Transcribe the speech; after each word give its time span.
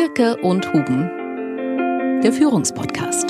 Dierke 0.00 0.36
und 0.36 0.72
Huben, 0.72 1.10
der 2.22 2.32
Führungspodcast. 2.32 3.28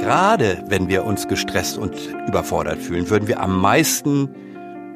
Gerade 0.00 0.64
wenn 0.66 0.88
wir 0.88 1.04
uns 1.04 1.28
gestresst 1.28 1.78
und 1.78 1.94
überfordert 2.26 2.80
fühlen, 2.80 3.08
würden 3.08 3.28
wir 3.28 3.38
am 3.38 3.60
meisten 3.60 4.34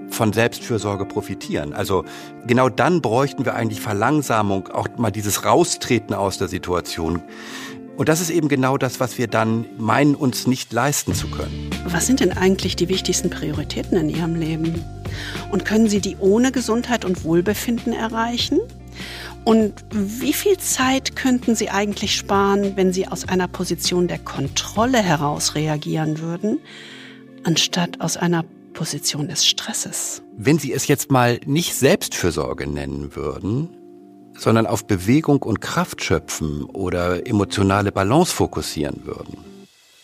von 0.09 0.33
Selbstfürsorge 0.33 1.05
profitieren. 1.05 1.75
Also 1.75 2.05
genau 2.49 2.69
dann 2.69 3.01
bräuchten 3.01 3.45
wir 3.45 3.55
eigentlich 3.55 3.81
Verlangsamung, 3.81 4.67
auch 4.67 4.89
mal 4.97 5.13
dieses 5.13 5.45
Raustreten 5.45 6.13
aus 6.13 6.39
der 6.39 6.49
Situation. 6.49 7.23
Und 7.99 8.09
das 8.09 8.21
ist 8.21 8.31
eben 8.31 8.49
genau 8.49 8.79
das, 8.79 8.99
was 8.99 9.17
wir 9.17 9.29
dann 9.29 9.65
meinen, 9.79 10.17
uns 10.17 10.49
nicht 10.49 10.73
leisten 10.73 11.15
zu 11.15 11.29
können. 11.29 11.71
Was 11.85 12.09
sind 12.09 12.19
denn 12.19 12.33
eigentlich 12.33 12.75
die 12.75 12.89
wichtigsten 12.89 13.31
Prioritäten 13.31 13.97
in 13.97 14.09
Ihrem 14.09 14.35
Leben? 14.35 15.00
Und 15.51 15.65
können 15.65 15.89
Sie 15.89 16.01
die 16.01 16.17
ohne 16.19 16.53
Gesundheit 16.53 17.05
und 17.05 17.25
Wohlbefinden 17.25 17.93
erreichen? 17.93 18.59
Und 19.45 19.73
wie 19.91 20.33
viel 20.33 20.59
Zeit 20.59 21.17
könnten 21.17 21.55
Sie 21.55 21.71
eigentlich 21.71 22.15
sparen, 22.15 22.77
wenn 22.77 22.93
Sie 22.93 23.09
aus 23.09 23.29
einer 23.29 23.49
Position 23.49 24.07
der 24.07 24.19
Kontrolle 24.19 24.99
heraus 24.99 25.55
reagieren 25.55 26.21
würden, 26.21 26.59
anstatt 27.45 28.01
aus 28.01 28.17
einer 28.17 28.45
Position 28.75 29.29
des 29.29 29.47
Stresses? 29.47 30.23
Wenn 30.37 30.59
Sie 30.59 30.73
es 30.73 30.89
jetzt 30.89 31.11
mal 31.11 31.41
nicht 31.47 31.75
Selbstfürsorge 31.75 32.67
nennen 32.67 33.17
würden, 33.17 33.71
sondern 34.37 34.67
auf 34.67 34.87
Bewegung 34.87 35.43
und 35.43 35.61
Kraft 35.61 36.03
schöpfen 36.03 36.65
oder 36.65 37.27
emotionale 37.27 37.93
Balance 37.93 38.35
fokussieren 38.35 39.03
würden, 39.05 39.39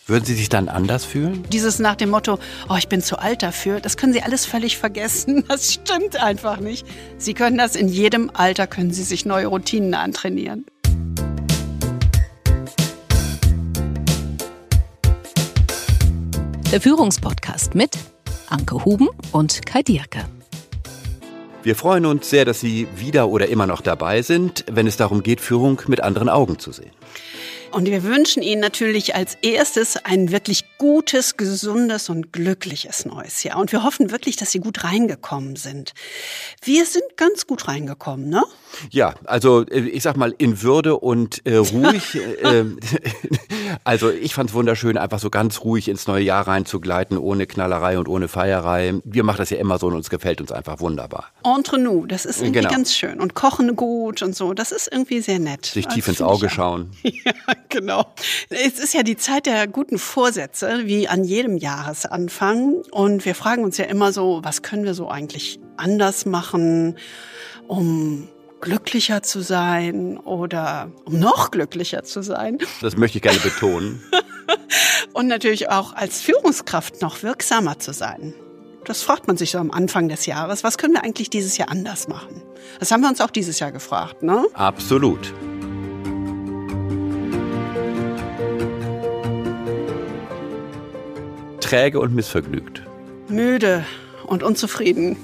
würden 0.07 0.25
Sie 0.25 0.35
sich 0.35 0.49
dann 0.49 0.69
anders 0.69 1.05
fühlen? 1.05 1.43
Dieses 1.51 1.79
nach 1.79 1.95
dem 1.95 2.09
Motto, 2.09 2.39
oh, 2.69 2.75
ich 2.77 2.87
bin 2.87 3.01
zu 3.01 3.19
alt 3.19 3.43
dafür, 3.43 3.81
das 3.81 3.97
können 3.97 4.13
Sie 4.13 4.21
alles 4.21 4.45
völlig 4.45 4.77
vergessen. 4.77 5.43
Das 5.57 5.73
stimmt 5.73 6.21
einfach 6.21 6.59
nicht. 6.59 6.85
Sie 7.17 7.33
können 7.33 7.57
das 7.57 7.75
in 7.75 7.87
jedem 7.87 8.29
Alter, 8.33 8.67
können 8.67 8.91
Sie 8.91 9.03
sich 9.03 9.25
neue 9.25 9.47
Routinen 9.47 9.93
antrainieren. 9.93 10.65
Der 16.71 16.81
Führungspodcast 16.81 17.75
mit 17.75 17.97
Anke 18.49 18.85
Huben 18.85 19.09
und 19.31 19.65
Kai 19.65 19.83
Dierke. 19.83 20.25
Wir 21.63 21.75
freuen 21.75 22.05
uns 22.05 22.29
sehr, 22.29 22.45
dass 22.45 22.59
Sie 22.59 22.87
wieder 22.95 23.29
oder 23.29 23.47
immer 23.47 23.67
noch 23.67 23.81
dabei 23.81 24.21
sind, 24.21 24.63
wenn 24.69 24.85
es 24.85 24.97
darum 24.97 25.23
geht, 25.23 25.41
Führung 25.41 25.81
mit 25.87 26.01
anderen 26.01 26.29
Augen 26.29 26.59
zu 26.59 26.71
sehen. 26.71 26.91
Und 27.71 27.85
wir 27.85 28.03
wünschen 28.03 28.41
Ihnen 28.41 28.61
natürlich 28.61 29.15
als 29.15 29.35
erstes 29.41 29.97
ein 29.97 30.31
wirklich 30.31 30.65
gutes, 30.77 31.37
gesundes 31.37 32.09
und 32.09 32.31
glückliches 32.31 33.05
neues 33.05 33.43
Jahr. 33.43 33.59
Und 33.59 33.71
wir 33.71 33.83
hoffen 33.83 34.11
wirklich, 34.11 34.35
dass 34.35 34.51
Sie 34.51 34.59
gut 34.59 34.83
reingekommen 34.83 35.55
sind. 35.55 35.93
Wir 36.63 36.85
sind 36.85 37.03
ganz 37.17 37.45
gut 37.45 37.67
reingekommen, 37.67 38.29
ne? 38.29 38.43
Ja, 38.91 39.15
also 39.25 39.65
äh, 39.67 39.79
ich 39.79 40.03
sag 40.03 40.17
mal 40.17 40.33
in 40.37 40.61
Würde 40.61 40.97
und 40.97 41.45
äh, 41.45 41.57
ruhig. 41.57 42.15
äh, 42.43 42.63
also 43.83 44.09
ich 44.11 44.33
fand 44.33 44.49
es 44.49 44.55
wunderschön, 44.55 44.97
einfach 44.97 45.19
so 45.19 45.29
ganz 45.29 45.61
ruhig 45.61 45.87
ins 45.87 46.07
neue 46.07 46.23
Jahr 46.23 46.47
reinzugleiten, 46.47 47.17
ohne 47.17 47.47
Knallerei 47.47 47.99
und 47.99 48.07
ohne 48.07 48.27
Feierei. 48.27 48.95
Wir 49.03 49.23
machen 49.23 49.37
das 49.37 49.49
ja 49.49 49.57
immer 49.57 49.77
so 49.77 49.87
und 49.87 49.93
uns 49.93 50.09
gefällt 50.09 50.41
uns 50.41 50.51
einfach 50.51 50.79
wunderbar. 50.79 51.31
Entre 51.43 51.79
nous, 51.79 52.07
das 52.07 52.25
ist 52.25 52.41
irgendwie 52.41 52.59
genau. 52.59 52.71
ganz 52.71 52.95
schön. 52.95 53.19
Und 53.19 53.33
kochen 53.33 53.75
gut 53.75 54.21
und 54.21 54.35
so, 54.35 54.53
das 54.53 54.71
ist 54.71 54.89
irgendwie 54.91 55.21
sehr 55.21 55.39
nett. 55.39 55.65
Sich 55.65 55.87
tief 55.87 56.07
ins 56.07 56.21
Auge 56.21 56.49
schauen. 56.49 56.91
Ja, 57.25 57.33
genau. 57.69 58.05
Es 58.49 58.79
ist 58.79 58.93
ja 58.93 59.03
die 59.03 59.17
Zeit 59.17 59.45
der 59.45 59.67
guten 59.67 59.97
Vorsätze, 59.97 60.81
wie 60.85 61.07
an 61.07 61.23
jedem 61.23 61.57
Jahresanfang. 61.57 62.83
Und 62.91 63.25
wir 63.25 63.35
fragen 63.35 63.63
uns 63.63 63.77
ja 63.77 63.85
immer 63.85 64.11
so, 64.11 64.41
was 64.43 64.61
können 64.61 64.83
wir 64.83 64.93
so 64.93 65.09
eigentlich 65.09 65.59
anders 65.77 66.25
machen, 66.25 66.97
um 67.67 68.27
glücklicher 68.61 69.21
zu 69.23 69.41
sein 69.41 70.17
oder 70.17 70.91
um 71.05 71.19
noch 71.19 71.51
glücklicher 71.51 72.03
zu 72.03 72.21
sein. 72.23 72.57
Das 72.81 72.97
möchte 72.97 73.17
ich 73.17 73.21
gerne 73.21 73.39
betonen. 73.39 74.01
Und 75.13 75.27
natürlich 75.27 75.69
auch 75.69 75.93
als 75.93 76.21
Führungskraft 76.21 77.01
noch 77.01 77.23
wirksamer 77.23 77.79
zu 77.79 77.93
sein. 77.93 78.33
Das 78.85 79.01
fragt 79.01 79.27
man 79.27 79.35
sich 79.35 79.51
so 79.51 79.57
am 79.57 79.71
Anfang 79.71 80.07
des 80.07 80.25
Jahres. 80.25 80.63
Was 80.63 80.77
können 80.77 80.93
wir 80.93 81.03
eigentlich 81.03 81.29
dieses 81.29 81.57
Jahr 81.57 81.69
anders 81.69 82.07
machen? 82.07 82.41
Das 82.79 82.91
haben 82.91 83.01
wir 83.01 83.09
uns 83.09 83.19
auch 83.19 83.31
dieses 83.31 83.59
Jahr 83.59 83.71
gefragt, 83.71 84.23
ne? 84.23 84.45
Absolut. 84.53 85.33
Träge 91.67 91.99
und 91.99 92.15
missvergnügt. 92.15 92.81
Müde 93.27 93.83
und 94.25 94.41
unzufrieden. 94.41 95.17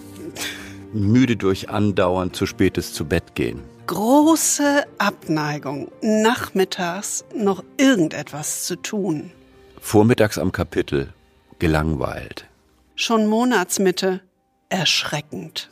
Müde 0.92 1.38
durch 1.38 1.70
andauernd 1.70 2.36
zu 2.36 2.46
spätes 2.46 2.92
zu 2.92 3.06
Bett 3.06 3.34
gehen. 3.34 3.62
Große 3.88 4.84
Abneigung, 4.98 5.90
nachmittags 6.02 7.24
noch 7.34 7.64
irgendetwas 7.78 8.66
zu 8.66 8.76
tun. 8.76 9.32
Vormittags 9.80 10.38
am 10.38 10.52
Kapitel, 10.52 11.14
gelangweilt. 11.60 12.46
Schon 12.96 13.28
Monatsmitte, 13.28 14.20
erschreckend. 14.68 15.70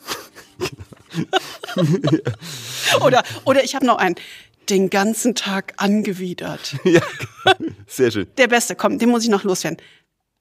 oder, 3.05 3.23
oder 3.43 3.65
ich 3.65 3.75
habe 3.75 3.85
noch 3.85 3.97
einen, 3.97 4.15
den 4.69 4.89
ganzen 4.89 5.35
Tag 5.35 5.73
angewidert. 5.75 6.77
Ja, 6.85 7.01
sehr 7.87 8.11
schön. 8.11 8.27
Der 8.37 8.47
beste, 8.47 8.75
komm, 8.75 8.99
den 8.99 9.09
muss 9.09 9.23
ich 9.25 9.29
noch 9.29 9.43
loswerden. 9.43 9.77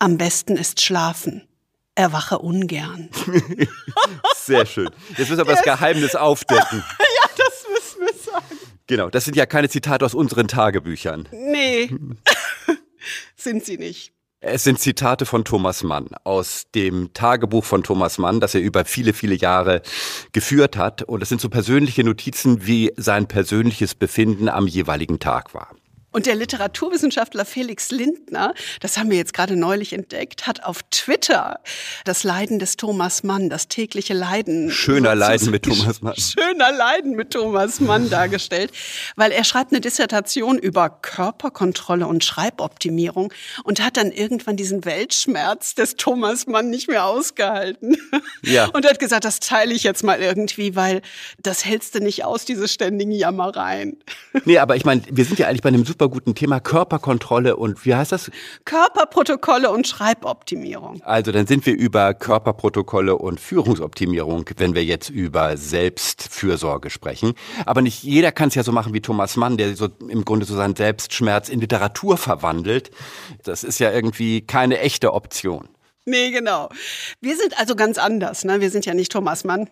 Am 0.03 0.17
besten 0.17 0.57
ist 0.57 0.81
schlafen. 0.81 1.43
Erwache 1.95 2.39
ungern. 2.39 3.11
Sehr 4.35 4.65
schön. 4.65 4.89
Jetzt 5.11 5.19
müssen 5.19 5.37
wir 5.37 5.41
aber 5.43 5.53
das 5.53 5.63
Geheimnis 5.65 6.15
aufdecken. 6.15 6.83
ja, 6.99 7.29
das 7.37 7.67
müssen 7.71 8.01
wir 8.07 8.33
sagen. 8.33 8.59
Genau, 8.87 9.11
das 9.11 9.27
sind 9.27 9.37
ja 9.37 9.45
keine 9.45 9.69
Zitate 9.69 10.07
aus 10.07 10.15
unseren 10.15 10.49
Tagebüchern. 10.49 11.29
Nee, 11.33 11.91
sind 13.37 13.67
sie 13.67 13.77
nicht. 13.77 14.15
Es 14.41 14.65
sind 14.65 14.81
Zitate 14.81 15.27
von 15.27 15.45
Thomas 15.45 15.83
Mann 15.83 16.09
aus 16.25 16.65
dem 16.75 17.13
Tagebuch 17.13 17.67
von 17.67 17.83
Thomas 17.83 18.17
Mann, 18.17 18.41
das 18.41 18.55
er 18.55 18.63
über 18.63 18.87
viele, 18.87 19.13
viele 19.13 19.35
Jahre 19.35 19.83
geführt 20.33 20.79
hat. 20.79 21.03
Und 21.03 21.23
es 21.23 21.29
sind 21.29 21.43
so 21.43 21.51
persönliche 21.51 22.05
Notizen, 22.05 22.67
wie 22.67 22.91
sein 22.97 23.29
persönliches 23.29 23.95
Befinden 23.95 24.49
am 24.49 24.67
jeweiligen 24.67 25.19
Tag 25.19 25.53
war. 25.53 25.77
Und 26.13 26.27
der 26.27 26.35
Literaturwissenschaftler 26.35 27.45
Felix 27.45 27.91
Lindner, 27.91 28.55
das 28.81 28.99
haben 28.99 29.11
wir 29.11 29.17
jetzt 29.17 29.33
gerade 29.33 29.55
neulich 29.55 29.93
entdeckt, 29.93 30.47
hat 30.47 30.65
auf 30.65 30.83
Twitter 30.91 31.61
das 32.05 32.25
Leiden 32.25 32.59
des 32.59 32.77
Thomas 32.77 33.23
Mann, 33.23 33.49
das 33.49 33.69
tägliche 33.69 34.13
Leiden. 34.15 34.71
Schöner 34.71 35.15
Leiden 35.15 35.51
mit 35.51 35.63
Thomas 35.63 36.03
Mann. 36.03 36.17
Schöner 36.17 36.73
Leiden 36.73 37.13
mit 37.13 37.31
Thomas 37.31 37.79
Mann 37.81 38.11
dargestellt, 38.11 38.73
weil 39.15 39.31
er 39.31 39.45
schreibt 39.45 39.73
eine 39.73 39.81
Dissertation 39.81 40.59
über 40.59 40.91
Körperkontrolle 40.91 42.09
und 42.09 42.25
Schreiboptimierung 42.25 43.33
und 43.63 43.81
hat 43.81 43.97
dann 43.97 44.11
irgendwann 44.11 44.57
diesen 44.57 44.85
Weltschmerz 44.85 45.77
des 45.77 45.95
Thomas 45.95 46.49
Mann 46.49 46.71
nicht 46.71 46.89
mehr 46.89 47.05
ausgehalten. 47.05 47.97
Ja. 48.43 48.67
Und 48.73 48.87
hat 48.87 48.99
gesagt, 48.99 49.25
das 49.25 49.41
teile 49.41 49.75
ich 49.75 49.83
jetzt 49.83 50.03
mal 50.05 50.21
irgendwie, 50.21 50.77
weil 50.77 51.03
das 51.43 51.65
hältst 51.65 51.95
du 51.95 52.01
nicht 52.01 52.25
aus, 52.25 52.45
diese 52.45 52.69
ständigen 52.69 53.13
Jammereien. 53.13 53.99
Nee, 54.45 54.59
aber 54.59 54.77
ich 54.77 54.85
meine, 54.85 55.03
wir 55.11 55.25
sind 55.25 55.39
ja 55.39 55.49
eigentlich 55.49 55.63
bei 55.63 55.69
einem 55.69 55.85
super 55.85 56.00
super 56.01 56.09
guten 56.09 56.35
Thema 56.35 56.61
Körperkontrolle 56.61 57.57
und 57.57 57.85
wie 57.85 57.95
heißt 57.95 58.13
das? 58.13 58.31
Körperprotokolle 58.65 59.71
und 59.71 59.87
Schreiboptimierung. 59.87 61.03
Also 61.03 61.31
dann 61.31 61.47
sind 61.47 61.67
wir 61.67 61.75
über 61.75 62.15
Körperprotokolle 62.15 63.17
und 63.17 63.39
Führungsoptimierung, 63.39 64.47
wenn 64.57 64.75
wir 64.75 64.83
jetzt 64.83 65.11
über 65.11 65.59
Selbstfürsorge 65.59 66.89
sprechen. 66.89 67.35
Aber 67.67 67.83
nicht 67.83 68.03
jeder 68.03 68.33
kann 68.33 68.49
es 68.49 68.55
ja 68.55 68.63
so 68.63 68.73
machen 68.73 68.95
wie 68.95 69.03
Thomas 69.03 69.37
Mann, 69.37 69.59
der 69.59 69.77
so 69.77 69.89
im 70.09 70.25
Grunde 70.25 70.47
so 70.47 70.57
seinen 70.57 70.75
Selbstschmerz 70.75 71.51
in 71.51 71.61
Literatur 71.61 72.17
verwandelt. 72.17 72.91
Das 73.45 73.63
ist 73.63 73.79
ja 73.79 73.93
irgendwie 73.93 74.41
keine 74.41 74.79
echte 74.79 75.13
Option. 75.13 75.69
Nee, 76.07 76.31
genau. 76.31 76.71
Wir 77.21 77.37
sind 77.37 77.61
also 77.61 77.77
ganz 77.77 77.99
anders. 77.99 78.45
Ne? 78.45 78.63
Wir 78.63 78.71
sind 78.71 78.87
ja 78.87 78.95
nicht 78.95 79.13
Thomas 79.13 79.45
Mann. 79.45 79.69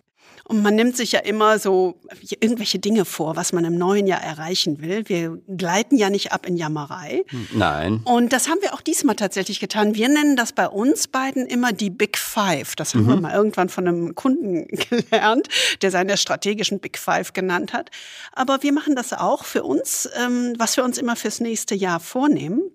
Und 0.49 0.63
man 0.63 0.73
nimmt 0.75 0.97
sich 0.97 1.11
ja 1.11 1.19
immer 1.19 1.59
so 1.59 1.99
irgendwelche 2.39 2.79
Dinge 2.79 3.05
vor, 3.05 3.35
was 3.35 3.53
man 3.53 3.65
im 3.65 3.77
neuen 3.77 4.07
Jahr 4.07 4.23
erreichen 4.23 4.81
will. 4.81 5.07
Wir 5.07 5.39
gleiten 5.47 5.95
ja 5.95 6.09
nicht 6.09 6.31
ab 6.31 6.47
in 6.47 6.57
Jammerei. 6.57 7.23
Nein. 7.53 8.01
Und 8.03 8.33
das 8.33 8.49
haben 8.49 8.59
wir 8.63 8.73
auch 8.73 8.81
diesmal 8.81 9.15
tatsächlich 9.15 9.59
getan. 9.59 9.93
Wir 9.93 10.09
nennen 10.09 10.35
das 10.35 10.51
bei 10.51 10.67
uns 10.67 11.07
beiden 11.07 11.45
immer 11.45 11.71
die 11.71 11.91
Big 11.91 12.17
Five. 12.17 12.75
Das 12.75 12.95
haben 12.95 13.03
mhm. 13.03 13.09
wir 13.09 13.21
mal 13.21 13.35
irgendwann 13.35 13.69
von 13.69 13.87
einem 13.87 14.15
Kunden 14.15 14.65
gelernt, 14.89 15.49
der 15.83 15.91
seine 15.91 16.17
strategischen 16.17 16.79
Big 16.79 16.97
Five 16.97 17.33
genannt 17.33 17.71
hat. 17.71 17.91
Aber 18.33 18.63
wir 18.63 18.73
machen 18.73 18.95
das 18.95 19.13
auch 19.13 19.43
für 19.43 19.61
uns, 19.61 20.09
ähm, 20.19 20.55
was 20.57 20.77
wir 20.77 20.83
uns 20.83 20.97
immer 20.97 21.15
fürs 21.15 21.41
nächste 21.41 21.75
Jahr 21.75 21.99
vornehmen. 21.99 22.71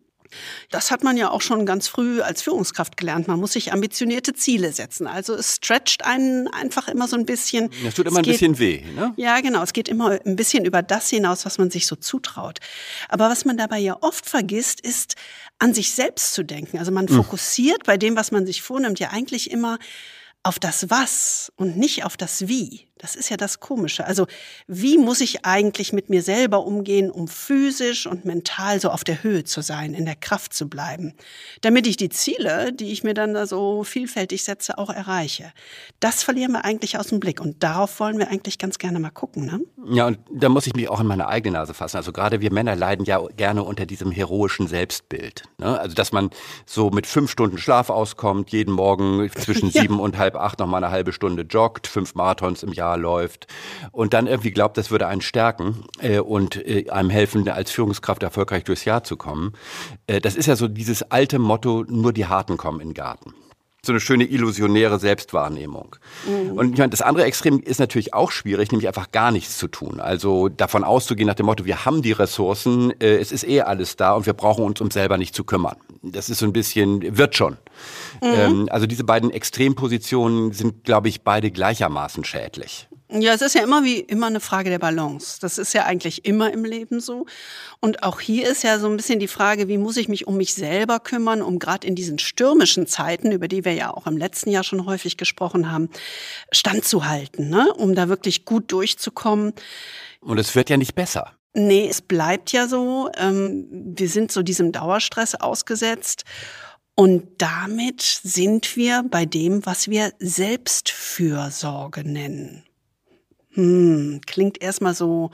Das 0.70 0.90
hat 0.90 1.04
man 1.04 1.16
ja 1.16 1.30
auch 1.30 1.40
schon 1.40 1.66
ganz 1.66 1.88
früh 1.88 2.20
als 2.20 2.42
Führungskraft 2.42 2.96
gelernt. 2.96 3.28
Man 3.28 3.40
muss 3.40 3.52
sich 3.52 3.72
ambitionierte 3.72 4.34
Ziele 4.34 4.72
setzen. 4.72 5.06
Also 5.06 5.34
es 5.34 5.56
stretcht 5.56 6.04
einen 6.04 6.48
einfach 6.48 6.88
immer 6.88 7.08
so 7.08 7.16
ein 7.16 7.26
bisschen. 7.26 7.70
Das 7.84 7.94
tut 7.94 8.06
immer 8.06 8.20
es 8.20 8.26
ein 8.26 8.32
bisschen 8.32 8.58
weh, 8.58 8.82
ne? 8.94 9.12
Ja, 9.16 9.40
genau. 9.40 9.62
Es 9.62 9.72
geht 9.72 9.88
immer 9.88 10.18
ein 10.24 10.36
bisschen 10.36 10.64
über 10.64 10.82
das 10.82 11.08
hinaus, 11.08 11.44
was 11.44 11.58
man 11.58 11.70
sich 11.70 11.86
so 11.86 11.96
zutraut. 11.96 12.58
Aber 13.08 13.28
was 13.28 13.44
man 13.44 13.56
dabei 13.56 13.78
ja 13.78 13.96
oft 14.00 14.26
vergisst, 14.26 14.80
ist, 14.80 15.14
an 15.58 15.74
sich 15.74 15.92
selbst 15.92 16.34
zu 16.34 16.44
denken. 16.44 16.78
Also 16.78 16.92
man 16.92 17.08
hm. 17.08 17.16
fokussiert 17.16 17.84
bei 17.84 17.96
dem, 17.96 18.16
was 18.16 18.32
man 18.32 18.46
sich 18.46 18.62
vornimmt, 18.62 18.98
ja 18.98 19.10
eigentlich 19.10 19.50
immer 19.50 19.78
auf 20.42 20.58
das 20.58 20.90
Was 20.90 21.52
und 21.56 21.76
nicht 21.76 22.04
auf 22.04 22.16
das 22.16 22.48
Wie. 22.48 22.86
Das 23.04 23.16
ist 23.16 23.28
ja 23.28 23.36
das 23.36 23.60
Komische. 23.60 24.06
Also 24.06 24.26
wie 24.66 24.96
muss 24.96 25.20
ich 25.20 25.44
eigentlich 25.44 25.92
mit 25.92 26.08
mir 26.08 26.22
selber 26.22 26.64
umgehen, 26.64 27.10
um 27.10 27.28
physisch 27.28 28.06
und 28.06 28.24
mental 28.24 28.80
so 28.80 28.88
auf 28.88 29.04
der 29.04 29.22
Höhe 29.22 29.44
zu 29.44 29.60
sein, 29.60 29.92
in 29.92 30.06
der 30.06 30.16
Kraft 30.16 30.54
zu 30.54 30.70
bleiben, 30.70 31.12
damit 31.60 31.86
ich 31.86 31.98
die 31.98 32.08
Ziele, 32.08 32.72
die 32.72 32.92
ich 32.92 33.04
mir 33.04 33.12
dann 33.12 33.34
da 33.34 33.46
so 33.46 33.84
vielfältig 33.84 34.42
setze, 34.42 34.78
auch 34.78 34.88
erreiche. 34.88 35.52
Das 36.00 36.22
verlieren 36.22 36.52
wir 36.52 36.64
eigentlich 36.64 36.98
aus 36.98 37.08
dem 37.08 37.20
Blick 37.20 37.42
und 37.42 37.62
darauf 37.62 38.00
wollen 38.00 38.18
wir 38.18 38.28
eigentlich 38.28 38.56
ganz 38.56 38.78
gerne 38.78 38.98
mal 39.00 39.10
gucken. 39.10 39.44
Ne? 39.44 39.60
Ja, 39.94 40.06
und 40.06 40.18
da 40.32 40.48
muss 40.48 40.66
ich 40.66 40.74
mich 40.74 40.88
auch 40.88 41.00
in 41.00 41.06
meine 41.06 41.28
eigene 41.28 41.58
Nase 41.58 41.74
fassen. 41.74 41.98
Also 41.98 42.10
gerade 42.10 42.40
wir 42.40 42.50
Männer 42.50 42.74
leiden 42.74 43.04
ja 43.04 43.20
gerne 43.36 43.64
unter 43.64 43.84
diesem 43.84 44.12
heroischen 44.12 44.66
Selbstbild. 44.66 45.42
Ne? 45.58 45.78
Also 45.78 45.94
dass 45.94 46.10
man 46.10 46.30
so 46.64 46.88
mit 46.88 47.06
fünf 47.06 47.30
Stunden 47.30 47.58
Schlaf 47.58 47.90
auskommt, 47.90 48.48
jeden 48.50 48.72
Morgen 48.72 49.30
zwischen 49.36 49.68
ja. 49.72 49.82
sieben 49.82 50.00
und 50.00 50.16
halb 50.16 50.36
acht 50.36 50.58
noch 50.58 50.66
mal 50.66 50.78
eine 50.78 50.90
halbe 50.90 51.12
Stunde 51.12 51.42
joggt, 51.42 51.86
fünf 51.86 52.14
Marathons 52.14 52.62
im 52.62 52.72
Jahr 52.72 52.93
läuft 52.96 53.46
und 53.92 54.14
dann 54.14 54.26
irgendwie 54.26 54.50
glaubt, 54.50 54.76
das 54.76 54.90
würde 54.90 55.06
einen 55.06 55.20
stärken 55.20 55.84
äh, 56.00 56.18
und 56.18 56.56
äh, 56.56 56.90
einem 56.90 57.10
helfen, 57.10 57.48
als 57.48 57.70
Führungskraft 57.70 58.22
erfolgreich 58.22 58.64
durchs 58.64 58.84
Jahr 58.84 59.04
zu 59.04 59.16
kommen. 59.16 59.52
Äh, 60.06 60.20
das 60.20 60.36
ist 60.36 60.46
ja 60.46 60.56
so 60.56 60.68
dieses 60.68 61.10
alte 61.10 61.38
Motto, 61.38 61.84
nur 61.88 62.12
die 62.12 62.26
Harten 62.26 62.56
kommen 62.56 62.80
in 62.80 62.88
den 62.88 62.94
Garten 62.94 63.34
so 63.86 63.92
eine 63.92 64.00
schöne 64.00 64.24
illusionäre 64.24 64.98
Selbstwahrnehmung. 64.98 65.96
Mhm. 66.26 66.58
Und 66.58 66.72
ich 66.72 66.78
meine, 66.78 66.90
das 66.90 67.02
andere 67.02 67.24
Extrem 67.24 67.60
ist 67.60 67.80
natürlich 67.80 68.14
auch 68.14 68.30
schwierig, 68.30 68.70
nämlich 68.70 68.88
einfach 68.88 69.10
gar 69.12 69.30
nichts 69.30 69.58
zu 69.58 69.68
tun. 69.68 70.00
Also 70.00 70.48
davon 70.48 70.84
auszugehen 70.84 71.26
nach 71.26 71.34
dem 71.34 71.46
Motto, 71.46 71.64
wir 71.64 71.84
haben 71.84 72.02
die 72.02 72.12
Ressourcen, 72.12 72.92
äh, 73.00 73.16
es 73.16 73.32
ist 73.32 73.46
eh 73.46 73.62
alles 73.62 73.96
da 73.96 74.12
und 74.12 74.26
wir 74.26 74.32
brauchen 74.32 74.64
uns 74.64 74.80
um 74.80 74.90
selber 74.90 75.18
nicht 75.18 75.34
zu 75.34 75.44
kümmern. 75.44 75.76
Das 76.02 76.28
ist 76.28 76.38
so 76.38 76.46
ein 76.46 76.52
bisschen, 76.52 77.16
wird 77.16 77.34
schon. 77.34 77.56
Mhm. 78.22 78.28
Ähm, 78.34 78.68
also 78.70 78.86
diese 78.86 79.04
beiden 79.04 79.30
Extrempositionen 79.30 80.52
sind, 80.52 80.84
glaube 80.84 81.08
ich, 81.08 81.22
beide 81.22 81.50
gleichermaßen 81.50 82.24
schädlich. 82.24 82.88
Ja, 83.16 83.32
es 83.32 83.42
ist 83.42 83.54
ja 83.54 83.62
immer 83.62 83.84
wie 83.84 84.00
immer 84.00 84.26
eine 84.26 84.40
Frage 84.40 84.70
der 84.70 84.80
Balance. 84.80 85.38
Das 85.40 85.56
ist 85.56 85.72
ja 85.72 85.84
eigentlich 85.84 86.24
immer 86.24 86.52
im 86.52 86.64
Leben 86.64 86.98
so. 86.98 87.26
Und 87.78 88.02
auch 88.02 88.20
hier 88.20 88.50
ist 88.50 88.64
ja 88.64 88.80
so 88.80 88.88
ein 88.88 88.96
bisschen 88.96 89.20
die 89.20 89.28
Frage, 89.28 89.68
wie 89.68 89.78
muss 89.78 89.96
ich 89.96 90.08
mich 90.08 90.26
um 90.26 90.36
mich 90.36 90.52
selber 90.52 90.98
kümmern, 90.98 91.40
um 91.40 91.60
gerade 91.60 91.86
in 91.86 91.94
diesen 91.94 92.18
stürmischen 92.18 92.88
Zeiten, 92.88 93.30
über 93.30 93.46
die 93.46 93.64
wir 93.64 93.72
ja 93.72 93.94
auch 93.94 94.08
im 94.08 94.16
letzten 94.16 94.50
Jahr 94.50 94.64
schon 94.64 94.84
häufig 94.84 95.16
gesprochen 95.16 95.70
haben, 95.70 95.90
standzuhalten, 96.50 97.50
ne? 97.50 97.72
um 97.74 97.94
da 97.94 98.08
wirklich 98.08 98.44
gut 98.44 98.72
durchzukommen. 98.72 99.52
Und 100.20 100.38
es 100.38 100.56
wird 100.56 100.68
ja 100.68 100.76
nicht 100.76 100.96
besser. 100.96 101.36
Nee, 101.52 101.86
es 101.88 102.02
bleibt 102.02 102.50
ja 102.50 102.66
so. 102.66 103.10
Ähm, 103.16 103.68
wir 103.96 104.08
sind 104.08 104.32
so 104.32 104.42
diesem 104.42 104.72
Dauerstress 104.72 105.36
ausgesetzt. 105.36 106.24
Und 106.96 107.28
damit 107.38 108.02
sind 108.02 108.74
wir 108.74 109.04
bei 109.08 109.24
dem, 109.24 109.64
was 109.64 109.86
wir 109.86 110.12
Selbstfürsorge 110.18 112.02
nennen. 112.02 112.64
Hm, 113.54 114.20
klingt 114.26 114.60
erstmal 114.62 114.94
so 114.94 115.30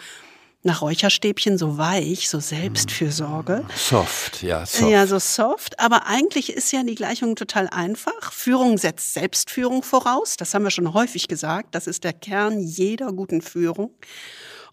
nach 0.62 0.82
Räucherstäbchen, 0.82 1.56
so 1.56 1.78
weich, 1.78 2.28
so 2.28 2.38
Selbstfürsorge. 2.38 3.64
Soft, 3.74 4.42
ja, 4.42 4.66
soft. 4.66 4.90
Ja, 4.90 5.06
so 5.06 5.18
soft. 5.18 5.80
Aber 5.80 6.06
eigentlich 6.06 6.52
ist 6.52 6.70
ja 6.72 6.82
die 6.82 6.94
Gleichung 6.94 7.34
total 7.34 7.68
einfach. 7.68 8.32
Führung 8.32 8.76
setzt 8.76 9.14
Selbstführung 9.14 9.82
voraus. 9.82 10.36
Das 10.36 10.52
haben 10.52 10.64
wir 10.64 10.70
schon 10.70 10.92
häufig 10.92 11.28
gesagt. 11.28 11.74
Das 11.74 11.86
ist 11.86 12.04
der 12.04 12.12
Kern 12.12 12.60
jeder 12.60 13.12
guten 13.12 13.40
Führung. 13.40 13.94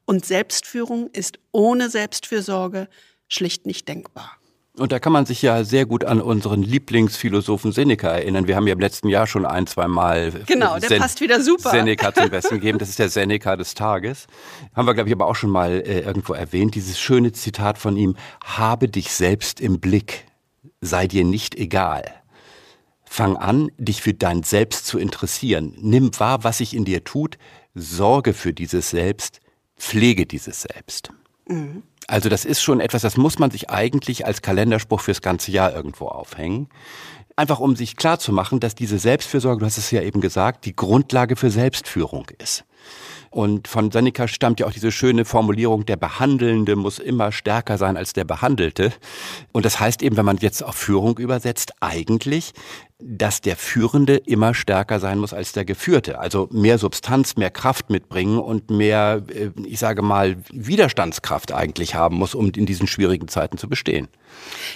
Und 0.05 0.25
Selbstführung 0.25 1.09
ist 1.13 1.39
ohne 1.51 1.89
Selbstfürsorge 1.89 2.89
schlicht 3.29 3.65
nicht 3.65 3.87
denkbar. 3.87 4.37
Und 4.79 4.91
da 4.91 4.99
kann 4.99 5.11
man 5.11 5.25
sich 5.25 5.41
ja 5.41 5.63
sehr 5.63 5.87
gut 5.87 6.05
an 6.05 6.21
unseren 6.21 6.61
Lieblingsphilosophen 6.61 7.71
Seneca 7.71 8.09
erinnern. 8.09 8.47
Wir 8.47 8.55
haben 8.55 8.67
ja 8.67 8.73
im 8.73 8.79
letzten 8.79 9.09
Jahr 9.09 9.25
schon 9.25 9.45
ein, 9.45 9.65
zwei 9.65 9.87
Mal 9.87 10.31
genau, 10.45 10.77
der 10.77 10.89
Sen 10.89 10.99
passt 10.99 11.19
wieder 11.19 11.41
super. 11.41 11.71
Seneca 11.71 12.13
zum 12.13 12.29
Besten 12.31 12.55
gegeben. 12.55 12.77
Das 12.77 12.89
ist 12.89 12.99
der 12.99 13.09
Seneca 13.09 13.55
des 13.55 13.73
Tages. 13.73 14.27
Haben 14.75 14.87
wir, 14.87 14.93
glaube 14.93 15.09
ich, 15.09 15.15
aber 15.15 15.25
auch 15.25 15.35
schon 15.35 15.49
mal 15.49 15.81
äh, 15.81 16.01
irgendwo 16.01 16.33
erwähnt. 16.33 16.75
Dieses 16.75 16.99
schöne 16.99 17.31
Zitat 17.31 17.79
von 17.79 17.97
ihm, 17.97 18.15
habe 18.43 18.87
dich 18.87 19.11
selbst 19.11 19.59
im 19.59 19.79
Blick, 19.79 20.25
sei 20.79 21.07
dir 21.07 21.23
nicht 21.23 21.55
egal. 21.55 22.03
Fang 23.03 23.35
an, 23.35 23.71
dich 23.79 24.03
für 24.03 24.13
dein 24.13 24.43
Selbst 24.43 24.85
zu 24.85 24.99
interessieren. 24.99 25.73
Nimm 25.79 26.11
wahr, 26.19 26.43
was 26.43 26.59
sich 26.59 26.75
in 26.75 26.85
dir 26.85 27.03
tut. 27.03 27.39
Sorge 27.73 28.33
für 28.33 28.53
dieses 28.53 28.91
Selbst. 28.91 29.39
Pflege 29.75 30.27
dieses 30.27 30.61
Selbst. 30.61 31.09
Mhm. 31.47 31.81
Also 32.07 32.29
das 32.29 32.45
ist 32.45 32.61
schon 32.61 32.79
etwas, 32.79 33.01
das 33.01 33.17
muss 33.17 33.37
man 33.37 33.51
sich 33.51 33.69
eigentlich 33.69 34.25
als 34.25 34.41
Kalenderspruch 34.41 35.01
fürs 35.01 35.21
ganze 35.21 35.51
Jahr 35.51 35.73
irgendwo 35.75 36.07
aufhängen. 36.07 36.69
Einfach 37.35 37.59
um 37.59 37.75
sich 37.75 37.97
klar 37.97 38.17
zu 38.17 38.31
machen, 38.31 38.59
dass 38.59 38.73
diese 38.73 38.97
Selbstfürsorge, 38.97 39.59
du 39.59 39.65
hast 39.65 39.77
es 39.77 39.91
ja 39.91 40.01
eben 40.01 40.21
gesagt, 40.21 40.65
die 40.65 40.75
Grundlage 40.75 41.35
für 41.35 41.51
Selbstführung 41.51 42.27
ist. 42.39 42.63
Und 43.29 43.67
von 43.67 43.91
Seneca 43.91 44.27
stammt 44.27 44.59
ja 44.59 44.65
auch 44.65 44.71
diese 44.71 44.91
schöne 44.91 45.25
Formulierung, 45.25 45.85
der 45.85 45.97
Behandelnde 45.97 46.75
muss 46.75 46.97
immer 46.97 47.31
stärker 47.31 47.77
sein 47.77 47.97
als 47.97 48.13
der 48.13 48.23
Behandelte. 48.23 48.93
Und 49.51 49.65
das 49.65 49.79
heißt 49.79 50.01
eben, 50.01 50.17
wenn 50.17 50.25
man 50.25 50.37
jetzt 50.37 50.63
auf 50.63 50.75
Führung 50.75 51.17
übersetzt, 51.17 51.73
eigentlich, 51.81 52.53
dass 52.99 53.41
der 53.41 53.55
Führende 53.55 54.15
immer 54.15 54.55
stärker 54.55 54.99
sein 54.99 55.19
muss 55.19 55.31
als 55.31 55.51
der 55.51 55.65
Geführte. 55.65 56.17
Also 56.17 56.49
mehr 56.51 56.79
Substanz, 56.79 57.35
mehr 57.35 57.51
Kraft 57.51 57.91
mitbringen 57.91 58.39
und 58.39 58.71
mehr, 58.71 59.21
äh, 59.29 59.51
ich 59.65 59.77
sage 59.77 60.01
mal, 60.01 60.37
Widerstandskraft 60.51 61.51
eigentlich 61.51 61.93
haben 61.93 62.15
muss, 62.15 62.33
um 62.33 62.49
in 62.49 62.65
diesen 62.65 62.87
schwierigen 62.87 63.27
Zeiten 63.27 63.59
zu 63.59 63.69
bestehen. 63.69 64.07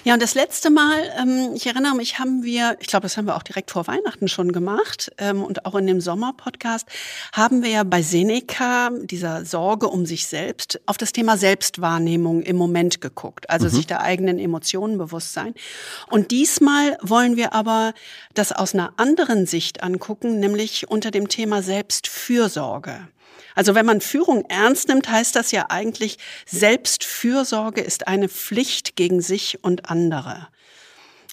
Ja, 0.03 0.13
und 0.13 0.21
das 0.21 0.35
letzte 0.35 0.69
Mal, 0.69 1.01
ähm, 1.19 1.53
ich 1.55 1.65
erinnere 1.65 1.95
mich, 1.95 2.19
haben 2.19 2.43
wir, 2.43 2.77
ich 2.79 2.87
glaube, 2.87 3.03
das 3.03 3.17
haben 3.17 3.25
wir 3.25 3.35
auch 3.35 3.43
direkt 3.43 3.71
vor 3.71 3.87
Weihnachten 3.87 4.27
schon 4.27 4.51
gemacht 4.51 5.11
ähm, 5.17 5.43
und 5.43 5.65
auch 5.65 5.73
in 5.73 5.87
dem 5.87 5.99
Sommerpodcast, 5.99 6.87
haben 7.33 7.63
wir 7.63 7.69
ja 7.71 7.83
bei 7.83 8.03
Seneca, 8.03 8.91
dieser 9.03 9.45
Sorge 9.45 9.87
um 9.87 10.05
sich 10.05 10.27
selbst, 10.27 10.79
auf 10.85 10.97
das 10.97 11.11
Thema 11.11 11.37
Selbstwahrnehmung 11.37 12.43
im 12.43 12.55
Moment 12.55 13.01
geguckt, 13.01 13.49
also 13.49 13.65
mhm. 13.65 13.71
sich 13.71 13.87
der 13.87 14.01
eigenen 14.01 14.37
Emotionen 14.37 14.99
bewusst 14.99 15.33
sein. 15.33 15.55
Und 16.09 16.29
diesmal 16.29 16.97
wollen 17.01 17.35
wir 17.35 17.53
aber 17.53 17.93
das 18.33 18.51
aus 18.51 18.73
einer 18.73 18.93
anderen 18.97 19.45
Sicht 19.45 19.83
angucken, 19.83 20.39
nämlich 20.39 20.89
unter 20.89 21.11
dem 21.11 21.27
Thema 21.27 21.61
Selbstfürsorge. 21.61 23.07
Also 23.55 23.75
wenn 23.75 23.85
man 23.85 24.01
Führung 24.01 24.45
ernst 24.49 24.87
nimmt, 24.87 25.09
heißt 25.09 25.35
das 25.35 25.51
ja 25.51 25.65
eigentlich, 25.69 26.17
Selbstfürsorge 26.45 27.81
ist 27.81 28.07
eine 28.07 28.29
Pflicht 28.29 28.95
gegen 28.95 29.21
sich 29.21 29.63
und 29.63 29.89
andere. 29.89 30.47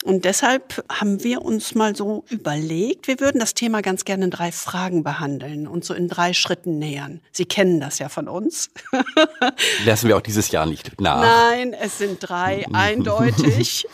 Und 0.05 0.25
deshalb 0.25 0.85
haben 0.89 1.25
wir 1.25 1.43
uns 1.43 1.75
mal 1.75 1.97
so 1.97 2.25
überlegt, 2.29 3.09
wir 3.09 3.19
würden 3.19 3.41
das 3.41 3.55
Thema 3.55 3.81
ganz 3.81 4.05
gerne 4.05 4.27
in 4.27 4.31
drei 4.31 4.53
Fragen 4.53 5.03
behandeln 5.03 5.67
und 5.67 5.85
so 5.85 5.93
in 5.93 6.07
drei 6.07 6.35
Schritten 6.35 6.79
nähern. 6.79 7.21
Sie 7.33 7.47
kennen 7.47 7.81
das 7.81 7.99
ja 7.99 8.09
von 8.09 8.29
uns. 8.29 8.71
Lassen 9.85 10.07
wir 10.07 10.17
auch 10.17 10.23
dieses 10.23 10.53
Jahr 10.53 10.67
nicht 10.67 11.01
nach. 11.01 11.21
Nein, 11.21 11.73
es 11.73 11.99
sind 11.99 12.19
drei, 12.21 12.65
eindeutig. 12.73 13.89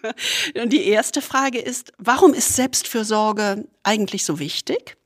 Und 0.60 0.72
die 0.72 0.86
erste 0.88 1.22
Frage 1.22 1.58
ist, 1.58 1.92
warum 1.96 2.34
ist 2.34 2.54
Selbstfürsorge 2.54 3.66
eigentlich 3.82 4.24
so 4.24 4.38
wichtig? 4.38 4.98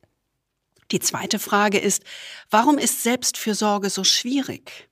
Die 0.90 0.98
zweite 0.98 1.38
Frage 1.38 1.78
ist, 1.78 2.02
warum 2.50 2.76
ist 2.76 3.04
Selbstfürsorge 3.04 3.88
so 3.88 4.02
schwierig? 4.02 4.89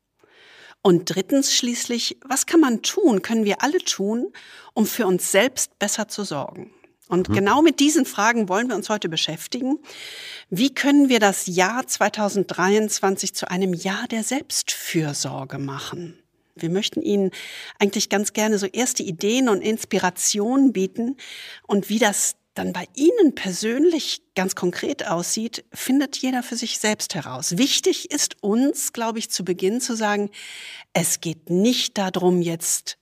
Und 0.83 1.15
drittens 1.15 1.55
schließlich, 1.55 2.19
was 2.25 2.47
kann 2.47 2.61
man 2.61 2.83
tun, 2.83 3.23
können 3.23 3.45
wir 3.45 3.63
alle 3.63 3.79
tun, 3.79 4.33
um 4.75 4.87
für 4.87 5.07
uns 5.07 5.33
selbst 5.33 5.79
besser 5.79 6.09
zu 6.09 6.25
sorgen? 6.25 6.73
Und 7.09 7.29
mhm. 7.29 7.35
genau 7.35 7.63
mit 7.63 7.81
diesen 7.81 8.05
Fragen 8.05 8.49
wollen 8.49 8.69
wir 8.69 8.77
uns 8.77 8.89
heute 8.89 9.09
beschäftigen. 9.09 9.79
Wie 10.51 10.73
können 10.73 11.09
wir 11.09 11.21
das 11.21 11.47
Jahr 11.47 11.87
2023 11.87 13.35
zu 13.35 13.51
einem 13.51 13.75
Jahr 13.75 14.07
der 14.09 14.23
Selbstfürsorge 14.23 15.59
machen? 15.59 16.19
Wir 16.55 16.71
möchten 16.71 17.03
Ihnen 17.03 17.31
eigentlich 17.79 18.09
ganz 18.09 18.33
gerne 18.33 18.59
so 18.59 18.67
erste 18.67 19.03
Ideen 19.03 19.49
und 19.49 19.63
Inspirationen 19.63 20.73
bieten 20.73 21.17
und 21.67 21.89
wie 21.89 21.99
das 21.99 22.35
dann 22.59 22.73
bei 22.73 22.87
Ihnen 22.95 23.35
persönlich 23.35 24.23
ganz 24.35 24.57
konkret 24.57 25.07
aussieht, 25.07 25.65
findet 25.73 26.17
jeder 26.17 26.43
für 26.43 26.57
sich 26.57 26.79
selbst 26.79 27.15
heraus. 27.15 27.57
Wichtig 27.57 28.11
ist 28.11 28.43
uns, 28.43 28.93
glaube 28.93 29.21
ich, 29.21 29.31
zu 29.31 29.45
Beginn 29.45 29.81
zu 29.81 29.95
sagen, 29.95 30.31
es 30.93 31.21
geht 31.21 31.51
nicht 31.51 31.97
darum, 31.99 32.43
jetzt, 32.43 32.99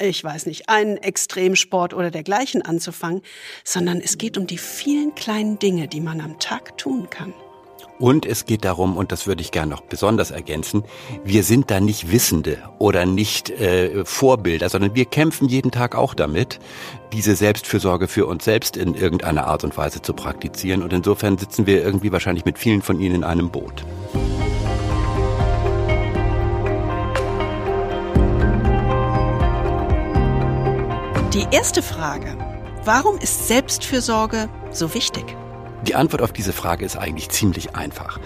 ich 0.00 0.24
weiß 0.24 0.46
nicht, 0.46 0.70
einen 0.70 0.96
Extremsport 0.96 1.92
oder 1.92 2.10
dergleichen 2.10 2.62
anzufangen, 2.62 3.20
sondern 3.62 4.00
es 4.00 4.16
geht 4.16 4.38
um 4.38 4.46
die 4.46 4.58
vielen 4.58 5.14
kleinen 5.14 5.58
Dinge, 5.58 5.86
die 5.86 6.00
man 6.00 6.22
am 6.22 6.38
Tag 6.38 6.78
tun 6.78 7.10
kann. 7.10 7.34
Und 7.98 8.26
es 8.26 8.44
geht 8.44 8.64
darum, 8.64 8.96
und 8.96 9.12
das 9.12 9.26
würde 9.26 9.40
ich 9.40 9.52
gerne 9.52 9.70
noch 9.70 9.82
besonders 9.82 10.32
ergänzen, 10.32 10.82
wir 11.22 11.44
sind 11.44 11.70
da 11.70 11.78
nicht 11.78 12.10
Wissende 12.10 12.58
oder 12.78 13.06
nicht 13.06 13.50
äh, 13.50 14.04
Vorbilder, 14.04 14.68
sondern 14.68 14.96
wir 14.96 15.04
kämpfen 15.04 15.48
jeden 15.48 15.70
Tag 15.70 15.94
auch 15.94 16.14
damit, 16.14 16.58
diese 17.12 17.36
Selbstfürsorge 17.36 18.08
für 18.08 18.26
uns 18.26 18.44
selbst 18.44 18.76
in 18.76 18.94
irgendeiner 18.94 19.46
Art 19.46 19.62
und 19.62 19.76
Weise 19.76 20.02
zu 20.02 20.12
praktizieren. 20.12 20.82
Und 20.82 20.92
insofern 20.92 21.38
sitzen 21.38 21.66
wir 21.66 21.84
irgendwie 21.84 22.10
wahrscheinlich 22.10 22.44
mit 22.44 22.58
vielen 22.58 22.82
von 22.82 22.98
Ihnen 23.00 23.16
in 23.16 23.24
einem 23.24 23.50
Boot. 23.50 23.84
Die 31.32 31.46
erste 31.50 31.82
Frage, 31.82 32.36
warum 32.84 33.18
ist 33.18 33.46
Selbstfürsorge 33.46 34.48
so 34.72 34.94
wichtig? 34.94 35.36
Die 35.86 35.94
Antwort 35.94 36.22
auf 36.22 36.32
diese 36.32 36.54
Frage 36.54 36.84
ist 36.84 36.96
eigentlich 36.96 37.28
ziemlich 37.28 37.76
einfach. 37.76 38.18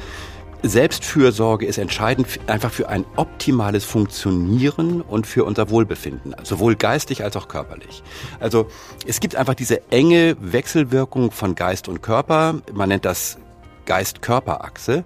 Selbstfürsorge 0.63 1.67
ist 1.67 1.79
entscheidend 1.79 2.27
einfach 2.47 2.71
für 2.71 2.89
ein 2.89 3.05
optimales 3.17 3.85
Funktionieren 3.85 5.01
und 5.01 5.27
für 5.27 5.45
unser 5.45 5.71
Wohlbefinden, 5.71 6.35
sowohl 6.43 6.77
geistig 6.77 7.25
als 7.25 7.37
auch 7.37 7.49
körperlich. 7.49 8.03
Also 8.41 8.69
es 9.07 9.21
gibt 9.21 9.37
einfach 9.37 9.55
diese 9.55 9.91
enge 9.91 10.37
Wechselwirkung 10.41 11.33
von 11.33 11.55
Geist 11.55 11.89
und 11.89 12.01
Körper. 12.01 12.61
Man 12.73 12.89
nennt 12.89 13.05
das 13.05 13.39
Geist-Körper-Achse. 13.87 15.05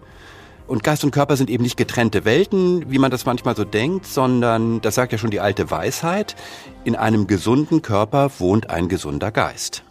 Und 0.66 0.84
Geist 0.84 1.04
und 1.04 1.10
Körper 1.10 1.36
sind 1.36 1.50
eben 1.50 1.62
nicht 1.62 1.76
getrennte 1.76 2.24
Welten, 2.24 2.90
wie 2.90 2.98
man 2.98 3.10
das 3.10 3.26
manchmal 3.26 3.56
so 3.56 3.64
denkt, 3.64 4.06
sondern, 4.06 4.80
das 4.80 4.94
sagt 4.94 5.12
ja 5.12 5.18
schon 5.18 5.30
die 5.30 5.40
alte 5.40 5.70
Weisheit, 5.70 6.36
in 6.84 6.96
einem 6.96 7.26
gesunden 7.26 7.82
Körper 7.82 8.30
wohnt 8.38 8.70
ein 8.70 8.88
gesunder 8.88 9.30
Geist. 9.30 9.82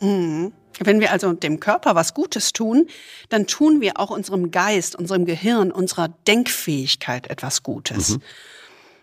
Mhm. 0.00 0.52
Wenn 0.78 1.00
wir 1.00 1.12
also 1.12 1.32
dem 1.32 1.60
Körper 1.60 1.94
was 1.94 2.14
Gutes 2.14 2.52
tun, 2.52 2.86
dann 3.28 3.46
tun 3.46 3.80
wir 3.80 3.98
auch 3.98 4.10
unserem 4.10 4.50
Geist, 4.50 4.96
unserem 4.96 5.24
Gehirn, 5.24 5.72
unserer 5.72 6.08
Denkfähigkeit 6.26 7.28
etwas 7.28 7.62
Gutes. 7.62 8.10
Mhm. 8.10 8.22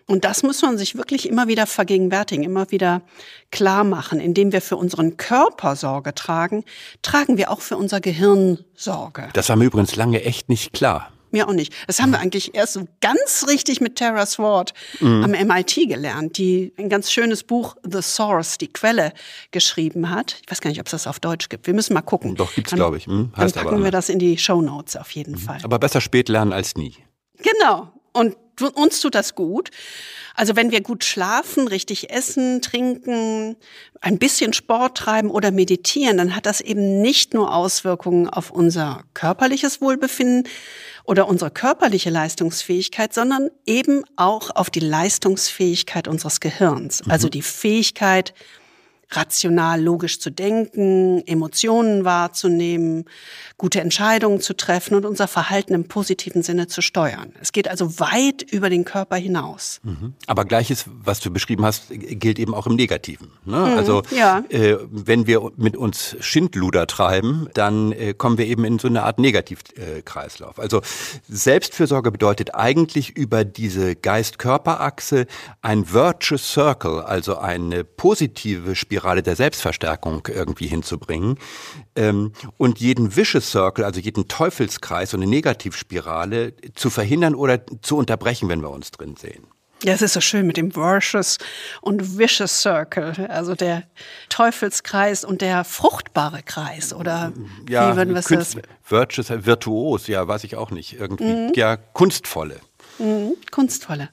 Und 0.06 0.24
das 0.24 0.42
muss 0.42 0.60
man 0.60 0.76
sich 0.76 0.96
wirklich 0.96 1.28
immer 1.28 1.48
wieder 1.48 1.66
vergegenwärtigen, 1.66 2.44
immer 2.44 2.70
wieder 2.70 3.00
klar 3.50 3.84
machen. 3.84 4.20
Indem 4.20 4.52
wir 4.52 4.60
für 4.60 4.76
unseren 4.76 5.16
Körper 5.16 5.76
Sorge 5.76 6.14
tragen, 6.14 6.64
tragen 7.00 7.38
wir 7.38 7.50
auch 7.50 7.60
für 7.60 7.76
unser 7.76 8.00
Gehirn 8.00 8.58
Sorge. 8.74 9.30
Das 9.32 9.48
war 9.48 9.56
mir 9.56 9.64
übrigens 9.64 9.96
lange 9.96 10.22
echt 10.22 10.48
nicht 10.50 10.74
klar. 10.74 11.10
Mir 11.34 11.48
auch 11.48 11.52
nicht. 11.52 11.74
Das 11.88 12.00
haben 12.00 12.12
wir 12.12 12.20
eigentlich 12.20 12.54
erst 12.54 12.74
so 12.74 12.86
ganz 13.00 13.46
richtig 13.48 13.80
mit 13.80 13.96
Tara 13.98 14.24
Sword 14.24 14.72
mhm. 15.00 15.24
am 15.24 15.30
MIT 15.32 15.88
gelernt, 15.88 16.38
die 16.38 16.72
ein 16.78 16.88
ganz 16.88 17.10
schönes 17.10 17.42
Buch 17.42 17.74
The 17.82 18.02
Source, 18.02 18.56
die 18.56 18.68
Quelle, 18.68 19.12
geschrieben 19.50 20.10
hat. 20.10 20.36
Ich 20.44 20.48
weiß 20.48 20.60
gar 20.60 20.70
nicht, 20.70 20.78
ob 20.78 20.86
es 20.86 20.92
das 20.92 21.08
auf 21.08 21.18
Deutsch 21.18 21.48
gibt. 21.48 21.66
Wir 21.66 21.74
müssen 21.74 21.92
mal 21.92 22.02
gucken. 22.02 22.36
Doch, 22.36 22.54
gibt's, 22.54 22.72
glaube 22.72 22.98
ich. 22.98 23.06
Hm, 23.06 23.32
heißt 23.36 23.56
dann 23.56 23.64
packen 23.64 23.74
aber, 23.78 23.84
wir 23.84 23.90
das 23.90 24.10
in 24.10 24.20
die 24.20 24.38
Show 24.38 24.62
Notes 24.62 24.94
auf 24.94 25.10
jeden 25.10 25.32
mhm. 25.32 25.38
Fall. 25.38 25.58
Aber 25.64 25.80
besser 25.80 26.00
spät 26.00 26.28
lernen 26.28 26.52
als 26.52 26.76
nie. 26.76 26.94
Genau. 27.38 27.92
Und 28.12 28.36
uns 28.74 29.00
tut 29.00 29.16
das 29.16 29.34
gut. 29.34 29.70
Also 30.34 30.56
wenn 30.56 30.70
wir 30.70 30.80
gut 30.80 31.04
schlafen, 31.04 31.68
richtig 31.68 32.10
essen, 32.10 32.60
trinken, 32.60 33.56
ein 34.00 34.18
bisschen 34.18 34.52
Sport 34.52 34.96
treiben 34.96 35.30
oder 35.30 35.50
meditieren, 35.50 36.16
dann 36.16 36.36
hat 36.36 36.46
das 36.46 36.60
eben 36.60 37.00
nicht 37.00 37.34
nur 37.34 37.54
Auswirkungen 37.54 38.28
auf 38.28 38.50
unser 38.50 39.02
körperliches 39.14 39.80
Wohlbefinden 39.80 40.48
oder 41.04 41.28
unsere 41.28 41.50
körperliche 41.50 42.10
Leistungsfähigkeit, 42.10 43.12
sondern 43.12 43.50
eben 43.66 44.04
auch 44.16 44.50
auf 44.54 44.70
die 44.70 44.80
Leistungsfähigkeit 44.80 46.08
unseres 46.08 46.40
Gehirns. 46.40 47.02
Also 47.08 47.28
mhm. 47.28 47.32
die 47.32 47.42
Fähigkeit, 47.42 48.34
rational, 49.10 49.80
logisch 49.80 50.20
zu 50.20 50.30
denken, 50.30 51.22
Emotionen 51.26 52.04
wahrzunehmen, 52.04 53.04
gute 53.56 53.80
Entscheidungen 53.80 54.40
zu 54.40 54.54
treffen 54.54 54.94
und 54.94 55.06
unser 55.06 55.28
Verhalten 55.28 55.74
im 55.74 55.86
positiven 55.86 56.42
Sinne 56.42 56.66
zu 56.66 56.82
steuern. 56.82 57.32
Es 57.40 57.52
geht 57.52 57.68
also 57.68 58.00
weit 58.00 58.42
über 58.42 58.70
den 58.70 58.84
Körper 58.84 59.16
hinaus. 59.16 59.80
Mhm. 59.82 60.14
Aber 60.26 60.44
gleiches, 60.44 60.86
was 60.86 61.20
du 61.20 61.30
beschrieben 61.30 61.64
hast, 61.64 61.84
gilt 61.90 62.38
eben 62.38 62.54
auch 62.54 62.66
im 62.66 62.74
Negativen. 62.74 63.30
Ne? 63.44 63.56
Mhm, 63.56 63.78
also 63.78 64.02
ja. 64.10 64.42
äh, 64.48 64.76
wenn 64.90 65.26
wir 65.26 65.52
mit 65.56 65.76
uns 65.76 66.16
Schindluder 66.20 66.86
treiben, 66.86 67.48
dann 67.54 67.92
äh, 67.92 68.14
kommen 68.14 68.38
wir 68.38 68.46
eben 68.46 68.64
in 68.64 68.78
so 68.78 68.88
eine 68.88 69.04
Art 69.04 69.18
Negativkreislauf. 69.18 70.58
also 70.58 70.82
Selbstfürsorge 71.28 72.10
bedeutet 72.10 72.54
eigentlich 72.54 73.16
über 73.16 73.44
diese 73.44 73.94
Geist-Körper-Achse 73.94 75.26
ein 75.62 75.92
Virtuous 75.92 76.52
Circle, 76.52 77.00
also 77.00 77.38
eine 77.38 77.84
positive 77.84 78.74
Spirale 78.74 78.93
Spirale 78.94 79.24
der 79.24 79.34
Selbstverstärkung 79.34 80.28
irgendwie 80.28 80.68
hinzubringen. 80.68 81.36
Ähm, 81.96 82.32
und 82.58 82.78
jeden 82.78 83.16
Vicious 83.16 83.50
Circle, 83.50 83.84
also 83.84 83.98
jeden 83.98 84.28
Teufelskreis 84.28 85.14
und 85.14 85.22
eine 85.22 85.30
Negativspirale 85.30 86.54
zu 86.74 86.90
verhindern 86.90 87.34
oder 87.34 87.60
zu 87.82 87.96
unterbrechen, 87.96 88.48
wenn 88.48 88.60
wir 88.60 88.70
uns 88.70 88.92
drin 88.92 89.16
sehen. 89.16 89.48
Ja, 89.82 89.94
es 89.94 90.00
ist 90.00 90.12
so 90.12 90.20
schön 90.20 90.46
mit 90.46 90.56
dem 90.56 90.76
Virtuous 90.76 91.38
und 91.80 92.16
Vicious 92.18 92.62
Circle, 92.62 93.26
also 93.28 93.56
der 93.56 93.82
Teufelskreis 94.28 95.24
und 95.24 95.40
der 95.40 95.64
fruchtbare 95.64 96.42
Kreis, 96.44 96.94
oder 96.94 97.32
ja, 97.68 97.90
wie 97.90 97.96
würden 97.96 98.14
wir 98.14 98.20
es 98.20 98.56
Virtuous, 98.88 99.30
virtuos, 99.44 100.06
ja, 100.06 100.26
weiß 100.26 100.44
ich 100.44 100.56
auch 100.56 100.70
nicht, 100.70 100.94
irgendwie, 101.00 101.24
mhm. 101.24 101.52
ja, 101.56 101.76
kunstvolle. 101.76 102.60
Mhm, 102.98 103.34
kunstvolle. 103.50 104.10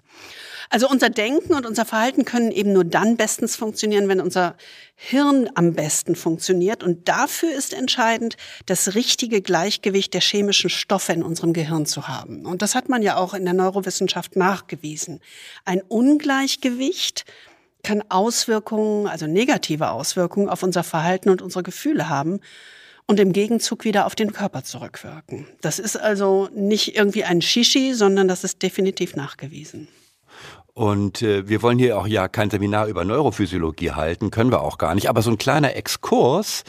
Also 0.74 0.88
unser 0.88 1.10
Denken 1.10 1.54
und 1.54 1.66
unser 1.66 1.84
Verhalten 1.84 2.24
können 2.24 2.50
eben 2.50 2.72
nur 2.72 2.86
dann 2.86 3.18
bestens 3.18 3.58
funktionieren, 3.58 4.08
wenn 4.08 4.22
unser 4.22 4.56
Hirn 4.96 5.50
am 5.54 5.74
besten 5.74 6.16
funktioniert. 6.16 6.82
Und 6.82 7.10
dafür 7.10 7.54
ist 7.54 7.74
entscheidend, 7.74 8.38
das 8.68 8.96
richtige 8.96 9.42
Gleichgewicht 9.42 10.14
der 10.14 10.22
chemischen 10.22 10.70
Stoffe 10.70 11.12
in 11.12 11.24
unserem 11.24 11.52
Gehirn 11.52 11.86
zu 11.86 12.08
haben. 12.08 12.46
Und 12.46 12.62
das 12.62 12.74
hat 12.74 12.88
man 12.88 13.02
ja 13.02 13.18
auch 13.18 13.34
in 13.34 13.44
der 13.44 13.54
Neurowissenschaft 13.54 14.38
nachgewiesen. 14.38 15.20
Ein 15.66 15.82
Ungleichgewicht 15.82 17.26
kann 17.84 18.02
Auswirkungen, 18.08 19.08
also 19.08 19.28
negative 19.28 19.92
Auswirkungen 19.92 20.48
auf 20.48 20.64
unser 20.64 20.86
Verhalten 20.86 21.30
und 21.32 21.42
unsere 21.42 21.64
Gefühle 21.64 22.08
haben 22.08 22.40
und 23.08 23.20
im 23.20 23.34
Gegenzug 23.34 23.84
wieder 23.84 24.06
auf 24.06 24.16
den 24.16 24.32
Körper 24.32 24.64
zurückwirken. 24.64 25.48
Das 25.60 25.80
ist 25.80 25.98
also 25.98 26.48
nicht 26.54 26.96
irgendwie 26.96 27.26
ein 27.26 27.42
Shishi, 27.42 27.94
sondern 27.94 28.30
das 28.30 28.46
ist 28.46 28.62
definitiv 28.64 29.18
nachgewiesen. 29.18 29.90
Und 30.74 31.22
äh, 31.22 31.50
wir 31.50 31.62
wollen 31.62 31.78
hier 31.78 31.98
auch 31.98 32.08
ja 32.08 32.30
kein 32.30 32.50
Seminar 32.50 32.88
über 32.88 33.04
Neurophysiologie 33.04 33.92
halten, 33.92 34.32
können 34.32 34.52
wir 34.52 34.62
auch 34.62 34.78
gar 34.78 34.96
nicht. 34.96 35.10
Aber 35.10 35.22
so 35.22 35.30
ein 35.30 35.38
kleiner 35.38 35.76
Exkurs 35.76 36.64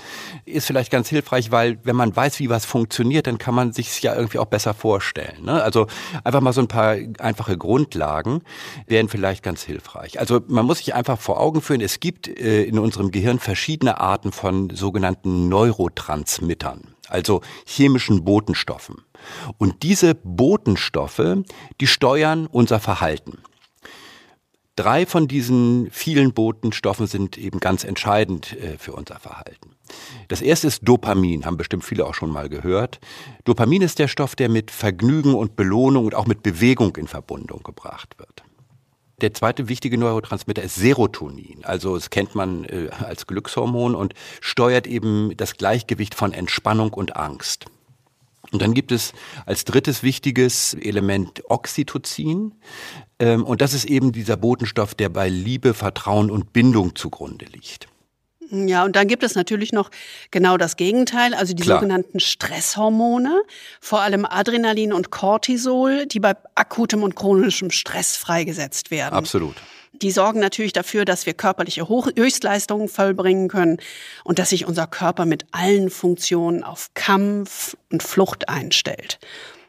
ist 0.44 0.66
vielleicht 0.66 0.90
ganz 0.90 1.08
hilfreich, 1.08 1.52
weil 1.52 1.78
wenn 1.84 1.94
man 1.94 2.14
weiß, 2.14 2.40
wie 2.40 2.50
was 2.50 2.64
funktioniert, 2.64 3.28
dann 3.28 3.38
kann 3.38 3.54
man 3.54 3.72
sich 3.72 4.02
ja 4.02 4.14
irgendwie 4.16 4.38
auch 4.38 4.46
besser 4.46 4.74
vorstellen. 4.74 5.44
Ne? 5.44 5.62
Also 5.62 5.86
einfach 6.24 6.40
mal 6.40 6.52
so 6.52 6.60
ein 6.60 6.68
paar 6.68 6.96
einfache 7.20 7.56
Grundlagen 7.56 8.42
wären 8.88 9.08
vielleicht 9.08 9.44
ganz 9.44 9.62
hilfreich. 9.62 10.18
Also 10.18 10.40
man 10.48 10.66
muss 10.66 10.78
sich 10.78 10.94
einfach 10.94 11.20
vor 11.20 11.40
Augen 11.40 11.62
führen, 11.62 11.80
es 11.80 12.00
gibt 12.00 12.26
äh, 12.26 12.64
in 12.64 12.80
unserem 12.80 13.12
Gehirn 13.12 13.38
verschiedene 13.38 14.00
Arten 14.00 14.32
von 14.32 14.70
sogenannten 14.70 15.48
Neurotransmittern, 15.48 16.94
also 17.08 17.40
chemischen 17.64 18.24
Botenstoffen. 18.24 18.96
Und 19.58 19.84
diese 19.84 20.16
Botenstoffe, 20.16 21.36
die 21.80 21.86
steuern 21.86 22.48
unser 22.50 22.80
Verhalten. 22.80 23.38
Drei 24.74 25.04
von 25.04 25.28
diesen 25.28 25.90
vielen 25.90 26.32
Botenstoffen 26.32 27.06
sind 27.06 27.36
eben 27.36 27.60
ganz 27.60 27.84
entscheidend 27.84 28.56
äh, 28.58 28.78
für 28.78 28.92
unser 28.92 29.18
Verhalten. 29.18 29.76
Das 30.28 30.40
erste 30.40 30.68
ist 30.68 30.88
Dopamin, 30.88 31.44
haben 31.44 31.58
bestimmt 31.58 31.84
viele 31.84 32.06
auch 32.06 32.14
schon 32.14 32.30
mal 32.30 32.48
gehört. 32.48 32.98
Dopamin 33.44 33.82
ist 33.82 33.98
der 33.98 34.08
Stoff, 34.08 34.34
der 34.34 34.48
mit 34.48 34.70
Vergnügen 34.70 35.34
und 35.34 35.56
Belohnung 35.56 36.06
und 36.06 36.14
auch 36.14 36.26
mit 36.26 36.42
Bewegung 36.42 36.96
in 36.96 37.06
Verbindung 37.06 37.62
gebracht 37.62 38.18
wird. 38.18 38.42
Der 39.20 39.34
zweite 39.34 39.68
wichtige 39.68 39.98
Neurotransmitter 39.98 40.62
ist 40.62 40.76
Serotonin. 40.76 41.64
Also 41.64 41.94
es 41.94 42.08
kennt 42.08 42.34
man 42.34 42.64
äh, 42.64 42.88
als 42.98 43.26
Glückshormon 43.26 43.94
und 43.94 44.14
steuert 44.40 44.86
eben 44.86 45.36
das 45.36 45.58
Gleichgewicht 45.58 46.14
von 46.14 46.32
Entspannung 46.32 46.94
und 46.94 47.14
Angst. 47.14 47.66
Und 48.50 48.60
dann 48.60 48.74
gibt 48.74 48.90
es 48.90 49.12
als 49.46 49.64
drittes 49.64 50.02
wichtiges 50.02 50.74
Element 50.74 51.42
Oxytocin. 51.48 52.54
Ähm, 53.22 53.44
und 53.44 53.60
das 53.60 53.72
ist 53.72 53.84
eben 53.84 54.10
dieser 54.10 54.36
Botenstoff, 54.36 54.96
der 54.96 55.08
bei 55.08 55.28
Liebe, 55.28 55.74
Vertrauen 55.74 56.28
und 56.28 56.52
Bindung 56.52 56.96
zugrunde 56.96 57.44
liegt. 57.46 57.86
Ja, 58.50 58.84
und 58.84 58.96
dann 58.96 59.06
gibt 59.06 59.22
es 59.22 59.34
natürlich 59.34 59.72
noch 59.72 59.90
genau 60.30 60.58
das 60.58 60.76
Gegenteil, 60.76 61.32
also 61.32 61.54
die 61.54 61.62
Klar. 61.62 61.78
sogenannten 61.78 62.20
Stresshormone, 62.20 63.42
vor 63.80 64.00
allem 64.00 64.26
Adrenalin 64.26 64.92
und 64.92 65.10
Cortisol, 65.10 66.06
die 66.06 66.20
bei 66.20 66.34
akutem 66.54 67.02
und 67.02 67.14
chronischem 67.14 67.70
Stress 67.70 68.16
freigesetzt 68.16 68.90
werden. 68.90 69.14
Absolut. 69.14 69.54
Die 69.92 70.10
sorgen 70.10 70.40
natürlich 70.40 70.72
dafür, 70.72 71.04
dass 71.04 71.26
wir 71.26 71.32
körperliche 71.32 71.88
Hoch 71.88 72.08
Höchstleistungen 72.16 72.88
vollbringen 72.88 73.48
können 73.48 73.78
und 74.24 74.38
dass 74.38 74.50
sich 74.50 74.66
unser 74.66 74.86
Körper 74.86 75.26
mit 75.26 75.46
allen 75.52 75.90
Funktionen 75.90 76.64
auf 76.64 76.90
Kampf 76.94 77.76
und 77.90 78.02
Flucht 78.02 78.48
einstellt. 78.48 79.18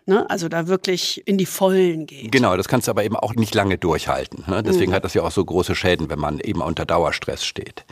Ne? 0.06 0.30
Also 0.30 0.50
da 0.50 0.68
wirklich 0.68 1.26
in 1.26 1.38
die 1.38 1.46
Vollen 1.46 2.06
geht. 2.06 2.32
Genau, 2.32 2.58
das 2.58 2.68
kannst 2.68 2.88
du 2.88 2.92
aber 2.92 3.04
eben 3.04 3.16
auch 3.16 3.36
nicht 3.36 3.56
lange 3.56 3.78
durchhalten. 3.78 4.44
Ne? 4.48 4.62
Deswegen 4.64 4.92
mhm. 4.92 4.96
hat 4.96 5.06
das 5.06 5.14
ja 5.14 5.22
auch 5.24 5.32
so 5.32 5.44
große 5.44 5.76
Schäden, 5.76 6.10
wenn 6.10 6.20
man 6.20 6.40
eben 6.40 6.62
unter 6.62 6.86
Dauerstress 6.86 7.46
steht. 7.46 7.86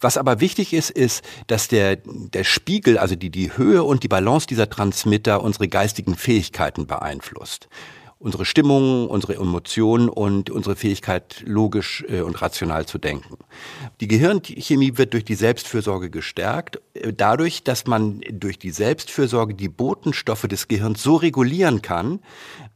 Was 0.00 0.18
aber 0.18 0.40
wichtig 0.40 0.74
ist, 0.74 0.90
ist, 0.90 1.24
dass 1.46 1.68
der, 1.68 1.96
der 1.96 2.44
Spiegel, 2.44 2.98
also 2.98 3.16
die, 3.16 3.30
die 3.30 3.56
Höhe 3.56 3.82
und 3.82 4.02
die 4.02 4.08
Balance 4.08 4.46
dieser 4.46 4.68
Transmitter 4.68 5.42
unsere 5.42 5.68
geistigen 5.68 6.14
Fähigkeiten 6.16 6.86
beeinflusst 6.86 7.68
unsere 8.18 8.44
Stimmung, 8.44 9.08
unsere 9.08 9.34
Emotionen 9.34 10.08
und 10.08 10.50
unsere 10.50 10.74
Fähigkeit, 10.76 11.42
logisch 11.44 12.04
äh, 12.08 12.22
und 12.22 12.40
rational 12.40 12.86
zu 12.86 12.98
denken. 12.98 13.36
Die 14.00 14.08
Gehirnchemie 14.08 14.96
wird 14.96 15.12
durch 15.12 15.24
die 15.24 15.34
Selbstfürsorge 15.34 16.10
gestärkt, 16.10 16.80
äh, 16.94 17.12
dadurch, 17.12 17.62
dass 17.62 17.86
man 17.86 18.20
durch 18.30 18.58
die 18.58 18.70
Selbstfürsorge 18.70 19.54
die 19.54 19.68
Botenstoffe 19.68 20.46
des 20.48 20.68
Gehirns 20.68 21.02
so 21.02 21.16
regulieren 21.16 21.82
kann, 21.82 22.20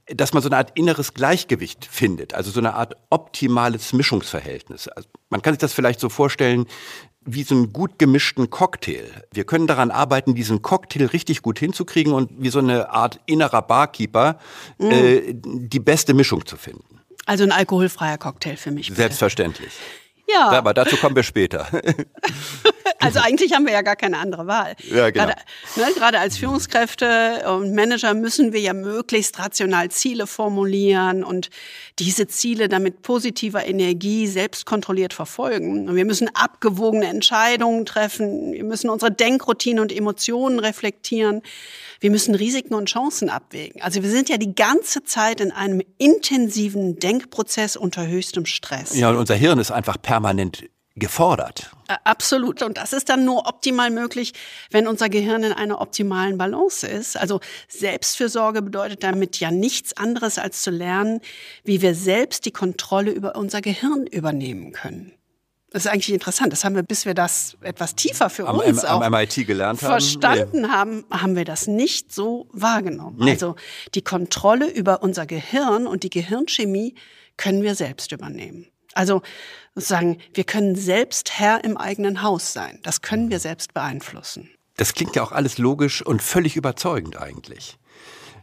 dass 0.06 0.32
man 0.32 0.42
so 0.42 0.48
eine 0.48 0.56
Art 0.56 0.72
inneres 0.74 1.14
Gleichgewicht 1.14 1.84
findet, 1.84 2.34
also 2.34 2.50
so 2.50 2.60
eine 2.60 2.74
Art 2.74 2.96
optimales 3.10 3.92
Mischungsverhältnis. 3.92 4.88
Also 4.88 5.08
man 5.30 5.40
kann 5.40 5.54
sich 5.54 5.60
das 5.60 5.72
vielleicht 5.72 6.00
so 6.00 6.08
vorstellen, 6.08 6.66
wie 7.24 7.42
so 7.42 7.54
einen 7.54 7.72
gut 7.72 7.98
gemischten 7.98 8.50
Cocktail. 8.50 9.04
Wir 9.32 9.44
können 9.44 9.66
daran 9.66 9.90
arbeiten, 9.90 10.34
diesen 10.34 10.62
Cocktail 10.62 11.06
richtig 11.06 11.42
gut 11.42 11.58
hinzukriegen 11.58 12.12
und 12.12 12.30
wie 12.38 12.48
so 12.48 12.58
eine 12.58 12.90
Art 12.90 13.20
innerer 13.26 13.62
Barkeeper 13.62 14.38
mm. 14.78 14.90
äh, 14.90 15.34
die 15.34 15.80
beste 15.80 16.14
Mischung 16.14 16.46
zu 16.46 16.56
finden. 16.56 17.00
Also 17.26 17.44
ein 17.44 17.52
alkoholfreier 17.52 18.18
Cocktail 18.18 18.56
für 18.56 18.70
mich. 18.70 18.88
Bitte. 18.88 19.02
Selbstverständlich. 19.02 19.72
Ja. 20.32 20.50
Aber 20.50 20.74
dazu 20.74 20.96
kommen 20.96 21.16
wir 21.16 21.22
später. 21.22 21.66
Also 23.02 23.18
eigentlich 23.20 23.54
haben 23.54 23.64
wir 23.64 23.72
ja 23.72 23.80
gar 23.80 23.96
keine 23.96 24.18
andere 24.18 24.46
Wahl. 24.46 24.76
Ja, 24.90 25.08
genau. 25.08 25.24
Gerade, 25.24 25.40
ne, 25.76 25.86
gerade 25.96 26.18
als 26.18 26.36
Führungskräfte 26.36 27.44
und 27.46 27.74
Manager 27.74 28.12
müssen 28.12 28.52
wir 28.52 28.60
ja 28.60 28.74
möglichst 28.74 29.38
rational 29.38 29.90
Ziele 29.90 30.26
formulieren 30.26 31.24
und 31.24 31.48
diese 31.98 32.26
Ziele 32.26 32.68
dann 32.68 32.82
mit 32.82 33.00
positiver 33.00 33.66
Energie 33.66 34.26
selbst 34.26 34.66
kontrolliert 34.66 35.14
verfolgen. 35.14 35.88
Und 35.88 35.96
wir 35.96 36.04
müssen 36.04 36.28
abgewogene 36.34 37.06
Entscheidungen 37.06 37.86
treffen. 37.86 38.52
Wir 38.52 38.64
müssen 38.64 38.90
unsere 38.90 39.10
Denkroutine 39.10 39.80
und 39.80 39.96
Emotionen 39.96 40.58
reflektieren. 40.58 41.40
Wir 42.00 42.10
müssen 42.10 42.34
Risiken 42.34 42.74
und 42.74 42.88
Chancen 42.88 43.28
abwägen. 43.28 43.82
Also 43.82 44.02
wir 44.02 44.10
sind 44.10 44.30
ja 44.30 44.38
die 44.38 44.54
ganze 44.54 45.04
Zeit 45.04 45.40
in 45.40 45.52
einem 45.52 45.82
intensiven 45.98 46.98
Denkprozess 46.98 47.76
unter 47.76 48.06
höchstem 48.06 48.46
Stress. 48.46 48.96
Ja, 48.96 49.10
und 49.10 49.16
unser 49.16 49.34
Hirn 49.34 49.58
ist 49.58 49.70
einfach 49.70 50.00
permanent 50.00 50.64
gefordert. 50.96 51.70
Absolut. 52.04 52.62
Und 52.62 52.76
das 52.78 52.92
ist 52.92 53.08
dann 53.08 53.24
nur 53.24 53.46
optimal 53.46 53.90
möglich, 53.90 54.32
wenn 54.70 54.86
unser 54.86 55.08
Gehirn 55.08 55.42
in 55.44 55.52
einer 55.52 55.80
optimalen 55.80 56.38
Balance 56.38 56.86
ist. 56.86 57.16
Also 57.16 57.40
Selbstfürsorge 57.68 58.62
bedeutet 58.62 59.02
damit 59.02 59.38
ja 59.38 59.50
nichts 59.50 59.96
anderes 59.96 60.38
als 60.38 60.62
zu 60.62 60.70
lernen, 60.70 61.20
wie 61.64 61.82
wir 61.82 61.94
selbst 61.94 62.46
die 62.46 62.50
Kontrolle 62.50 63.10
über 63.10 63.36
unser 63.36 63.60
Gehirn 63.60 64.06
übernehmen 64.06 64.72
können. 64.72 65.12
Das 65.70 65.84
ist 65.84 65.90
eigentlich 65.90 66.12
interessant. 66.12 66.52
Das 66.52 66.64
haben 66.64 66.74
wir, 66.74 66.82
bis 66.82 67.06
wir 67.06 67.14
das 67.14 67.56
etwas 67.60 67.94
tiefer 67.94 68.28
für 68.28 68.48
am, 68.48 68.58
uns 68.58 68.84
am, 68.84 69.02
auch 69.02 69.08
MIT 69.08 69.46
gelernt 69.46 69.82
haben. 69.82 69.90
verstanden 69.90 70.62
nee. 70.62 70.68
haben, 70.68 71.04
haben 71.10 71.36
wir 71.36 71.44
das 71.44 71.68
nicht 71.68 72.12
so 72.12 72.48
wahrgenommen. 72.52 73.18
Nee. 73.20 73.32
Also 73.32 73.54
die 73.94 74.02
Kontrolle 74.02 74.68
über 74.68 75.02
unser 75.02 75.26
Gehirn 75.26 75.86
und 75.86 76.02
die 76.02 76.10
Gehirnchemie 76.10 76.96
können 77.36 77.62
wir 77.62 77.76
selbst 77.76 78.10
übernehmen. 78.10 78.66
Also 78.94 79.22
sozusagen, 79.76 80.18
wir 80.34 80.44
können 80.44 80.74
selbst 80.74 81.38
Herr 81.38 81.62
im 81.62 81.76
eigenen 81.76 82.22
Haus 82.22 82.52
sein. 82.52 82.80
Das 82.82 83.00
können 83.00 83.30
wir 83.30 83.38
selbst 83.38 83.72
beeinflussen. 83.72 84.50
Das 84.76 84.94
klingt 84.94 85.14
ja 85.14 85.22
auch 85.22 85.32
alles 85.32 85.58
logisch 85.58 86.04
und 86.04 86.20
völlig 86.20 86.56
überzeugend 86.56 87.16
eigentlich. 87.16 87.78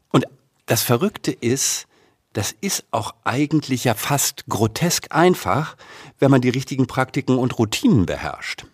Und 0.09 0.25
das 0.65 0.83
Verrückte 0.83 1.31
ist, 1.31 1.87
das 2.33 2.53
ist 2.61 2.85
auch 2.91 3.15
eigentlich 3.23 3.83
ja 3.83 3.93
fast 3.93 4.45
grotesk 4.47 5.07
einfach, 5.09 5.75
wenn 6.19 6.31
man 6.31 6.41
die 6.41 6.49
richtigen 6.49 6.87
Praktiken 6.87 7.37
und 7.37 7.57
Routinen 7.57 8.05
beherrscht. 8.05 8.65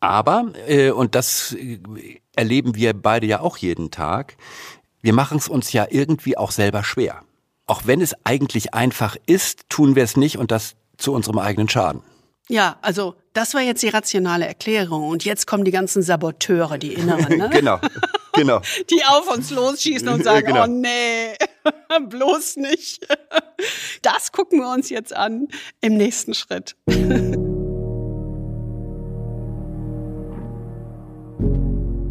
Aber, 0.00 0.52
äh, 0.66 0.90
und 0.90 1.14
das 1.14 1.52
äh, 1.52 1.78
erleben 2.34 2.74
wir 2.74 2.92
beide 2.92 3.26
ja 3.26 3.40
auch 3.40 3.56
jeden 3.56 3.90
Tag, 3.90 4.36
wir 5.00 5.12
machen 5.12 5.38
es 5.38 5.48
uns 5.48 5.72
ja 5.72 5.86
irgendwie 5.90 6.36
auch 6.36 6.50
selber 6.50 6.84
schwer. 6.84 7.22
Auch 7.66 7.82
wenn 7.86 8.00
es 8.00 8.14
eigentlich 8.24 8.74
einfach 8.74 9.16
ist, 9.26 9.68
tun 9.68 9.96
wir 9.96 10.04
es 10.04 10.16
nicht 10.16 10.38
und 10.38 10.50
das 10.50 10.74
zu 10.96 11.12
unserem 11.12 11.38
eigenen 11.38 11.68
Schaden. 11.68 12.02
Ja, 12.48 12.76
also 12.82 13.14
das 13.32 13.54
war 13.54 13.60
jetzt 13.62 13.82
die 13.82 13.88
rationale 13.88 14.46
Erklärung. 14.46 15.08
Und 15.08 15.24
jetzt 15.24 15.46
kommen 15.46 15.64
die 15.64 15.70
ganzen 15.70 16.02
Saboteure, 16.02 16.78
die 16.78 16.92
Inneren. 16.94 17.38
Ne? 17.38 17.50
genau, 17.52 17.78
genau. 18.32 18.60
Die 18.90 19.02
auf 19.04 19.28
uns 19.32 19.50
losschießen 19.50 20.08
und 20.08 20.24
sagen, 20.24 20.46
genau. 20.46 20.64
oh 20.64 20.66
nee, 20.66 21.34
bloß 22.08 22.56
nicht. 22.56 23.06
Das 24.02 24.32
gucken 24.32 24.58
wir 24.58 24.72
uns 24.72 24.90
jetzt 24.90 25.14
an 25.14 25.46
im 25.80 25.96
nächsten 25.96 26.34
Schritt. 26.34 26.74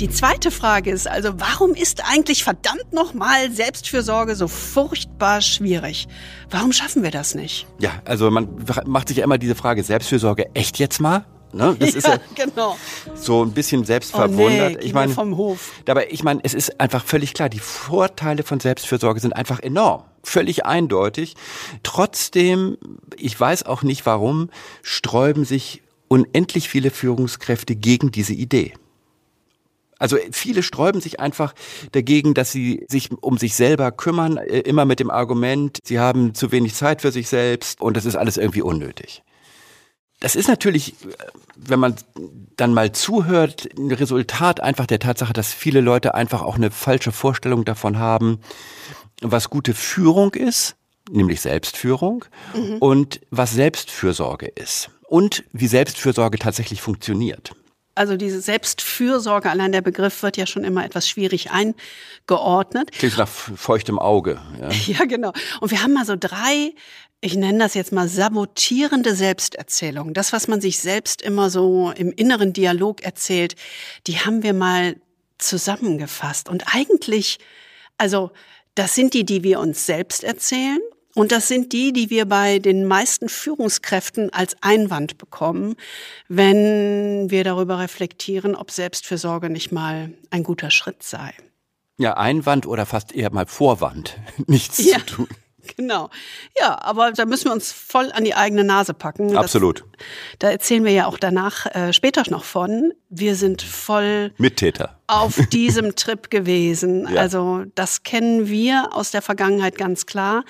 Die 0.02 0.10
zweite 0.10 0.50
Frage 0.50 0.90
ist 0.90 1.08
also, 1.08 1.40
warum 1.40 1.76
ist 1.76 2.02
eigentlich 2.10 2.44
verdammt 2.44 2.94
nochmal 2.94 3.52
Selbstfürsorge 3.52 4.36
so 4.36 4.48
furchtbar 4.48 5.42
schwierig? 5.42 6.08
Warum 6.50 6.72
schaffen 6.72 7.04
wir 7.04 7.12
das 7.12 7.36
nicht? 7.36 7.68
Ja, 7.80 8.02
also 8.06 8.32
man 8.32 8.48
macht 8.86 9.10
sich 9.10 9.18
ja 9.18 9.26
immer 9.26 9.38
diese 9.38 9.56
Frage, 9.56 9.84
Selbstfürsorge 9.84 10.56
echt 10.56 10.80
jetzt 10.80 11.02
mal? 11.02 11.26
Ne? 11.54 11.76
Das 11.80 11.92
ja, 11.92 11.98
ist 11.98 12.08
ja 12.08 12.20
genau. 12.36 12.78
so 13.16 13.44
ein 13.44 13.52
bisschen 13.52 13.86
selbstverwundert. 13.86 14.76
Oh 14.76 14.78
nee, 14.80 14.86
ich 14.86 14.94
meine, 14.94 15.14
vom 15.14 15.38
Hof. 15.38 15.72
Dabei, 15.86 16.08
ich 16.10 16.24
meine, 16.24 16.42
es 16.44 16.54
ist 16.54 16.80
einfach 16.80 17.04
völlig 17.04 17.34
klar, 17.34 17.50
die 17.50 17.60
Vorteile 17.60 18.44
von 18.44 18.60
Selbstfürsorge 18.60 19.20
sind 19.20 19.34
einfach 19.34 19.60
enorm. 19.60 20.04
Völlig 20.24 20.66
eindeutig. 20.66 21.36
Trotzdem, 21.84 22.78
ich 23.18 23.40
weiß 23.40 23.64
auch 23.64 23.84
nicht 23.84 24.06
warum, 24.06 24.50
sträuben 24.82 25.46
sich 25.46 25.82
unendlich 26.08 26.70
viele 26.70 26.92
Führungskräfte 26.92 27.76
gegen 27.76 28.12
diese 28.12 28.34
Idee. 28.34 28.74
Also 30.02 30.18
viele 30.32 30.64
sträuben 30.64 31.00
sich 31.00 31.20
einfach 31.20 31.54
dagegen, 31.92 32.34
dass 32.34 32.52
sie 32.52 32.86
sich 32.90 33.12
um 33.22 33.38
sich 33.38 33.54
selber 33.54 33.92
kümmern, 33.92 34.38
äh, 34.38 34.62
immer 34.62 34.84
mit 34.84 35.00
dem 35.00 35.12
Argument, 35.12 35.78
sie 35.84 36.00
haben 36.00 36.34
zu 36.34 36.52
wenig 36.52 36.74
Zeit 36.74 37.04
für 37.04 37.12
sich 37.12 37.30
selbst 37.30 37.82
und 37.82 37.96
das 37.96 38.06
ist 38.06 38.16
alles 38.16 38.38
irgendwie 38.38 38.64
unnötig. 38.64 39.22
Das 40.22 40.36
ist 40.36 40.48
natürlich, 40.48 40.96
wenn 41.58 41.80
man 41.80 41.96
dann 42.56 42.74
mal 42.74 42.92
zuhört, 42.92 43.68
ein 43.76 43.92
Resultat 43.92 44.62
einfach 44.62 44.86
der 44.86 45.00
Tatsache, 45.00 45.34
dass 45.34 45.52
viele 45.52 45.82
Leute 45.82 46.14
einfach 46.14 46.44
auch 46.44 46.56
eine 46.56 46.70
falsche 46.70 47.12
Vorstellung 47.12 47.66
davon 47.66 47.98
haben, 47.98 48.40
was 49.22 49.50
gute 49.50 49.74
Führung 49.74 50.36
ist, 50.36 50.76
nämlich 51.10 51.42
Selbstführung, 51.42 52.24
mhm. 52.56 52.78
und 52.78 53.22
was 53.32 53.52
Selbstfürsorge 53.54 54.46
ist 54.46 54.92
und 55.08 55.44
wie 55.54 55.68
Selbstfürsorge 55.68 56.38
tatsächlich 56.38 56.82
funktioniert. 56.82 57.54
Also 57.94 58.16
diese 58.16 58.42
Selbstfürsorge, 58.42 59.50
allein 59.50 59.72
der 59.72 59.82
Begriff 59.82 60.24
wird 60.24 60.38
ja 60.38 60.46
schon 60.46 60.64
immer 60.64 60.86
etwas 60.86 61.10
schwierig 61.10 61.50
eingeordnet. 61.52 62.92
Klingt 62.94 63.18
nach 63.18 63.28
feuchtem 63.28 64.00
Auge. 64.00 64.40
Ja. 64.60 64.70
ja, 64.88 65.06
genau. 65.06 65.34
Und 65.60 65.72
wir 65.72 65.84
haben 65.84 65.94
mal 65.94 66.06
so 66.06 66.16
drei, 66.18 66.74
ich 67.20 67.36
nenne 67.36 67.60
das 67.60 67.74
jetzt 67.74 67.92
mal 67.92 68.08
sabotierende 68.08 69.16
Selbsterzählungen. 69.16 70.14
Das, 70.14 70.34
was 70.34 70.48
man 70.48 70.62
sich 70.62 70.80
selbst 70.80 71.22
immer 71.22 71.50
so 71.50 71.92
im 71.92 72.12
inneren 72.12 72.54
Dialog 72.54 73.02
erzählt, 73.02 73.56
die 74.08 74.20
haben 74.20 74.42
wir 74.42 74.54
mal 74.54 74.96
zusammengefasst. 75.38 76.50
Und 76.50 76.74
eigentlich, 76.74 77.40
also 77.98 78.32
das 78.76 78.96
sind 78.96 79.14
die, 79.14 79.26
die 79.26 79.44
wir 79.44 79.60
uns 79.60 79.86
selbst 79.86 80.24
erzählen. 80.24 80.80
Und 81.14 81.32
das 81.32 81.48
sind 81.48 81.74
die, 81.74 81.92
die 81.94 82.10
wir 82.10 82.26
bei 82.26 82.60
den 82.60 82.86
meisten 82.86 83.30
Führungskräften 83.30 84.32
als 84.32 84.56
Einwand 84.62 85.18
bekommen, 85.18 85.76
wenn 86.30 87.30
wir 87.30 87.44
darüber 87.44 87.80
reflektieren, 87.80 88.56
ob 88.56 88.72
Selbstfürsorge 88.72 89.50
nicht 89.50 89.72
mal 89.72 90.12
ein 90.30 90.44
guter 90.44 90.72
Schritt 90.72 91.04
sei. 91.04 91.34
Ja, 91.98 92.16
Einwand 92.16 92.66
oder 92.66 92.86
fast 92.86 93.14
eher 93.14 93.32
mal 93.32 93.46
Vorwand, 93.46 94.18
nichts 94.48 94.84
ja. 94.84 95.00
zu 95.00 95.06
tun. 95.06 95.28
Genau. 95.78 96.10
Ja, 96.60 96.82
aber 96.82 97.12
da 97.12 97.26
müssen 97.26 97.46
wir 97.46 97.54
uns 97.54 97.72
voll 97.72 98.12
an 98.14 98.24
die 98.24 98.34
eigene 98.34 98.64
Nase 98.64 98.94
packen. 98.94 99.38
Absolut. 99.38 99.82
Das, 99.82 99.88
da 100.40 100.50
erzählen 100.50 100.84
wir 100.84 100.92
ja 100.92 101.06
auch 101.06 101.18
danach 101.18 101.68
äh, 101.68 101.94
später 101.94 102.24
noch 102.30 102.44
von. 102.44 102.94
Wir 103.10 103.36
sind 103.36 103.62
voll 103.62 104.34
Mittäter 104.38 105.00
auf 105.08 105.40
diesem 105.52 105.96
Trip 105.96 106.30
gewesen. 106.32 107.08
Ja. 107.14 107.22
Also 107.22 107.66
das 107.76 108.04
kennen 108.04 108.48
wir 108.48 108.90
aus 108.92 109.12
der 109.12 109.22
Vergangenheit 109.22 109.78
ganz 109.78 110.06
klar. 110.06 110.44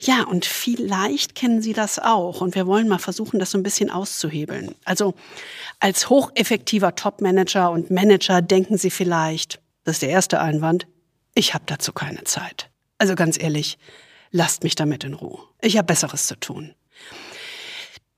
Ja, 0.00 0.22
und 0.22 0.46
vielleicht 0.46 1.34
kennen 1.34 1.60
Sie 1.60 1.72
das 1.72 1.98
auch. 1.98 2.40
Und 2.40 2.54
wir 2.54 2.66
wollen 2.66 2.86
mal 2.86 2.98
versuchen, 2.98 3.40
das 3.40 3.50
so 3.50 3.58
ein 3.58 3.64
bisschen 3.64 3.90
auszuhebeln. 3.90 4.74
Also 4.84 5.14
als 5.80 6.08
hocheffektiver 6.08 6.94
Topmanager 6.94 7.70
und 7.70 7.90
Manager 7.90 8.40
denken 8.40 8.78
Sie 8.78 8.90
vielleicht, 8.90 9.60
das 9.84 9.96
ist 9.96 10.02
der 10.02 10.10
erste 10.10 10.40
Einwand, 10.40 10.86
ich 11.34 11.54
habe 11.54 11.64
dazu 11.66 11.92
keine 11.92 12.24
Zeit. 12.24 12.70
Also 12.98 13.16
ganz 13.16 13.40
ehrlich, 13.40 13.78
lasst 14.30 14.62
mich 14.62 14.76
damit 14.76 15.02
in 15.02 15.14
Ruhe. 15.14 15.40
Ich 15.60 15.76
habe 15.76 15.86
Besseres 15.86 16.26
zu 16.26 16.38
tun. 16.38 16.74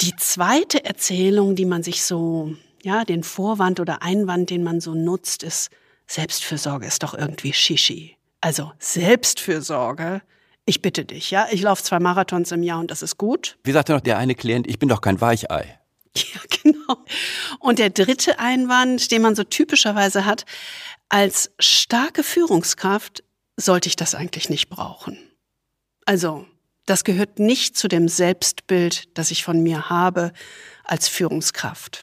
Die 0.02 0.16
zweite 0.16 0.84
Erzählung, 0.84 1.54
die 1.54 1.66
man 1.66 1.82
sich 1.82 2.02
so, 2.02 2.54
ja, 2.82 3.04
den 3.04 3.22
Vorwand 3.22 3.80
oder 3.80 4.02
Einwand, 4.02 4.50
den 4.50 4.62
man 4.62 4.80
so 4.80 4.94
nutzt, 4.94 5.42
ist, 5.42 5.70
Selbstfürsorge 6.06 6.86
ist 6.86 7.02
doch 7.02 7.14
irgendwie 7.14 7.52
Shishi. 7.52 8.16
Also 8.40 8.72
Selbstfürsorge 8.78 10.22
ich 10.70 10.82
bitte 10.82 11.04
dich, 11.04 11.32
ja, 11.32 11.48
ich 11.50 11.62
laufe 11.62 11.82
zwei 11.82 11.98
Marathons 11.98 12.52
im 12.52 12.62
Jahr 12.62 12.78
und 12.78 12.92
das 12.92 13.02
ist 13.02 13.18
gut. 13.18 13.58
Wie 13.64 13.72
sagte 13.72 13.92
noch 13.92 14.00
der 14.00 14.18
eine 14.18 14.36
Klient, 14.36 14.68
ich 14.68 14.78
bin 14.78 14.88
doch 14.88 15.00
kein 15.00 15.20
Weichei. 15.20 15.76
Ja, 16.16 16.40
genau. 16.62 17.04
Und 17.60 17.78
der 17.78 17.90
dritte 17.90 18.40
Einwand, 18.40 19.12
den 19.12 19.22
man 19.22 19.36
so 19.36 19.44
typischerweise 19.44 20.24
hat, 20.24 20.44
als 21.08 21.52
starke 21.60 22.24
Führungskraft 22.24 23.22
sollte 23.56 23.88
ich 23.88 23.94
das 23.94 24.16
eigentlich 24.16 24.50
nicht 24.50 24.68
brauchen. 24.68 25.16
Also, 26.06 26.46
das 26.86 27.04
gehört 27.04 27.38
nicht 27.38 27.76
zu 27.76 27.86
dem 27.86 28.08
Selbstbild, 28.08 29.16
das 29.16 29.30
ich 29.30 29.44
von 29.44 29.62
mir 29.62 29.88
habe 29.88 30.32
als 30.82 31.06
Führungskraft. 31.06 32.02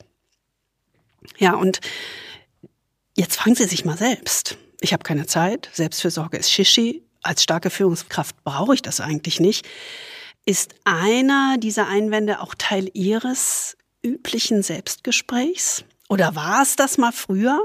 Ja, 1.37 1.55
und 1.55 1.81
jetzt 3.17 3.35
fragen 3.35 3.55
Sie 3.55 3.65
sich 3.65 3.83
mal 3.83 3.97
selbst. 3.97 4.57
Ich 4.79 4.93
habe 4.93 5.03
keine 5.03 5.25
Zeit, 5.25 5.69
Selbstfürsorge 5.73 6.37
ist 6.37 6.49
Shishi, 6.49 7.06
als 7.27 7.43
starke 7.43 7.69
Führungskraft 7.69 8.43
brauche 8.43 8.73
ich 8.73 8.81
das 8.81 8.99
eigentlich 8.99 9.39
nicht. 9.39 9.67
Ist 10.45 10.75
einer 10.85 11.57
dieser 11.57 11.87
Einwände 11.87 12.39
auch 12.39 12.55
Teil 12.55 12.89
Ihres 12.93 13.77
üblichen 14.03 14.63
Selbstgesprächs? 14.63 15.83
Oder 16.09 16.35
war 16.35 16.61
es 16.61 16.75
das 16.75 16.97
mal 16.97 17.11
früher? 17.11 17.59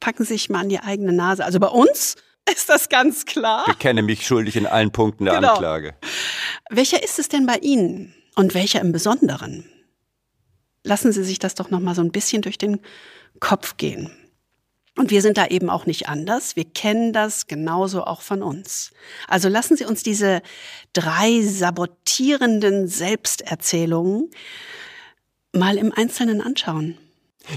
Packen 0.00 0.24
Sie 0.24 0.34
sich 0.34 0.50
mal 0.50 0.60
an 0.60 0.68
die 0.68 0.80
eigene 0.80 1.12
Nase. 1.12 1.44
Also 1.44 1.60
bei 1.60 1.68
uns 1.68 2.16
ist 2.52 2.68
das 2.68 2.88
ganz 2.88 3.24
klar. 3.24 3.66
Ich 3.68 3.78
kenne 3.78 4.02
mich 4.02 4.26
schuldig 4.26 4.56
in 4.56 4.66
allen 4.66 4.90
Punkten 4.90 5.26
der 5.26 5.34
genau. 5.34 5.54
Anklage. 5.54 5.94
Welcher 6.70 7.02
ist 7.02 7.18
es 7.18 7.28
denn 7.28 7.46
bei 7.46 7.58
Ihnen 7.58 8.14
und 8.34 8.54
welcher 8.54 8.80
im 8.80 8.92
Besonderen? 8.92 9.64
Lassen 10.82 11.12
Sie 11.12 11.22
sich 11.22 11.38
das 11.38 11.54
doch 11.54 11.70
noch 11.70 11.80
mal 11.80 11.94
so 11.94 12.02
ein 12.02 12.12
bisschen 12.12 12.42
durch 12.42 12.58
den 12.58 12.80
Kopf 13.40 13.76
gehen. 13.76 14.10
Und 14.98 15.12
wir 15.12 15.22
sind 15.22 15.38
da 15.38 15.46
eben 15.46 15.70
auch 15.70 15.86
nicht 15.86 16.08
anders. 16.08 16.56
Wir 16.56 16.64
kennen 16.64 17.12
das 17.12 17.46
genauso 17.46 18.02
auch 18.02 18.20
von 18.20 18.42
uns. 18.42 18.90
Also 19.28 19.48
lassen 19.48 19.76
Sie 19.76 19.84
uns 19.84 20.02
diese 20.02 20.42
drei 20.92 21.40
sabotierenden 21.40 22.88
Selbsterzählungen 22.88 24.28
mal 25.52 25.76
im 25.76 25.92
Einzelnen 25.92 26.40
anschauen. 26.40 26.98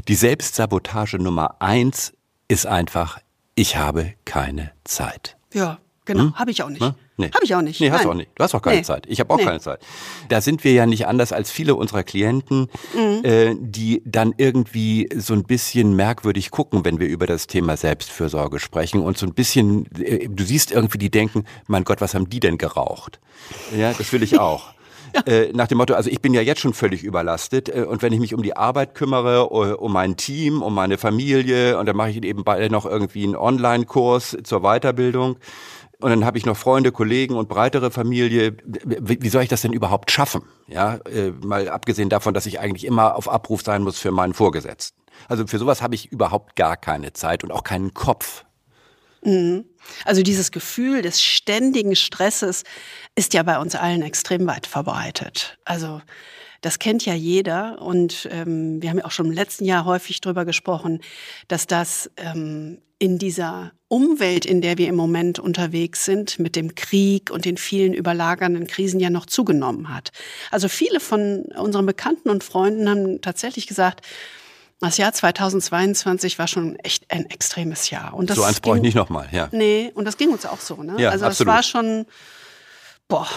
Die 0.07 0.13
Selbstsabotage 0.13 1.17
Nummer 1.17 1.55
eins 1.59 2.13
ist 2.47 2.67
einfach, 2.67 3.19
ich 3.55 3.75
habe 3.75 4.13
keine 4.23 4.71
Zeit. 4.83 5.35
Ja, 5.51 5.79
genau, 6.05 6.25
hm? 6.25 6.35
habe 6.35 6.51
ich 6.51 6.61
auch 6.61 6.69
nicht. 6.69 6.81
Ne? 6.81 6.93
Nee. 7.21 7.31
Habe 7.33 7.45
ich 7.45 7.53
auch 7.53 7.61
nicht. 7.61 7.79
Nee, 7.79 7.91
hast 7.91 8.03
du 8.03 8.09
auch 8.09 8.15
nicht. 8.15 8.31
Du 8.35 8.43
hast 8.43 8.55
auch 8.55 8.61
keine 8.61 8.77
nee. 8.77 8.83
Zeit. 8.83 9.05
Ich 9.07 9.19
habe 9.19 9.31
auch 9.31 9.37
nee. 9.37 9.45
keine 9.45 9.59
Zeit. 9.59 9.79
Da 10.29 10.41
sind 10.41 10.63
wir 10.63 10.73
ja 10.73 10.87
nicht 10.87 11.05
anders 11.05 11.31
als 11.31 11.51
viele 11.51 11.75
unserer 11.75 12.03
Klienten, 12.03 12.67
mhm. 12.95 13.23
äh, 13.23 13.55
die 13.59 14.01
dann 14.05 14.33
irgendwie 14.37 15.07
so 15.15 15.33
ein 15.33 15.43
bisschen 15.43 15.95
merkwürdig 15.95 16.49
gucken, 16.49 16.83
wenn 16.83 16.99
wir 16.99 17.07
über 17.07 17.27
das 17.27 17.45
Thema 17.45 17.77
Selbstfürsorge 17.77 18.59
sprechen 18.59 19.01
und 19.01 19.17
so 19.17 19.27
ein 19.27 19.33
bisschen, 19.33 19.85
äh, 19.99 20.27
du 20.27 20.43
siehst 20.43 20.71
irgendwie, 20.71 20.97
die 20.97 21.11
denken, 21.11 21.45
mein 21.67 21.83
Gott, 21.83 22.01
was 22.01 22.15
haben 22.15 22.27
die 22.27 22.39
denn 22.39 22.57
geraucht? 22.57 23.19
Ja, 23.77 23.93
das 23.93 24.11
will 24.11 24.23
ich 24.23 24.39
auch. 24.39 24.67
Ja. 24.69 24.73
Äh, 25.25 25.51
nach 25.53 25.67
dem 25.67 25.77
Motto, 25.77 25.93
also 25.93 26.09
ich 26.09 26.21
bin 26.21 26.33
ja 26.33 26.39
jetzt 26.39 26.61
schon 26.61 26.73
völlig 26.73 27.03
überlastet 27.03 27.67
äh, 27.67 27.83
und 27.83 28.01
wenn 28.01 28.13
ich 28.13 28.19
mich 28.21 28.33
um 28.33 28.41
die 28.41 28.55
Arbeit 28.55 28.95
kümmere, 28.95 29.51
uh, 29.51 29.75
um 29.75 29.91
mein 29.91 30.15
Team, 30.15 30.61
um 30.61 30.73
meine 30.73 30.97
Familie 30.97 31.77
und 31.77 31.85
dann 31.85 31.97
mache 31.97 32.11
ich 32.11 32.23
eben 32.23 32.45
beide 32.45 32.69
noch 32.69 32.85
irgendwie 32.85 33.25
einen 33.25 33.35
Online-Kurs 33.35 34.37
zur 34.43 34.61
Weiterbildung, 34.61 35.35
und 36.01 36.09
dann 36.09 36.25
habe 36.25 36.37
ich 36.37 36.45
noch 36.45 36.57
Freunde, 36.57 36.91
Kollegen 36.91 37.35
und 37.35 37.47
breitere 37.47 37.91
Familie. 37.91 38.57
Wie, 38.63 39.21
wie 39.21 39.29
soll 39.29 39.43
ich 39.43 39.49
das 39.49 39.61
denn 39.61 39.73
überhaupt 39.73 40.11
schaffen? 40.11 40.43
Ja, 40.67 40.95
äh, 41.05 41.31
mal 41.31 41.69
abgesehen 41.69 42.09
davon, 42.09 42.33
dass 42.33 42.45
ich 42.45 42.59
eigentlich 42.59 42.85
immer 42.85 43.15
auf 43.15 43.29
Abruf 43.29 43.61
sein 43.61 43.83
muss 43.83 43.99
für 43.99 44.11
meinen 44.11 44.33
Vorgesetzten. 44.33 44.99
Also 45.27 45.45
für 45.47 45.59
sowas 45.59 45.81
habe 45.81 45.95
ich 45.95 46.11
überhaupt 46.11 46.55
gar 46.55 46.77
keine 46.77 47.13
Zeit 47.13 47.43
und 47.43 47.51
auch 47.51 47.63
keinen 47.63 47.93
Kopf. 47.93 48.45
Mhm. 49.23 49.65
Also 50.05 50.23
dieses 50.23 50.51
Gefühl 50.51 51.01
des 51.01 51.21
ständigen 51.21 51.95
Stresses 51.95 52.63
ist 53.15 53.33
ja 53.33 53.43
bei 53.43 53.59
uns 53.59 53.75
allen 53.75 54.01
extrem 54.01 54.47
weit 54.47 54.67
verbreitet. 54.67 55.59
Also 55.65 56.01
das 56.61 56.79
kennt 56.79 57.05
ja 57.05 57.13
jeder 57.13 57.81
und 57.81 58.27
ähm, 58.31 58.81
wir 58.81 58.89
haben 58.89 58.99
ja 58.99 59.05
auch 59.05 59.11
schon 59.11 59.27
im 59.27 59.31
letzten 59.31 59.65
Jahr 59.65 59.85
häufig 59.85 60.21
drüber 60.21 60.45
gesprochen, 60.45 61.01
dass 61.47 61.67
das 61.67 62.09
ähm, 62.17 62.79
in 63.01 63.17
dieser 63.17 63.71
Umwelt, 63.87 64.45
in 64.45 64.61
der 64.61 64.77
wir 64.77 64.87
im 64.87 64.95
Moment 64.95 65.39
unterwegs 65.39 66.05
sind, 66.05 66.37
mit 66.37 66.55
dem 66.55 66.75
Krieg 66.75 67.31
und 67.31 67.45
den 67.45 67.57
vielen 67.57 67.95
überlagernden 67.95 68.67
Krisen 68.67 68.99
ja 68.99 69.09
noch 69.09 69.25
zugenommen 69.25 69.91
hat. 69.91 70.11
Also 70.51 70.69
viele 70.69 70.99
von 70.99 71.45
unseren 71.57 71.87
Bekannten 71.87 72.29
und 72.29 72.43
Freunden 72.43 72.87
haben 72.87 73.19
tatsächlich 73.19 73.65
gesagt, 73.65 74.05
das 74.79 74.97
Jahr 74.97 75.13
2022 75.13 76.37
war 76.37 76.47
schon 76.47 76.75
echt 76.77 77.11
ein 77.11 77.27
extremes 77.31 77.89
Jahr. 77.89 78.13
Und 78.13 78.29
das 78.29 78.37
so 78.37 78.43
eins 78.43 78.59
brauche 78.59 78.77
ich 78.77 78.83
nicht 78.83 78.93
nochmal, 78.93 79.27
ja. 79.31 79.49
Nee, 79.51 79.91
und 79.95 80.05
das 80.05 80.17
ging 80.17 80.29
uns 80.29 80.45
auch 80.45 80.59
so. 80.59 80.83
Ne? 80.83 80.93
Ja, 80.99 81.09
also 81.09 81.25
es 81.25 81.43
war 81.43 81.63
schon, 81.63 82.05
boah. 83.07 83.27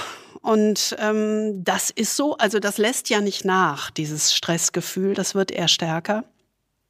Und 0.42 0.94
ähm, 0.98 1.64
das 1.64 1.88
ist 1.88 2.16
so, 2.16 2.36
also 2.36 2.58
das 2.58 2.76
lässt 2.76 3.08
ja 3.08 3.22
nicht 3.22 3.46
nach, 3.46 3.90
dieses 3.90 4.34
Stressgefühl, 4.34 5.14
das 5.14 5.34
wird 5.34 5.50
eher 5.50 5.68
stärker. 5.68 6.24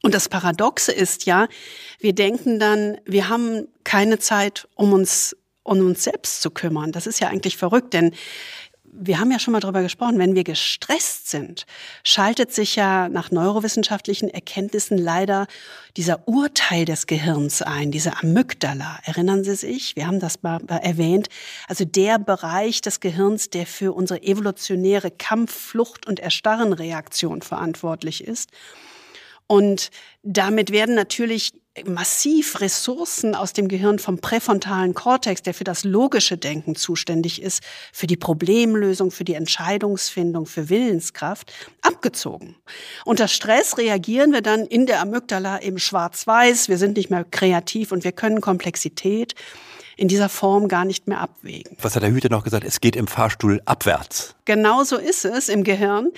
Und 0.04 0.14
das 0.14 0.28
Paradoxe 0.28 0.92
ist 0.92 1.24
ja, 1.24 1.48
wir 1.98 2.14
denken 2.14 2.58
dann, 2.58 2.98
wir 3.06 3.30
haben 3.30 3.68
keine 3.84 4.18
Zeit, 4.18 4.68
um 4.74 4.92
uns 4.92 5.34
um 5.62 5.78
uns 5.78 6.04
selbst 6.04 6.42
zu 6.42 6.50
kümmern. 6.50 6.92
Das 6.92 7.06
ist 7.06 7.20
ja 7.20 7.28
eigentlich 7.28 7.56
verrückt, 7.56 7.94
denn 7.94 8.10
wir 8.96 9.18
haben 9.18 9.32
ja 9.32 9.38
schon 9.38 9.52
mal 9.52 9.60
darüber 9.60 9.80
gesprochen, 9.80 10.18
wenn 10.18 10.34
wir 10.34 10.44
gestresst 10.44 11.30
sind, 11.30 11.64
schaltet 12.04 12.52
sich 12.52 12.76
ja 12.76 13.08
nach 13.08 13.30
neurowissenschaftlichen 13.30 14.28
Erkenntnissen 14.28 14.98
leider 14.98 15.46
dieser 15.96 16.28
Urteil 16.28 16.84
des 16.84 17.06
Gehirns 17.06 17.62
ein, 17.62 17.90
diese 17.90 18.18
Amygdala. 18.18 19.00
Erinnern 19.04 19.42
Sie 19.42 19.56
sich? 19.56 19.96
Wir 19.96 20.06
haben 20.06 20.20
das 20.20 20.42
mal 20.42 20.60
erwähnt. 20.68 21.28
Also 21.66 21.86
der 21.86 22.18
Bereich 22.18 22.82
des 22.82 23.00
Gehirns, 23.00 23.48
der 23.48 23.64
für 23.64 23.94
unsere 23.94 24.22
evolutionäre 24.22 25.10
Kampf-, 25.10 25.70
Flucht- 25.70 26.06
und 26.06 26.20
Erstarrenreaktion 26.20 27.40
verantwortlich 27.40 28.22
ist. 28.22 28.50
Und 29.46 29.90
damit 30.22 30.70
werden 30.70 30.94
natürlich 30.94 31.52
massiv 31.86 32.60
Ressourcen 32.60 33.34
aus 33.34 33.52
dem 33.52 33.66
Gehirn 33.66 33.98
vom 33.98 34.18
präfrontalen 34.18 34.94
Kortex, 34.94 35.42
der 35.42 35.54
für 35.54 35.64
das 35.64 35.82
logische 35.82 36.38
Denken 36.38 36.76
zuständig 36.76 37.42
ist, 37.42 37.62
für 37.92 38.06
die 38.06 38.16
Problemlösung, 38.16 39.10
für 39.10 39.24
die 39.24 39.34
Entscheidungsfindung, 39.34 40.46
für 40.46 40.68
Willenskraft, 40.68 41.52
abgezogen. 41.82 42.56
Unter 43.04 43.26
Stress 43.26 43.76
reagieren 43.76 44.32
wir 44.32 44.40
dann 44.40 44.66
in 44.66 44.86
der 44.86 45.00
Amygdala 45.00 45.62
eben 45.62 45.80
schwarz-weiß, 45.80 46.68
wir 46.68 46.78
sind 46.78 46.96
nicht 46.96 47.10
mehr 47.10 47.24
kreativ 47.24 47.90
und 47.90 48.04
wir 48.04 48.12
können 48.12 48.40
Komplexität 48.40 49.34
in 49.96 50.08
dieser 50.08 50.28
Form 50.28 50.68
gar 50.68 50.84
nicht 50.84 51.08
mehr 51.08 51.20
abwägen. 51.20 51.76
Was 51.80 51.94
hat 51.94 52.02
der 52.02 52.10
Hüter 52.10 52.28
noch 52.30 52.44
gesagt? 52.44 52.64
Es 52.64 52.80
geht 52.80 52.96
im 52.96 53.06
Fahrstuhl 53.06 53.60
abwärts. 53.64 54.34
Genau 54.44 54.84
so 54.84 54.96
ist 54.96 55.24
es 55.24 55.48
im 55.48 55.64
Gehirn. 55.64 56.10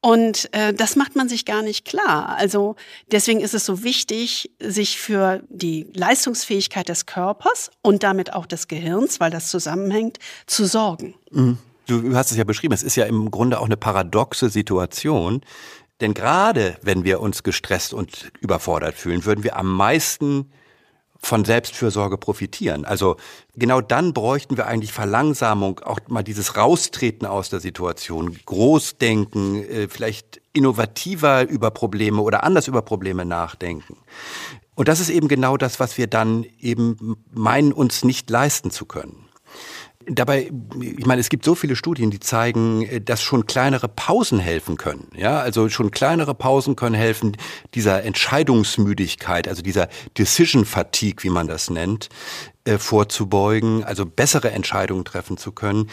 Und 0.00 0.48
äh, 0.52 0.72
das 0.72 0.96
macht 0.96 1.16
man 1.16 1.28
sich 1.28 1.44
gar 1.44 1.62
nicht 1.62 1.84
klar. 1.84 2.36
Also 2.36 2.76
deswegen 3.10 3.40
ist 3.40 3.54
es 3.54 3.64
so 3.64 3.82
wichtig, 3.82 4.50
sich 4.60 5.00
für 5.00 5.42
die 5.48 5.88
Leistungsfähigkeit 5.94 6.88
des 6.88 7.06
Körpers 7.06 7.70
und 7.82 8.02
damit 8.02 8.32
auch 8.32 8.46
des 8.46 8.68
Gehirns, 8.68 9.20
weil 9.20 9.30
das 9.30 9.50
zusammenhängt, 9.50 10.18
zu 10.46 10.66
sorgen. 10.66 11.14
Mhm. 11.30 11.58
Du 11.86 12.16
hast 12.16 12.32
es 12.32 12.36
ja 12.36 12.44
beschrieben, 12.44 12.74
es 12.74 12.82
ist 12.82 12.96
ja 12.96 13.04
im 13.04 13.30
Grunde 13.30 13.60
auch 13.60 13.66
eine 13.66 13.76
paradoxe 13.76 14.48
Situation. 14.48 15.42
Denn 16.00 16.14
gerade 16.14 16.76
wenn 16.82 17.04
wir 17.04 17.20
uns 17.20 17.42
gestresst 17.42 17.94
und 17.94 18.32
überfordert 18.40 18.96
fühlen, 18.96 19.24
würden 19.24 19.44
wir 19.44 19.56
am 19.56 19.72
meisten 19.72 20.50
von 21.22 21.44
Selbstfürsorge 21.44 22.18
profitieren. 22.18 22.84
Also 22.84 23.16
genau 23.54 23.80
dann 23.80 24.12
bräuchten 24.12 24.56
wir 24.56 24.66
eigentlich 24.66 24.92
Verlangsamung, 24.92 25.80
auch 25.80 25.98
mal 26.08 26.22
dieses 26.22 26.56
Raustreten 26.56 27.26
aus 27.26 27.50
der 27.50 27.60
Situation, 27.60 28.38
Großdenken, 28.44 29.64
äh, 29.68 29.88
vielleicht 29.88 30.40
innovativer 30.52 31.48
über 31.48 31.70
Probleme 31.70 32.22
oder 32.22 32.44
anders 32.44 32.68
über 32.68 32.82
Probleme 32.82 33.24
nachdenken. 33.24 33.96
Und 34.74 34.88
das 34.88 35.00
ist 35.00 35.08
eben 35.08 35.28
genau 35.28 35.56
das, 35.56 35.80
was 35.80 35.98
wir 35.98 36.06
dann 36.06 36.44
eben 36.60 37.16
meinen, 37.32 37.72
uns 37.72 38.04
nicht 38.04 38.28
leisten 38.30 38.70
zu 38.70 38.84
können. 38.84 39.25
Dabei, 40.08 40.52
ich 40.80 41.04
meine, 41.04 41.20
es 41.20 41.28
gibt 41.28 41.44
so 41.44 41.56
viele 41.56 41.74
Studien, 41.74 42.10
die 42.10 42.20
zeigen, 42.20 42.82
äh, 42.82 43.00
dass 43.00 43.22
schon 43.22 43.46
kleinere 43.46 43.88
Pausen 43.88 44.38
helfen 44.38 44.76
können. 44.76 45.08
Ja, 45.16 45.40
also 45.40 45.68
schon 45.68 45.90
kleinere 45.90 46.34
Pausen 46.34 46.76
können 46.76 46.94
helfen, 46.94 47.36
dieser 47.74 48.04
Entscheidungsmüdigkeit, 48.04 49.48
also 49.48 49.62
dieser 49.62 49.88
Decision 50.16 50.64
Fatigue, 50.64 51.24
wie 51.24 51.30
man 51.30 51.48
das 51.48 51.70
nennt, 51.70 52.08
äh, 52.66 52.78
vorzubeugen, 52.78 53.84
also 53.84 54.04
bessere 54.04 54.50
Entscheidungen 54.50 55.04
treffen 55.04 55.36
zu 55.36 55.52
können. 55.52 55.88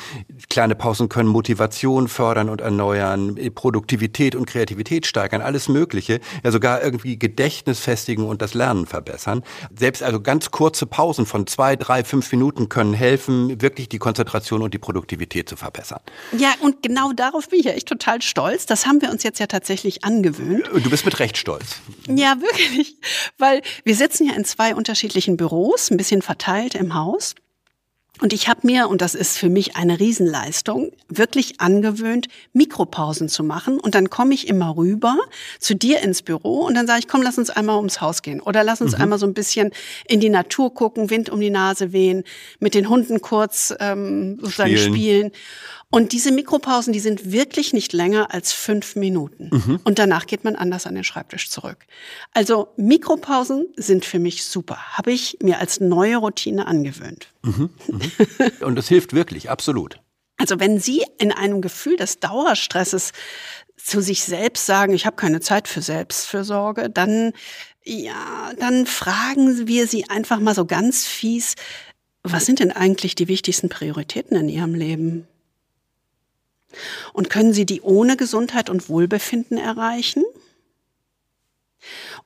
Kleine 0.50 0.76
Pausen 0.76 1.08
können 1.08 1.30
Motivation 1.30 2.08
fördern 2.08 2.50
und 2.50 2.62
erneuern, 2.62 3.38
äh, 3.38 3.50
Produktivität 3.50 4.36
und 4.36 4.46
Kreativität 4.46 5.06
steigern, 5.06 5.42
alles 5.42 5.70
Mögliche. 5.70 6.20
Ja, 6.44 6.52
sogar 6.52 6.84
irgendwie 6.84 7.18
Gedächtnis 7.18 7.80
festigen 7.80 8.26
und 8.26 8.42
das 8.42 8.54
Lernen 8.54 8.86
verbessern. 8.86 9.44
Selbst 9.78 10.04
also 10.04 10.20
ganz 10.20 10.52
kurze 10.52 10.86
Pausen 10.86 11.26
von 11.26 11.48
zwei, 11.48 11.76
drei, 11.76 12.04
fünf 12.04 12.32
Minuten 12.32 12.70
können 12.70 12.94
helfen, 12.94 13.62
wirklich 13.62 13.88
die 13.90 14.00
Konzentration 14.00 14.62
und 14.62 14.74
die 14.74 14.80
Produktivität 14.80 15.48
zu 15.48 15.56
verbessern. 15.56 16.02
Ja, 16.38 16.54
und 16.62 16.82
genau 16.82 17.14
darauf 17.14 17.50
bin 17.50 17.60
ich 17.60 17.66
ja 17.66 17.72
echt 17.74 17.88
total 17.88 18.22
stolz. 18.22 18.66
Das 18.66 18.86
haben 18.86 19.02
wir 19.02 19.12
uns 19.12 19.24
jetzt 19.24 19.40
ja 19.40 19.48
tatsächlich 19.48 20.04
angewöhnt. 20.04 20.70
Du 20.74 20.90
bist 20.90 21.06
mit 21.06 21.20
Recht 21.20 21.38
stolz. 21.38 21.78
Ja, 22.08 22.36
wirklich. 22.42 22.98
Weil 23.38 23.62
wir 23.84 23.96
sitzen 23.96 24.28
ja 24.28 24.34
in 24.34 24.44
zwei 24.46 24.76
unterschiedlichen 24.76 25.38
Büros, 25.38 25.92
ein 25.92 25.98
bisschen 25.98 26.22
verteilt 26.22 26.63
verteilt 26.64 26.76
im 26.76 26.94
Haus. 26.94 27.36
Und 28.22 28.32
ich 28.32 28.48
habe 28.48 28.60
mir, 28.64 28.90
und 28.90 29.02
das 29.02 29.16
ist 29.16 29.40
für 29.40 29.50
mich 29.50 29.76
eine 29.76 30.00
Riesenleistung, 30.00 30.92
wirklich 31.10 31.60
angewöhnt, 31.60 32.28
Mikropausen 32.54 33.28
zu 33.28 33.44
machen. 33.44 33.80
Und 33.80 33.96
dann 33.96 34.12
komme 34.12 34.36
ich 34.36 34.48
immer 34.48 34.78
rüber 34.78 35.18
zu 35.60 35.76
dir 35.76 36.00
ins 36.02 36.22
Büro 36.22 36.60
und 36.60 36.76
dann 36.76 36.86
sage 36.86 37.00
ich, 37.00 37.08
komm, 37.08 37.24
lass 37.24 37.40
uns 37.40 37.50
einmal 37.50 37.78
ums 37.78 38.02
Haus 38.02 38.22
gehen. 38.22 38.40
Oder 38.40 38.64
lass 38.64 38.82
uns 38.82 38.96
mhm. 38.96 39.02
einmal 39.02 39.20
so 39.20 39.26
ein 39.26 39.34
bisschen 39.34 39.72
in 40.08 40.20
die 40.20 40.30
Natur 40.30 40.72
gucken, 40.76 41.10
Wind 41.10 41.32
um 41.32 41.40
die 41.40 41.50
Nase 41.50 41.92
wehen, 41.92 42.24
mit 42.60 42.76
den 42.76 42.88
Hunden 42.88 43.20
kurz 43.20 43.74
ähm, 43.80 44.38
sozusagen 44.40 44.78
spielen. 44.78 44.94
spielen. 44.94 45.32
Und 45.94 46.12
diese 46.12 46.32
Mikropausen, 46.32 46.92
die 46.92 47.00
sind 47.00 47.32
wirklich 47.32 47.72
nicht 47.72 47.94
länger 47.94 48.34
als 48.34 48.52
fünf 48.52 48.96
Minuten. 48.96 49.52
Mhm. 49.52 49.80
Und 49.84 50.00
danach 50.00 50.26
geht 50.26 50.44
man 50.44 50.56
anders 50.56 50.88
an 50.88 50.96
den 50.96 51.04
Schreibtisch 51.04 51.52
zurück. 51.52 51.86
Also 52.34 52.70
Mikropausen 52.78 53.68
sind 53.76 54.04
für 54.04 54.18
mich 54.18 54.44
super. 54.44 54.98
Habe 54.98 55.12
ich 55.12 55.38
mir 55.44 55.60
als 55.60 55.82
neue 55.82 56.18
Routine 56.18 56.66
angewöhnt. 56.66 57.28
Mhm. 57.44 57.70
Mhm. 57.88 58.02
Und 58.62 58.76
das 58.76 58.88
hilft 58.88 59.14
wirklich, 59.14 59.52
absolut. 59.52 60.00
Also 60.38 60.60
wenn 60.60 60.80
Sie 60.80 61.06
in 61.20 61.32
einem 61.32 61.62
Gefühl 61.62 61.96
des 61.96 62.20
Dauerstresses 62.20 63.12
zu 63.78 64.02
sich 64.02 64.24
selbst 64.24 64.66
sagen, 64.66 64.96
ich 64.96 65.06
habe 65.06 65.16
keine 65.16 65.42
Zeit 65.42 65.68
für 65.68 65.84
Selbstfürsorge, 65.84 66.90
dann 66.90 67.34
ja, 67.84 68.52
dann 68.58 68.88
fragen 68.88 69.68
wir 69.68 69.86
sie 69.86 70.10
einfach 70.10 70.40
mal 70.40 70.56
so 70.56 70.66
ganz 70.66 71.06
fies, 71.06 71.54
was 72.24 72.48
sind 72.48 72.60
denn 72.60 72.72
eigentlich 72.72 73.14
die 73.14 73.28
wichtigsten 73.28 73.70
Prioritäten 73.70 74.36
in 74.38 74.50
ihrem 74.50 74.74
Leben? 74.74 75.28
Und 77.14 77.30
können 77.30 77.54
sie 77.54 77.66
die 77.66 77.82
ohne 77.82 78.18
Gesundheit 78.18 78.70
und 78.70 78.90
Wohlbefinden 78.90 79.58
erreichen? 79.58 80.24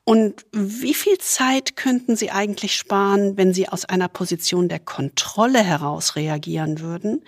Und 0.03 0.45
wie 0.51 0.93
viel 0.93 1.17
Zeit 1.17 1.75
könnten 1.75 2.15
Sie 2.15 2.31
eigentlich 2.31 2.75
sparen, 2.75 3.37
wenn 3.37 3.53
Sie 3.53 3.67
aus 3.67 3.85
einer 3.85 4.07
Position 4.07 4.69
der 4.69 4.79
Kontrolle 4.79 5.63
heraus 5.63 6.15
reagieren 6.15 6.79
würden, 6.79 7.23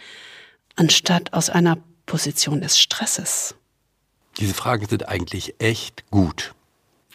anstatt 0.76 1.34
aus 1.34 1.50
einer 1.50 1.78
Position 2.06 2.62
des 2.62 2.80
Stresses? 2.80 3.56
Diese 4.38 4.54
Fragen 4.54 4.88
sind 4.88 5.10
eigentlich 5.10 5.56
echt 5.60 6.10
gut. 6.12 6.54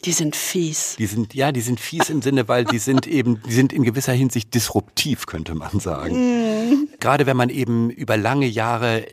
Die 0.04 0.12
sind 0.12 0.36
fies. 0.36 0.96
Die 0.98 1.06
sind, 1.06 1.32
ja, 1.32 1.50
die 1.50 1.62
sind 1.62 1.80
fies 1.80 2.10
im 2.10 2.20
Sinne, 2.20 2.46
weil 2.46 2.64
die 2.66 2.78
sind 2.78 3.06
eben, 3.06 3.40
die 3.46 3.52
sind 3.54 3.72
in 3.72 3.84
gewisser 3.84 4.12
Hinsicht 4.12 4.52
disruptiv, 4.52 5.24
könnte 5.24 5.54
man 5.54 5.80
sagen. 5.80 6.14
Mm. 6.14 6.88
Gerade 7.00 7.24
wenn 7.24 7.38
man 7.38 7.48
eben 7.48 7.88
über 7.88 8.18
lange 8.18 8.46
Jahre 8.46 9.06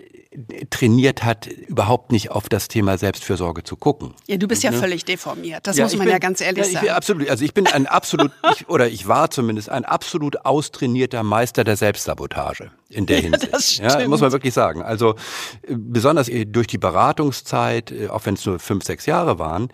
trainiert 0.69 1.23
hat, 1.25 1.47
überhaupt 1.47 2.11
nicht 2.11 2.31
auf 2.31 2.47
das 2.47 2.69
Thema 2.69 2.97
Selbstfürsorge 2.97 3.63
zu 3.63 3.75
gucken. 3.75 4.13
Ja, 4.27 4.37
du 4.37 4.47
bist 4.47 4.63
ja 4.63 4.71
ne? 4.71 4.77
völlig 4.77 5.03
deformiert. 5.03 5.67
Das 5.67 5.75
ja, 5.75 5.83
muss 5.83 5.95
man 5.97 6.05
bin, 6.05 6.13
ja 6.13 6.19
ganz 6.19 6.39
ehrlich 6.39 6.67
ja, 6.67 6.79
sagen. 6.79 6.89
Absolut, 6.89 7.29
also 7.29 7.43
ich 7.43 7.53
bin 7.53 7.67
ein 7.67 7.85
absolut, 7.85 8.31
ich, 8.55 8.69
oder 8.69 8.87
ich 8.87 9.07
war 9.07 9.29
zumindest 9.29 9.69
ein 9.69 9.83
absolut 9.83 10.45
austrainierter 10.45 11.23
Meister 11.23 11.65
der 11.65 11.75
Selbstsabotage 11.75 12.71
in 12.87 13.07
der 13.07 13.19
Hinsicht. 13.19 13.77
Ja, 13.79 13.85
das 13.85 14.01
ja, 14.01 14.07
muss 14.07 14.21
man 14.21 14.31
wirklich 14.31 14.53
sagen. 14.53 14.81
Also 14.81 15.15
äh, 15.63 15.75
besonders 15.75 16.29
äh, 16.29 16.45
durch 16.45 16.67
die 16.67 16.77
Beratungszeit, 16.77 17.91
äh, 17.91 18.07
auch 18.07 18.25
wenn 18.25 18.35
es 18.35 18.45
nur 18.45 18.59
fünf, 18.59 18.85
sechs 18.85 19.05
Jahre 19.05 19.37
waren, 19.37 19.69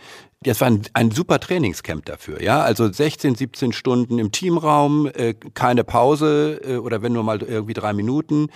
das 0.47 0.61
war 0.61 0.67
ein, 0.67 0.81
ein 0.93 1.11
super 1.11 1.39
Trainingscamp 1.39 2.05
dafür, 2.05 2.41
ja. 2.41 2.61
Also 2.61 2.91
16, 2.91 3.35
17 3.35 3.73
Stunden 3.73 4.19
im 4.19 4.31
Teamraum, 4.31 5.07
äh, 5.07 5.33
keine 5.53 5.83
Pause 5.83 6.61
äh, 6.63 6.77
oder 6.77 7.01
wenn 7.01 7.13
nur 7.13 7.23
mal 7.23 7.41
irgendwie 7.41 7.73
drei 7.73 7.93
Minuten. 7.93 8.47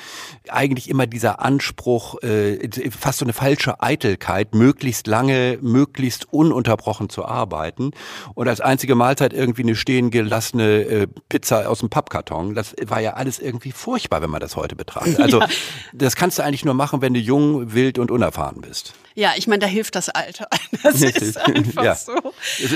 Eigentlich 0.49 0.89
immer 0.89 1.08
dieser 1.08 1.41
Anspruch, 1.41 2.21
äh, 2.23 2.69
fast 2.91 3.19
so 3.19 3.25
eine 3.25 3.34
falsche 3.34 3.82
Eitelkeit, 3.82 4.56
möglichst 4.56 5.08
lange, 5.08 5.60
möglichst 5.62 6.32
ununterbrochen 6.32 7.10
zu 7.10 7.25
arbeiten. 7.25 7.91
Und 8.34 8.47
als 8.47 8.62
einzige 8.62 8.95
Mahlzeit 8.95 9.34
irgendwie 9.34 9.63
eine 9.63 9.75
stehen 9.75 10.12
gelassene 10.12 10.82
äh, 10.84 11.08
Pizza 11.30 11.69
aus 11.69 11.80
dem 11.80 11.89
Pappkarton. 11.89 12.56
Das 12.56 12.75
war 12.86 13.01
ja 13.01 13.13
alles 13.13 13.39
irgendwie 13.39 13.71
furchtbar, 13.71 14.21
wenn 14.21 14.30
man 14.30 14.39
das 14.39 14.56
heute 14.56 14.75
betrachtet. 14.75 15.19
Also 15.19 15.39
ja. 15.41 15.47
das 15.93 16.15
kannst 16.15 16.39
du 16.39 16.43
eigentlich 16.43 16.65
nur 16.65 16.73
machen, 16.73 17.01
wenn 17.01 17.13
du 17.13 17.19
jung, 17.19 17.73
wild 17.73 17.99
und 17.99 18.12
unerfahren 18.12 18.62
bist. 18.62 18.93
Ja, 19.15 19.34
ich 19.36 19.47
meine, 19.47 19.60
da 19.60 19.67
hilft 19.67 19.95
das 19.95 20.10
Alter. 20.10 20.47
Das 20.84 21.00
ist 21.00 21.38
einfach 21.38 21.84
ja. 21.84 21.95
so. 21.95 22.13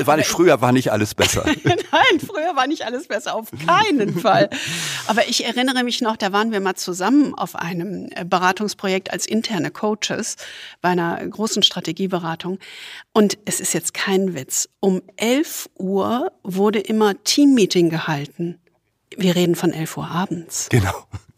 war 0.05 0.17
nicht, 0.17 0.27
früher 0.27 0.61
war 0.61 0.71
nicht 0.71 0.91
alles 0.91 1.15
besser. 1.15 1.43
Nein, 1.63 2.19
früher 2.19 2.55
war 2.55 2.67
nicht 2.67 2.85
alles 2.85 3.07
besser, 3.07 3.33
auf 3.33 3.49
keinen 3.65 4.19
Fall. 4.19 4.51
Aber 5.07 5.27
ich 5.27 5.43
erinnere 5.43 5.83
mich 5.83 6.01
noch, 6.01 6.15
da 6.15 6.31
waren 6.31 6.51
wir 6.51 6.59
mal 6.59 6.75
zusammen 6.75 7.33
auf 7.33 7.55
einem 7.55 8.09
äh, 8.13 8.23
Beratungsprojekt 8.23 9.11
als 9.11 9.25
interne 9.25 9.71
Coaches 9.71 10.35
bei 10.81 10.89
einer 10.89 11.25
großen 11.25 11.63
Strategieberatung. 11.63 12.59
Und 13.11 13.39
es 13.45 13.59
ist 13.59 13.73
jetzt 13.73 13.95
kein 13.95 14.35
Witz. 14.35 14.69
Um 14.79 15.01
11 15.17 15.69
Uhr 15.79 16.31
wurde 16.43 16.79
immer 16.79 17.23
Teammeeting 17.23 17.89
gehalten. 17.89 18.59
Wir 19.17 19.35
reden 19.35 19.55
von 19.55 19.73
11 19.73 19.97
Uhr 19.97 20.07
abends. 20.07 20.67
Genau. 20.69 20.93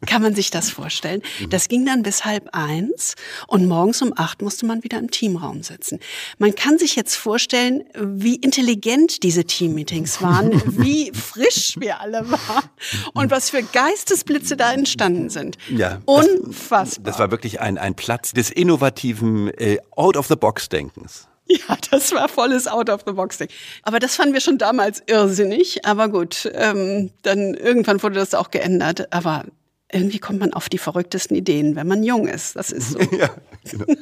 Kann 0.05 0.21
man 0.21 0.35
sich 0.35 0.51
das 0.51 0.69
vorstellen? 0.69 1.23
Das 1.49 1.69
ging 1.69 1.85
dann 1.85 2.03
bis 2.03 2.23
halb 2.23 2.49
eins 2.51 3.15
und 3.47 3.65
morgens 3.65 4.01
um 4.03 4.13
acht 4.15 4.43
musste 4.43 4.67
man 4.67 4.83
wieder 4.83 4.99
im 4.99 5.09
Teamraum 5.09 5.63
sitzen. 5.63 5.99
Man 6.37 6.53
kann 6.53 6.77
sich 6.77 6.95
jetzt 6.95 7.15
vorstellen, 7.15 7.83
wie 7.95 8.35
intelligent 8.35 9.23
diese 9.23 9.45
Teammeetings 9.45 10.21
waren, 10.21 10.61
wie 10.77 11.11
frisch 11.13 11.77
wir 11.79 11.99
alle 11.99 12.29
waren 12.29 12.69
und 13.13 13.31
was 13.31 13.49
für 13.49 13.63
Geistesblitze 13.63 14.55
da 14.55 14.71
entstanden 14.71 15.31
sind. 15.31 15.57
Ja, 15.69 15.99
Unfassbar. 16.05 17.03
Das, 17.03 17.13
das 17.13 17.19
war 17.19 17.31
wirklich 17.31 17.59
ein, 17.59 17.79
ein 17.79 17.95
Platz 17.95 18.33
des 18.33 18.51
innovativen 18.51 19.49
äh, 19.57 19.79
Out-of-the-Box-Denkens. 19.95 21.27
Ja, 21.49 21.77
das 21.91 22.11
war 22.11 22.27
volles 22.27 22.67
Out-of-the-Box-Ding. 22.67 23.47
Aber 23.83 23.99
das 23.99 24.15
fanden 24.15 24.33
wir 24.33 24.41
schon 24.41 24.57
damals 24.57 25.01
irrsinnig. 25.07 25.85
Aber 25.85 26.09
gut, 26.09 26.51
ähm, 26.53 27.11
dann 27.21 27.53
irgendwann 27.53 28.03
wurde 28.03 28.15
das 28.15 28.33
auch 28.33 28.51
geändert. 28.51 29.13
Aber 29.13 29.45
irgendwie 29.91 30.19
kommt 30.19 30.39
man 30.39 30.53
auf 30.53 30.69
die 30.69 30.77
verrücktesten 30.77 31.35
Ideen, 31.35 31.75
wenn 31.75 31.87
man 31.87 32.03
jung 32.03 32.27
ist. 32.27 32.55
Das 32.55 32.71
ist 32.71 32.91
so. 32.91 32.99
ja, 33.17 33.35
genau. 33.63 33.85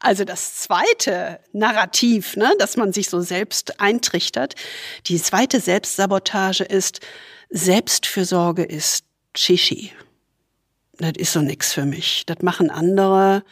Also 0.00 0.24
das 0.24 0.56
zweite 0.56 1.38
Narrativ, 1.52 2.36
ne, 2.36 2.52
dass 2.58 2.76
man 2.76 2.92
sich 2.92 3.08
so 3.08 3.20
selbst 3.20 3.80
eintrichtert, 3.80 4.54
die 5.06 5.22
zweite 5.22 5.60
Selbstsabotage 5.60 6.64
ist, 6.64 7.00
Selbstfürsorge 7.50 8.64
ist 8.64 9.04
Shishi. 9.36 9.92
Das 10.98 11.12
ist 11.16 11.32
so 11.32 11.40
nix 11.40 11.72
für 11.72 11.84
mich. 11.84 12.24
Das 12.26 12.38
machen 12.42 12.70
andere. 12.70 13.44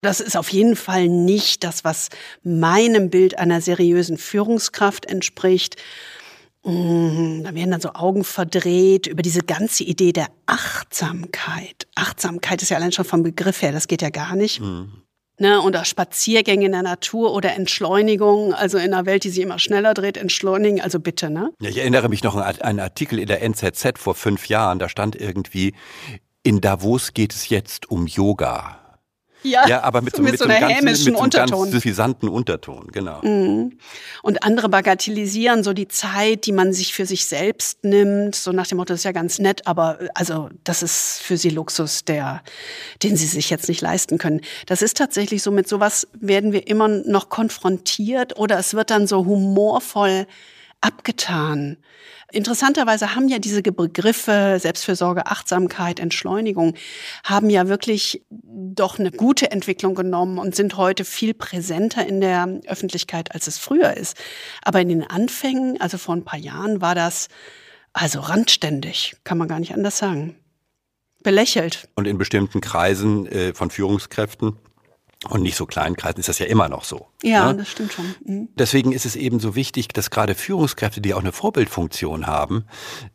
Das 0.00 0.20
ist 0.20 0.36
auf 0.36 0.50
jeden 0.50 0.76
Fall 0.76 1.08
nicht 1.08 1.64
das, 1.64 1.82
was 1.84 2.08
meinem 2.42 3.10
Bild 3.10 3.38
einer 3.38 3.60
seriösen 3.60 4.18
Führungskraft 4.18 5.06
entspricht. 5.06 5.76
Mhm, 6.66 7.44
da 7.44 7.54
werden 7.54 7.70
dann 7.70 7.80
so 7.80 7.94
Augen 7.94 8.24
verdreht 8.24 9.06
über 9.06 9.22
diese 9.22 9.40
ganze 9.40 9.84
Idee 9.84 10.12
der 10.12 10.26
Achtsamkeit. 10.46 11.86
Achtsamkeit 11.94 12.60
ist 12.60 12.70
ja 12.70 12.76
allein 12.76 12.90
schon 12.90 13.04
vom 13.04 13.22
Begriff 13.22 13.62
her, 13.62 13.70
das 13.70 13.86
geht 13.86 14.02
ja 14.02 14.10
gar 14.10 14.34
nicht. 14.34 14.60
Mhm. 14.60 15.02
Ne, 15.38 15.60
oder 15.60 15.84
Spaziergänge 15.84 16.64
in 16.64 16.72
der 16.72 16.82
Natur 16.82 17.34
oder 17.34 17.54
Entschleunigung, 17.54 18.54
also 18.54 18.78
in 18.78 18.94
einer 18.94 19.04
Welt, 19.04 19.22
die 19.22 19.28
sich 19.28 19.42
immer 19.42 19.58
schneller 19.58 19.92
dreht, 19.92 20.16
entschleunigen, 20.16 20.80
also 20.80 20.98
bitte, 20.98 21.28
ne? 21.28 21.52
Ja, 21.60 21.68
ich 21.68 21.76
erinnere 21.76 22.08
mich 22.08 22.22
noch 22.22 22.36
an 22.36 22.42
einen 22.42 22.80
Artikel 22.80 23.18
in 23.18 23.26
der 23.26 23.42
NZZ 23.42 23.98
vor 23.98 24.14
fünf 24.14 24.48
Jahren, 24.48 24.78
da 24.78 24.88
stand 24.88 25.14
irgendwie, 25.14 25.74
in 26.42 26.62
Davos 26.62 27.12
geht 27.12 27.34
es 27.34 27.50
jetzt 27.50 27.90
um 27.90 28.06
Yoga. 28.06 28.85
Ja, 29.46 29.66
ja 29.68 29.82
aber 29.82 30.02
mit 30.02 30.16
so, 30.16 30.22
mit, 30.22 30.32
mit 30.32 30.40
so, 30.40 30.46
einem, 30.46 30.60
ganz, 30.60 30.82
mit 30.82 30.96
so 30.96 31.18
einem 31.18 31.30
ganz 31.30 31.70
suffisanten 31.70 32.28
Unterton, 32.28 32.88
genau. 32.92 33.20
Mhm. 33.22 33.78
Und 34.22 34.42
andere 34.42 34.68
bagatellisieren 34.68 35.62
so 35.62 35.72
die 35.72 35.88
Zeit, 35.88 36.46
die 36.46 36.52
man 36.52 36.72
sich 36.72 36.94
für 36.94 37.06
sich 37.06 37.26
selbst 37.26 37.84
nimmt, 37.84 38.34
so 38.34 38.52
nach 38.52 38.66
dem 38.66 38.78
Motto, 38.78 38.92
das 38.92 39.00
ist 39.00 39.04
ja 39.04 39.12
ganz 39.12 39.38
nett, 39.38 39.66
aber 39.66 39.98
also 40.14 40.50
das 40.64 40.82
ist 40.82 41.20
für 41.22 41.36
sie 41.36 41.50
Luxus, 41.50 42.04
der, 42.04 42.42
den 43.02 43.16
sie 43.16 43.26
sich 43.26 43.50
jetzt 43.50 43.68
nicht 43.68 43.80
leisten 43.80 44.18
können. 44.18 44.40
Das 44.66 44.82
ist 44.82 44.96
tatsächlich 44.96 45.42
so, 45.42 45.50
mit 45.50 45.68
sowas 45.68 46.08
werden 46.18 46.52
wir 46.52 46.66
immer 46.66 46.88
noch 46.88 47.28
konfrontiert 47.28 48.38
oder 48.38 48.58
es 48.58 48.74
wird 48.74 48.90
dann 48.90 49.06
so 49.06 49.24
humorvoll 49.26 50.26
abgetan. 50.86 51.78
Interessanterweise 52.32 53.14
haben 53.14 53.28
ja 53.28 53.38
diese 53.38 53.62
Begriffe 53.62 54.58
Selbstfürsorge, 54.60 55.26
Achtsamkeit, 55.26 56.00
Entschleunigung, 56.00 56.74
haben 57.24 57.50
ja 57.50 57.68
wirklich 57.68 58.24
doch 58.30 58.98
eine 58.98 59.10
gute 59.10 59.50
Entwicklung 59.50 59.94
genommen 59.94 60.38
und 60.38 60.54
sind 60.54 60.76
heute 60.76 61.04
viel 61.04 61.34
präsenter 61.34 62.06
in 62.06 62.20
der 62.20 62.60
Öffentlichkeit, 62.66 63.32
als 63.34 63.46
es 63.46 63.58
früher 63.58 63.96
ist. 63.96 64.16
Aber 64.62 64.80
in 64.80 64.88
den 64.88 65.04
Anfängen, 65.04 65.80
also 65.80 65.98
vor 65.98 66.14
ein 66.14 66.24
paar 66.24 66.38
Jahren, 66.38 66.80
war 66.80 66.94
das 66.94 67.28
also 67.92 68.20
randständig, 68.20 69.16
kann 69.24 69.38
man 69.38 69.48
gar 69.48 69.58
nicht 69.58 69.74
anders 69.74 69.98
sagen. 69.98 70.36
Belächelt. 71.22 71.88
Und 71.96 72.06
in 72.06 72.18
bestimmten 72.18 72.60
Kreisen 72.60 73.26
äh, 73.26 73.54
von 73.54 73.70
Führungskräften 73.70 74.56
und 75.28 75.42
nicht 75.42 75.56
so 75.56 75.66
kleinen 75.66 75.96
Kreisen 75.96 76.20
ist 76.20 76.28
das 76.28 76.38
ja 76.38 76.46
immer 76.46 76.68
noch 76.68 76.84
so. 76.84 77.06
Ja, 77.22 77.52
ne? 77.52 77.58
das 77.58 77.68
stimmt 77.70 77.92
schon. 77.92 78.14
Mhm. 78.24 78.48
Deswegen 78.56 78.92
ist 78.92 79.06
es 79.06 79.16
eben 79.16 79.40
so 79.40 79.54
wichtig, 79.54 79.88
dass 79.88 80.10
gerade 80.10 80.34
Führungskräfte, 80.34 81.00
die 81.00 81.14
auch 81.14 81.20
eine 81.20 81.32
Vorbildfunktion 81.32 82.26
haben, 82.26 82.64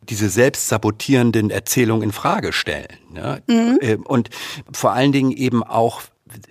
diese 0.02 0.28
selbstsabotierenden 0.28 1.50
Erzählungen 1.50 2.02
in 2.02 2.12
Frage 2.12 2.52
stellen. 2.52 2.98
Ne? 3.10 3.42
Mhm. 3.46 3.78
Ähm, 3.80 4.06
und 4.06 4.30
vor 4.72 4.92
allen 4.92 5.12
Dingen 5.12 5.30
eben 5.32 5.62
auch 5.62 6.02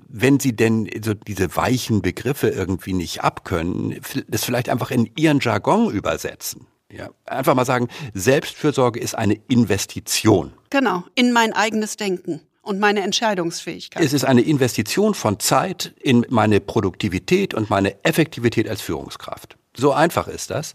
wenn 0.07 0.39
sie 0.39 0.55
denn 0.55 0.87
so 1.03 1.15
diese 1.15 1.55
weichen 1.55 2.03
Begriffe 2.03 2.49
irgendwie 2.49 2.93
nicht 2.93 3.23
abkönnen, 3.23 3.99
das 4.27 4.43
vielleicht 4.43 4.69
einfach 4.69 4.91
in 4.91 5.09
ihren 5.15 5.39
Jargon 5.39 5.89
übersetzen. 5.89 6.67
Ja, 6.91 7.09
einfach 7.25 7.55
mal 7.55 7.65
sagen, 7.65 7.87
Selbstfürsorge 8.13 8.99
ist 8.99 9.15
eine 9.17 9.39
Investition. 9.47 10.53
Genau, 10.69 11.03
in 11.15 11.31
mein 11.31 11.53
eigenes 11.53 11.95
Denken 11.97 12.41
und 12.61 12.79
meine 12.79 13.01
Entscheidungsfähigkeit. 13.01 14.03
Es 14.03 14.13
ist 14.13 14.23
eine 14.23 14.41
Investition 14.41 15.13
von 15.13 15.39
Zeit 15.39 15.93
in 15.99 16.25
meine 16.29 16.59
Produktivität 16.59 17.53
und 17.53 17.69
meine 17.69 18.03
Effektivität 18.03 18.69
als 18.69 18.81
Führungskraft. 18.81 19.57
So 19.77 19.93
einfach 19.93 20.27
ist 20.27 20.49
das. 20.49 20.73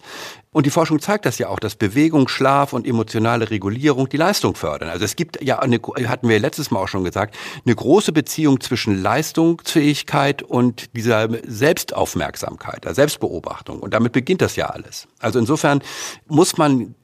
Und 0.53 0.65
die 0.65 0.71
Forschung 0.71 1.01
zeigt 1.01 1.27
das 1.27 1.37
ja 1.39 1.49
auch, 1.49 1.61
dass 1.61 1.77
Bewegung, 1.77 2.29
Schlaf 2.29 2.73
und 2.73 2.87
emotionale 2.87 3.51
Regulierung 3.51 4.09
die 4.09 4.17
Leistung 4.17 4.55
fördern. 4.55 4.89
Also 4.89 5.05
es 5.05 5.17
gibt 5.17 5.43
ja 5.43 5.59
eine, 5.59 5.79
hatten 6.07 6.31
wir 6.31 6.41
letztes 6.41 6.71
Mal 6.71 6.81
auch 6.81 6.89
schon 6.89 7.05
gesagt, 7.05 7.37
eine 7.67 7.75
große 7.75 8.13
Beziehung 8.13 8.59
zwischen 8.61 9.03
Leistungsfähigkeit 9.03 10.43
und 10.43 10.97
dieser 10.97 11.29
Selbstaufmerksamkeit, 11.47 12.87
der 12.87 12.95
Selbstbeobachtung. 12.95 13.81
Und 13.81 13.93
damit 13.93 14.13
beginnt 14.13 14.41
das 14.41 14.57
ja 14.57 14.71
alles. 14.71 15.07
Also 15.19 15.39
insofern 15.39 15.83
muss 16.27 16.57
man, 16.57 16.95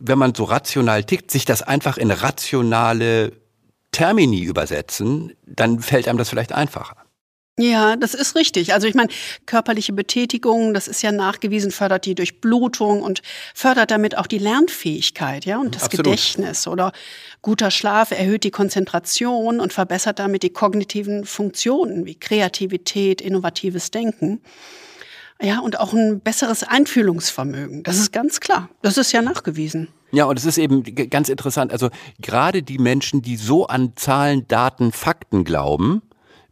wenn 0.00 0.18
man 0.18 0.34
so 0.34 0.42
rational 0.42 1.04
tickt, 1.04 1.30
sich 1.30 1.44
das 1.44 1.62
einfach 1.62 1.96
in 1.96 2.10
rationale 2.10 3.32
Termini 3.92 4.42
übersetzen, 4.42 5.32
dann 5.46 5.80
fällt 5.80 6.08
einem 6.08 6.18
das 6.18 6.28
vielleicht 6.28 6.52
einfacher. 6.52 7.06
Ja, 7.58 7.96
das 7.96 8.12
ist 8.12 8.36
richtig. 8.36 8.74
Also 8.74 8.86
ich 8.86 8.94
meine, 8.94 9.08
körperliche 9.46 9.94
Betätigung, 9.94 10.74
das 10.74 10.88
ist 10.88 11.00
ja 11.00 11.10
nachgewiesen, 11.10 11.70
fördert 11.70 12.04
die 12.04 12.14
Durchblutung 12.14 13.00
und 13.00 13.22
fördert 13.54 13.90
damit 13.90 14.18
auch 14.18 14.26
die 14.26 14.36
Lernfähigkeit, 14.36 15.46
ja, 15.46 15.58
und 15.58 15.74
das 15.74 15.84
Absolut. 15.84 16.04
Gedächtnis 16.04 16.66
oder 16.66 16.92
guter 17.40 17.70
Schlaf 17.70 18.10
erhöht 18.10 18.44
die 18.44 18.50
Konzentration 18.50 19.58
und 19.58 19.72
verbessert 19.72 20.18
damit 20.18 20.42
die 20.42 20.50
kognitiven 20.50 21.24
Funktionen 21.24 22.04
wie 22.04 22.16
Kreativität, 22.16 23.22
innovatives 23.22 23.90
Denken. 23.90 24.42
Ja, 25.40 25.60
und 25.60 25.78
auch 25.78 25.92
ein 25.92 26.20
besseres 26.20 26.62
Einfühlungsvermögen. 26.62 27.82
Das 27.82 27.98
ist 27.98 28.12
ganz 28.12 28.40
klar. 28.40 28.70
Das 28.82 28.96
ist 28.96 29.12
ja 29.12 29.20
nachgewiesen. 29.20 29.88
Ja, 30.12 30.24
und 30.24 30.38
es 30.38 30.46
ist 30.46 30.56
eben 30.56 30.82
ganz 31.10 31.28
interessant. 31.28 31.72
Also 31.72 31.90
gerade 32.20 32.62
die 32.62 32.78
Menschen, 32.78 33.22
die 33.22 33.36
so 33.36 33.66
an 33.66 33.92
Zahlen, 33.96 34.48
Daten, 34.48 34.92
Fakten 34.92 35.44
glauben, 35.44 36.02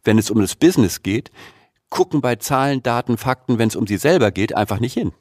wenn 0.03 0.19
es 0.19 0.29
um 0.29 0.39
das 0.39 0.55
Business 0.55 1.01
geht, 1.01 1.31
gucken 1.89 2.21
bei 2.21 2.35
Zahlen, 2.35 2.83
Daten, 2.83 3.17
Fakten, 3.17 3.57
wenn 3.57 3.69
es 3.69 3.75
um 3.75 3.87
sie 3.87 3.97
selber 3.97 4.31
geht, 4.31 4.55
einfach 4.55 4.79
nicht 4.79 4.93
hin. 4.93 5.13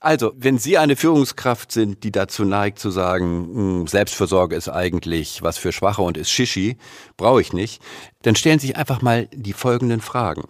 Also, 0.00 0.32
wenn 0.36 0.58
Sie 0.58 0.78
eine 0.78 0.96
Führungskraft 0.96 1.70
sind, 1.70 2.02
die 2.02 2.10
dazu 2.10 2.44
neigt 2.44 2.80
zu 2.80 2.90
sagen, 2.90 3.48
hm, 3.54 3.86
Selbstversorge 3.86 4.56
ist 4.56 4.68
eigentlich 4.68 5.42
was 5.42 5.58
für 5.58 5.70
Schwache 5.70 6.02
und 6.02 6.16
ist 6.16 6.32
Shishi, 6.32 6.76
brauche 7.16 7.40
ich 7.40 7.52
nicht, 7.52 7.80
dann 8.22 8.34
stellen 8.34 8.58
Sie 8.58 8.66
sich 8.66 8.76
einfach 8.76 9.00
mal 9.00 9.28
die 9.32 9.52
folgenden 9.52 10.00
Fragen. 10.00 10.42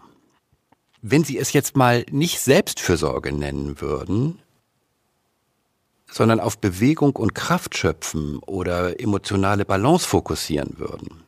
Wenn 1.03 1.25
Sie 1.25 1.37
es 1.37 1.53
jetzt 1.53 1.77
mal 1.77 2.07
nicht 2.11 2.39
Selbstfürsorge 2.39 3.33
nennen 3.33 3.81
würden, 3.81 4.39
sondern 6.09 6.39
auf 6.39 6.59
Bewegung 6.59 7.17
und 7.17 7.35
Kraft 7.35 7.77
schöpfen 7.77 8.39
oder 8.39 9.01
emotionale 9.01 9.65
Balance 9.65 10.07
fokussieren 10.07 10.75
würden, 10.79 11.25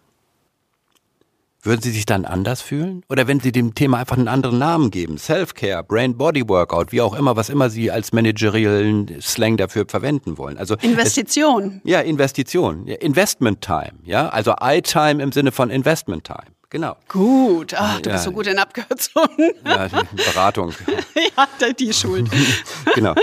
würden 1.64 1.80
Sie 1.80 1.90
sich 1.90 2.04
dann 2.04 2.24
anders 2.26 2.60
fühlen? 2.60 3.02
Oder 3.08 3.26
wenn 3.26 3.40
Sie 3.40 3.50
dem 3.50 3.74
Thema 3.74 3.98
einfach 3.98 4.18
einen 4.18 4.28
anderen 4.28 4.58
Namen 4.58 4.90
geben, 4.90 5.16
Self-Care, 5.16 5.82
Brain-Body-Workout, 5.82 6.92
wie 6.92 7.00
auch 7.00 7.14
immer, 7.14 7.37
was 7.37 7.48
immer 7.48 7.70
Sie 7.70 7.90
als 7.90 8.12
managerialen 8.12 9.20
Slang 9.22 9.56
dafür 9.56 9.87
verwenden 9.88 10.37
wollen. 10.37 10.58
Also 10.58 10.76
Investition. 10.82 11.80
Es, 11.82 11.90
ja, 11.90 12.00
Investition. 12.00 12.87
Investment 12.87 13.62
Time. 13.62 13.94
Ja, 14.04 14.28
also 14.28 14.54
I-Time 14.62 15.22
im 15.22 15.32
Sinne 15.32 15.52
von 15.52 15.70
Investment 15.70 16.24
Time. 16.24 16.54
Genau. 16.74 16.96
Gut. 17.06 17.72
Ach, 17.74 18.00
du 18.00 18.10
ja. 18.10 18.16
bist 18.16 18.24
so 18.24 18.32
gut 18.32 18.48
in 18.48 18.58
Abkürzungen. 18.58 19.52
Ja, 19.64 19.87
Beratung. 20.16 20.72
ja, 21.14 21.72
die 21.72 21.92
Schuld. 21.92 22.28
genau. 22.96 23.14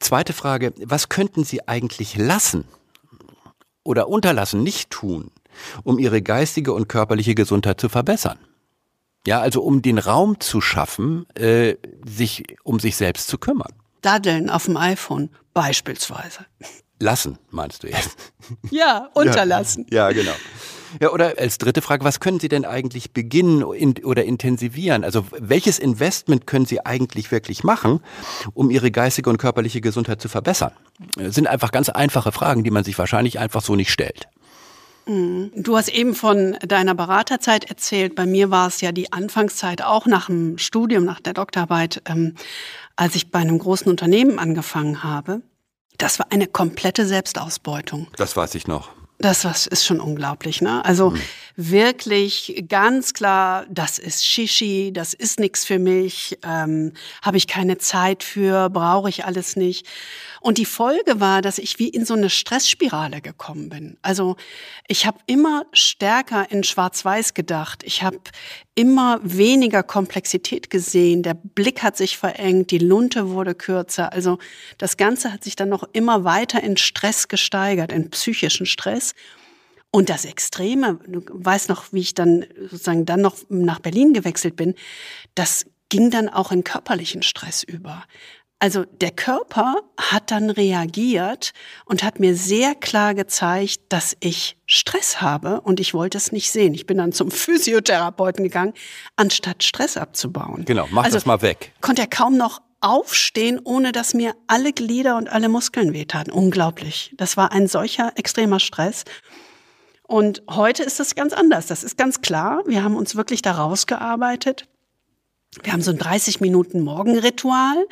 Zweite 0.00 0.32
Frage. 0.32 0.74
Was 0.80 1.08
könnten 1.08 1.44
Sie 1.44 1.68
eigentlich 1.68 2.16
lassen 2.16 2.64
oder 3.84 4.08
unterlassen, 4.08 4.64
nicht 4.64 4.90
tun, 4.90 5.30
um 5.84 6.00
ihre 6.00 6.20
geistige 6.20 6.72
und 6.72 6.88
körperliche 6.88 7.36
Gesundheit 7.36 7.80
zu 7.80 7.88
verbessern. 7.88 8.40
Ja, 9.24 9.40
also 9.40 9.62
um 9.62 9.80
den 9.80 9.98
Raum 9.98 10.40
zu 10.40 10.60
schaffen, 10.60 11.26
äh, 11.36 11.76
sich 12.04 12.42
um 12.64 12.80
sich 12.80 12.96
selbst 12.96 13.28
zu 13.28 13.38
kümmern. 13.38 13.72
Daddeln 14.02 14.50
auf 14.50 14.64
dem 14.64 14.76
iPhone 14.76 15.30
beispielsweise. 15.52 16.44
Lassen, 16.98 17.38
meinst 17.50 17.84
du 17.84 17.86
jetzt? 17.86 18.16
Ja, 18.72 19.10
unterlassen. 19.14 19.86
Ja, 19.90 20.08
ja 20.08 20.12
genau. 20.12 20.34
Ja, 21.00 21.10
oder 21.10 21.34
als 21.38 21.58
dritte 21.58 21.82
Frage, 21.82 22.04
was 22.04 22.20
können 22.20 22.40
Sie 22.40 22.48
denn 22.48 22.64
eigentlich 22.64 23.12
beginnen 23.12 23.64
in, 23.72 24.04
oder 24.04 24.24
intensivieren? 24.24 25.04
Also 25.04 25.26
welches 25.38 25.78
Investment 25.78 26.46
können 26.46 26.66
Sie 26.66 26.84
eigentlich 26.84 27.30
wirklich 27.30 27.64
machen, 27.64 28.00
um 28.52 28.70
Ihre 28.70 28.90
geistige 28.90 29.30
und 29.30 29.38
körperliche 29.38 29.80
Gesundheit 29.80 30.20
zu 30.20 30.28
verbessern? 30.28 30.72
Das 31.16 31.34
sind 31.34 31.46
einfach 31.46 31.72
ganz 31.72 31.88
einfache 31.88 32.32
Fragen, 32.32 32.64
die 32.64 32.70
man 32.70 32.84
sich 32.84 32.98
wahrscheinlich 32.98 33.38
einfach 33.38 33.62
so 33.62 33.76
nicht 33.76 33.90
stellt. 33.90 34.28
Du 35.06 35.76
hast 35.76 35.88
eben 35.88 36.14
von 36.14 36.56
deiner 36.66 36.94
Beraterzeit 36.94 37.64
erzählt. 37.64 38.14
Bei 38.14 38.24
mir 38.24 38.50
war 38.50 38.68
es 38.68 38.80
ja 38.80 38.90
die 38.90 39.12
Anfangszeit 39.12 39.82
auch 39.82 40.06
nach 40.06 40.26
dem 40.26 40.56
Studium, 40.56 41.04
nach 41.04 41.20
der 41.20 41.34
Doktorarbeit, 41.34 42.02
ähm, 42.06 42.36
als 42.96 43.14
ich 43.14 43.30
bei 43.30 43.40
einem 43.40 43.58
großen 43.58 43.88
Unternehmen 43.90 44.38
angefangen 44.38 45.02
habe. 45.02 45.42
Das 45.98 46.18
war 46.18 46.26
eine 46.30 46.46
komplette 46.46 47.04
Selbstausbeutung. 47.04 48.08
Das 48.16 48.34
weiß 48.34 48.54
ich 48.54 48.66
noch. 48.66 48.90
Das 49.18 49.44
was 49.44 49.66
ist 49.66 49.86
schon 49.86 50.00
unglaublich, 50.00 50.60
ne? 50.60 50.84
Also 50.84 51.10
mhm. 51.10 51.20
wirklich 51.56 52.64
ganz 52.68 53.14
klar, 53.14 53.64
das 53.70 53.98
ist 53.98 54.26
Shishi, 54.26 54.92
das 54.92 55.14
ist 55.14 55.38
nichts 55.38 55.64
für 55.64 55.78
mich, 55.78 56.38
ähm, 56.44 56.92
habe 57.22 57.36
ich 57.36 57.46
keine 57.46 57.78
Zeit 57.78 58.24
für, 58.24 58.68
brauche 58.70 59.08
ich 59.08 59.24
alles 59.24 59.54
nicht. 59.54 59.86
Und 60.40 60.58
die 60.58 60.66
Folge 60.66 61.20
war, 61.20 61.40
dass 61.40 61.58
ich 61.58 61.78
wie 61.78 61.88
in 61.88 62.04
so 62.04 62.12
eine 62.12 62.28
Stressspirale 62.28 63.22
gekommen 63.22 63.70
bin. 63.70 63.96
Also 64.02 64.36
ich 64.88 65.06
habe 65.06 65.18
immer 65.26 65.64
stärker 65.72 66.50
in 66.50 66.64
Schwarz-Weiß 66.64 67.32
gedacht. 67.32 67.82
Ich 67.84 68.02
habe 68.02 68.18
immer 68.74 69.20
weniger 69.22 69.82
Komplexität 69.82 70.68
gesehen. 70.68 71.22
Der 71.22 71.34
Blick 71.34 71.82
hat 71.82 71.96
sich 71.96 72.18
verengt, 72.18 72.70
die 72.70 72.78
Lunte 72.78 73.30
wurde 73.30 73.54
kürzer. 73.54 74.12
Also 74.12 74.38
das 74.78 74.96
Ganze 74.96 75.32
hat 75.32 75.44
sich 75.44 75.54
dann 75.54 75.68
noch 75.68 75.88
immer 75.92 76.24
weiter 76.24 76.62
in 76.62 76.76
Stress 76.76 77.28
gesteigert, 77.28 77.92
in 77.92 78.10
psychischen 78.10 78.66
Stress. 78.66 79.14
Und 79.92 80.08
das 80.08 80.24
Extreme, 80.24 80.98
du 81.06 81.22
weißt 81.28 81.68
noch, 81.68 81.92
wie 81.92 82.00
ich 82.00 82.14
dann 82.14 82.46
sozusagen 82.68 83.06
dann 83.06 83.20
noch 83.20 83.36
nach 83.48 83.78
Berlin 83.78 84.12
gewechselt 84.12 84.56
bin, 84.56 84.74
das 85.36 85.66
ging 85.88 86.10
dann 86.10 86.28
auch 86.28 86.50
in 86.50 86.64
körperlichen 86.64 87.22
Stress 87.22 87.62
über. 87.62 88.04
Also 88.64 88.86
der 88.86 89.10
Körper 89.10 89.82
hat 89.98 90.30
dann 90.30 90.48
reagiert 90.48 91.52
und 91.84 92.02
hat 92.02 92.18
mir 92.18 92.34
sehr 92.34 92.74
klar 92.74 93.12
gezeigt, 93.12 93.82
dass 93.90 94.16
ich 94.20 94.56
Stress 94.64 95.20
habe 95.20 95.60
und 95.60 95.80
ich 95.80 95.92
wollte 95.92 96.16
es 96.16 96.32
nicht 96.32 96.50
sehen. 96.50 96.72
Ich 96.72 96.86
bin 96.86 96.96
dann 96.96 97.12
zum 97.12 97.30
Physiotherapeuten 97.30 98.42
gegangen, 98.42 98.72
anstatt 99.16 99.64
Stress 99.64 99.98
abzubauen. 99.98 100.64
Genau, 100.64 100.88
mach 100.90 101.04
also, 101.04 101.18
das 101.18 101.26
mal 101.26 101.42
weg. 101.42 101.74
Konnte 101.82 102.00
er 102.00 102.08
kaum 102.08 102.38
noch 102.38 102.62
aufstehen, 102.80 103.60
ohne 103.62 103.92
dass 103.92 104.14
mir 104.14 104.34
alle 104.46 104.72
Glieder 104.72 105.18
und 105.18 105.28
alle 105.28 105.50
Muskeln 105.50 105.92
wehtaten. 105.92 106.30
Unglaublich. 106.32 107.12
Das 107.18 107.36
war 107.36 107.52
ein 107.52 107.68
solcher 107.68 108.12
extremer 108.16 108.60
Stress. 108.60 109.04
Und 110.04 110.42
heute 110.48 110.84
ist 110.84 111.00
es 111.00 111.14
ganz 111.14 111.34
anders. 111.34 111.66
Das 111.66 111.84
ist 111.84 111.98
ganz 111.98 112.22
klar. 112.22 112.62
Wir 112.64 112.82
haben 112.82 112.96
uns 112.96 113.14
wirklich 113.14 113.42
da 113.42 113.52
rausgearbeitet. 113.52 114.66
Wir 115.62 115.74
haben 115.74 115.82
so 115.82 115.90
ein 115.90 115.98
30 115.98 116.40
Minuten 116.40 116.80
Morgenritual. 116.80 117.86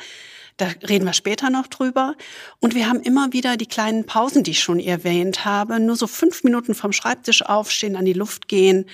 Da 0.57 0.67
reden 0.87 1.05
wir 1.05 1.13
später 1.13 1.49
noch 1.49 1.67
drüber. 1.67 2.15
Und 2.59 2.75
wir 2.75 2.87
haben 2.87 3.01
immer 3.01 3.33
wieder 3.33 3.57
die 3.57 3.65
kleinen 3.65 4.05
Pausen, 4.05 4.43
die 4.43 4.51
ich 4.51 4.59
schon 4.59 4.79
erwähnt 4.79 5.45
habe. 5.45 5.79
Nur 5.79 5.95
so 5.95 6.07
fünf 6.07 6.43
Minuten 6.43 6.75
vom 6.75 6.91
Schreibtisch 6.91 7.43
aufstehen, 7.43 7.95
an 7.95 8.05
die 8.05 8.13
Luft 8.13 8.47
gehen. 8.47 8.85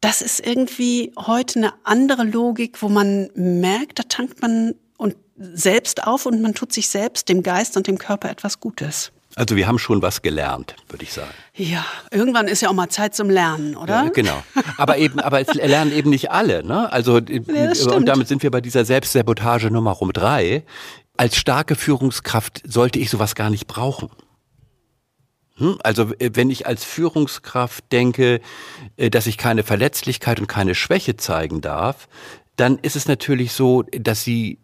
Das 0.00 0.22
ist 0.22 0.44
irgendwie 0.46 1.12
heute 1.16 1.58
eine 1.58 1.72
andere 1.84 2.24
Logik, 2.24 2.82
wo 2.82 2.88
man 2.88 3.30
merkt, 3.34 3.98
da 3.98 4.04
tankt 4.04 4.42
man 4.42 4.74
und 4.96 5.16
selbst 5.36 6.06
auf 6.06 6.26
und 6.26 6.40
man 6.42 6.54
tut 6.54 6.72
sich 6.72 6.88
selbst, 6.88 7.28
dem 7.28 7.42
Geist 7.42 7.76
und 7.76 7.86
dem 7.86 7.98
Körper 7.98 8.30
etwas 8.30 8.60
Gutes. 8.60 9.12
Also 9.36 9.54
wir 9.54 9.68
haben 9.68 9.78
schon 9.78 10.02
was 10.02 10.22
gelernt, 10.22 10.74
würde 10.88 11.04
ich 11.04 11.12
sagen. 11.12 11.30
Ja, 11.54 11.84
irgendwann 12.10 12.48
ist 12.48 12.60
ja 12.60 12.70
auch 12.70 12.74
mal 12.74 12.88
Zeit 12.88 13.14
zum 13.14 13.30
Lernen, 13.30 13.76
oder? 13.76 14.04
Ja, 14.04 14.08
genau. 14.08 14.42
Aber 14.78 14.96
eben, 14.98 15.20
aber 15.20 15.40
es 15.40 15.54
lernen 15.54 15.92
eben 15.92 16.10
nicht 16.10 16.32
alle, 16.32 16.64
ne? 16.64 16.90
Also 16.92 17.18
ja, 17.18 17.92
und 17.92 18.06
damit 18.06 18.26
sind 18.26 18.42
wir 18.42 18.50
bei 18.50 18.60
dieser 18.60 18.84
Selbstsabotage 18.84 19.70
Nummer 19.70 20.00
um 20.02 20.12
drei 20.12 20.64
als 21.18 21.36
starke 21.36 21.74
Führungskraft 21.74 22.62
sollte 22.66 22.98
ich 22.98 23.10
sowas 23.10 23.34
gar 23.34 23.50
nicht 23.50 23.66
brauchen. 23.66 24.08
Hm? 25.56 25.78
Also 25.82 26.14
äh, 26.18 26.30
wenn 26.34 26.48
ich 26.48 26.66
als 26.66 26.84
Führungskraft 26.84 27.92
denke, 27.92 28.40
äh, 28.96 29.10
dass 29.10 29.26
ich 29.26 29.36
keine 29.36 29.64
Verletzlichkeit 29.64 30.40
und 30.40 30.46
keine 30.46 30.74
Schwäche 30.74 31.16
zeigen 31.16 31.60
darf, 31.60 32.08
dann 32.56 32.78
ist 32.78 32.96
es 32.96 33.06
natürlich 33.06 33.52
so, 33.52 33.82
dass 33.82 34.24
sie 34.24 34.58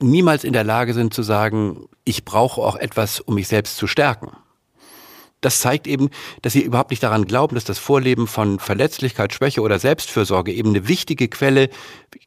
niemals 0.00 0.44
in 0.44 0.52
der 0.52 0.64
Lage 0.64 0.94
sind 0.94 1.12
zu 1.12 1.22
sagen, 1.22 1.88
ich 2.04 2.24
brauche 2.24 2.60
auch 2.60 2.76
etwas, 2.76 3.20
um 3.20 3.34
mich 3.34 3.48
selbst 3.48 3.76
zu 3.76 3.86
stärken 3.86 4.30
das 5.46 5.60
zeigt 5.60 5.86
eben, 5.86 6.10
dass 6.42 6.52
sie 6.52 6.60
überhaupt 6.60 6.90
nicht 6.90 7.02
daran 7.02 7.24
glauben, 7.24 7.54
dass 7.54 7.64
das 7.64 7.78
Vorleben 7.78 8.26
von 8.26 8.58
Verletzlichkeit, 8.58 9.32
Schwäche 9.32 9.62
oder 9.62 9.78
Selbstfürsorge 9.78 10.52
eben 10.52 10.70
eine 10.70 10.88
wichtige 10.88 11.28
Quelle 11.28 11.70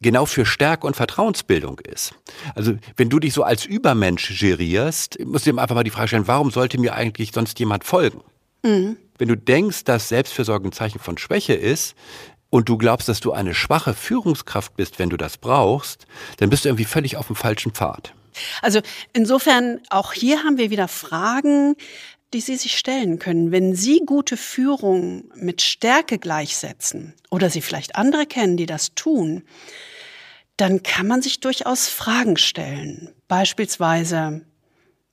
genau 0.02 0.26
für 0.26 0.46
Stärke 0.46 0.88
und 0.88 0.96
Vertrauensbildung 0.96 1.80
ist. 1.80 2.16
Also 2.56 2.76
wenn 2.96 3.10
du 3.10 3.20
dich 3.20 3.34
so 3.34 3.44
als 3.44 3.66
Übermensch 3.66 4.40
gerierst, 4.40 5.20
musst 5.26 5.46
du 5.46 5.52
dir 5.52 5.62
einfach 5.62 5.76
mal 5.76 5.84
die 5.84 5.90
Frage 5.90 6.08
stellen, 6.08 6.28
warum 6.28 6.50
sollte 6.50 6.80
mir 6.80 6.96
eigentlich 6.96 7.32
sonst 7.34 7.60
jemand 7.60 7.84
folgen? 7.84 8.22
Mhm. 8.64 8.96
Wenn 9.18 9.28
du 9.28 9.36
denkst, 9.36 9.84
dass 9.84 10.08
Selbstfürsorge 10.08 10.70
ein 10.70 10.72
Zeichen 10.72 11.00
von 11.00 11.18
Schwäche 11.18 11.54
ist, 11.54 11.96
und 12.52 12.68
du 12.68 12.80
glaubst, 12.80 13.08
dass 13.08 13.20
du 13.20 13.32
eine 13.32 13.54
schwache 13.54 13.94
Führungskraft 13.94 14.76
bist, 14.76 14.98
wenn 14.98 15.12
du 15.12 15.18
das 15.18 15.38
brauchst, 15.38 16.08
dann 16.38 16.50
bist 16.50 16.66
du 16.66 16.70
irgendwie 16.70 16.86
völlig 16.86 17.16
auf 17.16 17.28
dem 17.28 17.36
falschen 17.36 17.74
Pfad. 17.74 18.12
Also 18.62 18.80
insofern, 19.14 19.82
auch 19.90 20.14
hier 20.14 20.44
haben 20.44 20.58
wir 20.58 20.70
wieder 20.70 20.88
Fragen, 20.88 21.76
die 22.34 22.42
Sie 22.42 22.56
sich 22.56 22.78
stellen 22.78 23.20
können. 23.20 23.52
Wenn 23.52 23.76
Sie 23.76 24.02
gute 24.06 24.38
Führung 24.38 25.32
mit 25.36 25.62
Stärke 25.62 26.20
gleichsetzen 26.20 27.14
oder 27.30 27.50
Sie 27.50 27.62
vielleicht 27.62 27.96
andere 27.96 28.26
kennen, 28.26 28.58
die 28.58 28.66
das 28.66 28.94
tun, 28.94 29.44
dann 30.58 30.84
kann 30.84 31.08
man 31.08 31.22
sich 31.22 31.40
durchaus 31.40 31.88
Fragen 31.88 32.38
stellen. 32.38 33.14
Beispielsweise, 33.28 34.46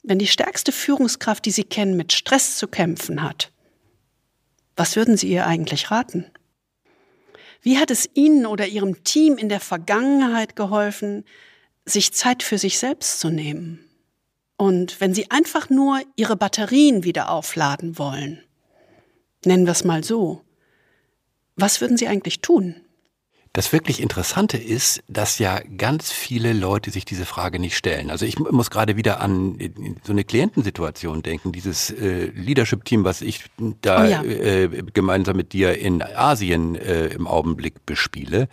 wenn 0.03 0.19
die 0.19 0.27
stärkste 0.27 0.73
Führungskraft, 0.73 1.45
die 1.45 1.51
Sie 1.51 1.65
kennen, 1.65 1.97
mit 1.97 2.13
Stress 2.13 2.57
zu 2.57 2.69
kämpfen 2.69 3.23
hat, 3.23 3.53
was 4.77 4.97
würden 4.97 5.17
Sie 5.17 5.29
ihr 5.29 5.47
eigentlich 5.47 5.91
raten? 5.91 6.27
Wie 7.63 7.79
hat 7.79 7.91
es 7.91 8.09
Ihnen 8.15 8.45
oder 8.45 8.67
Ihrem 8.67 9.05
Team 9.05 9.39
in 9.39 9.49
der 9.49 9.61
Vergangenheit 9.61 10.55
geholfen, 10.55 11.25
sich 11.85 12.13
Zeit 12.13 12.43
für 12.43 12.59
sich 12.59 12.79
selbst 12.79 13.21
zu 13.21 13.31
nehmen? 13.31 13.86
Und 14.57 15.01
wenn 15.01 15.15
Sie 15.15 15.31
einfach 15.31 15.69
nur 15.69 16.01
Ihre 16.17 16.37
Batterien 16.37 17.05
wieder 17.05 17.31
aufladen 17.31 17.99
wollen, 17.99 18.43
nennen 19.45 19.67
wir 19.67 19.73
es 19.73 19.85
mal 19.85 20.03
so, 20.03 20.43
was 21.57 21.81
würden 21.81 21.97
Sie 21.97 22.09
eigentlich 22.09 22.41
tun? 22.41 22.77
Das 23.53 23.73
wirklich 23.73 24.03
Interessante 24.03 24.59
ist, 24.59 25.03
dass 25.09 25.39
ja 25.39 25.61
ganz 25.79 26.13
viele 26.13 26.53
Leute 26.53 26.91
sich 26.91 27.07
diese 27.07 27.25
Frage 27.25 27.59
nicht 27.59 27.75
stellen. 27.75 28.11
Also 28.11 28.27
ich 28.27 28.39
muss 28.39 28.69
gerade 28.69 28.99
wieder 28.99 29.23
an 29.23 29.59
so 30.05 30.13
eine 30.13 30.25
Klientensituation 30.25 31.23
denken, 31.23 31.53
dieses 31.53 31.89
äh, 31.89 32.27
Leadership-Team, 32.35 33.05
was 33.05 33.23
ich 33.23 33.45
da 33.81 34.05
oh 34.05 34.07
ja. 34.07 34.23
äh, 34.23 34.69
gemeinsam 34.93 35.39
mit 35.39 35.55
dir 35.55 35.79
in 35.79 36.03
Asien 36.03 36.75
äh, 36.75 37.07
im 37.07 37.27
Augenblick 37.27 37.87
bespiele 37.87 38.49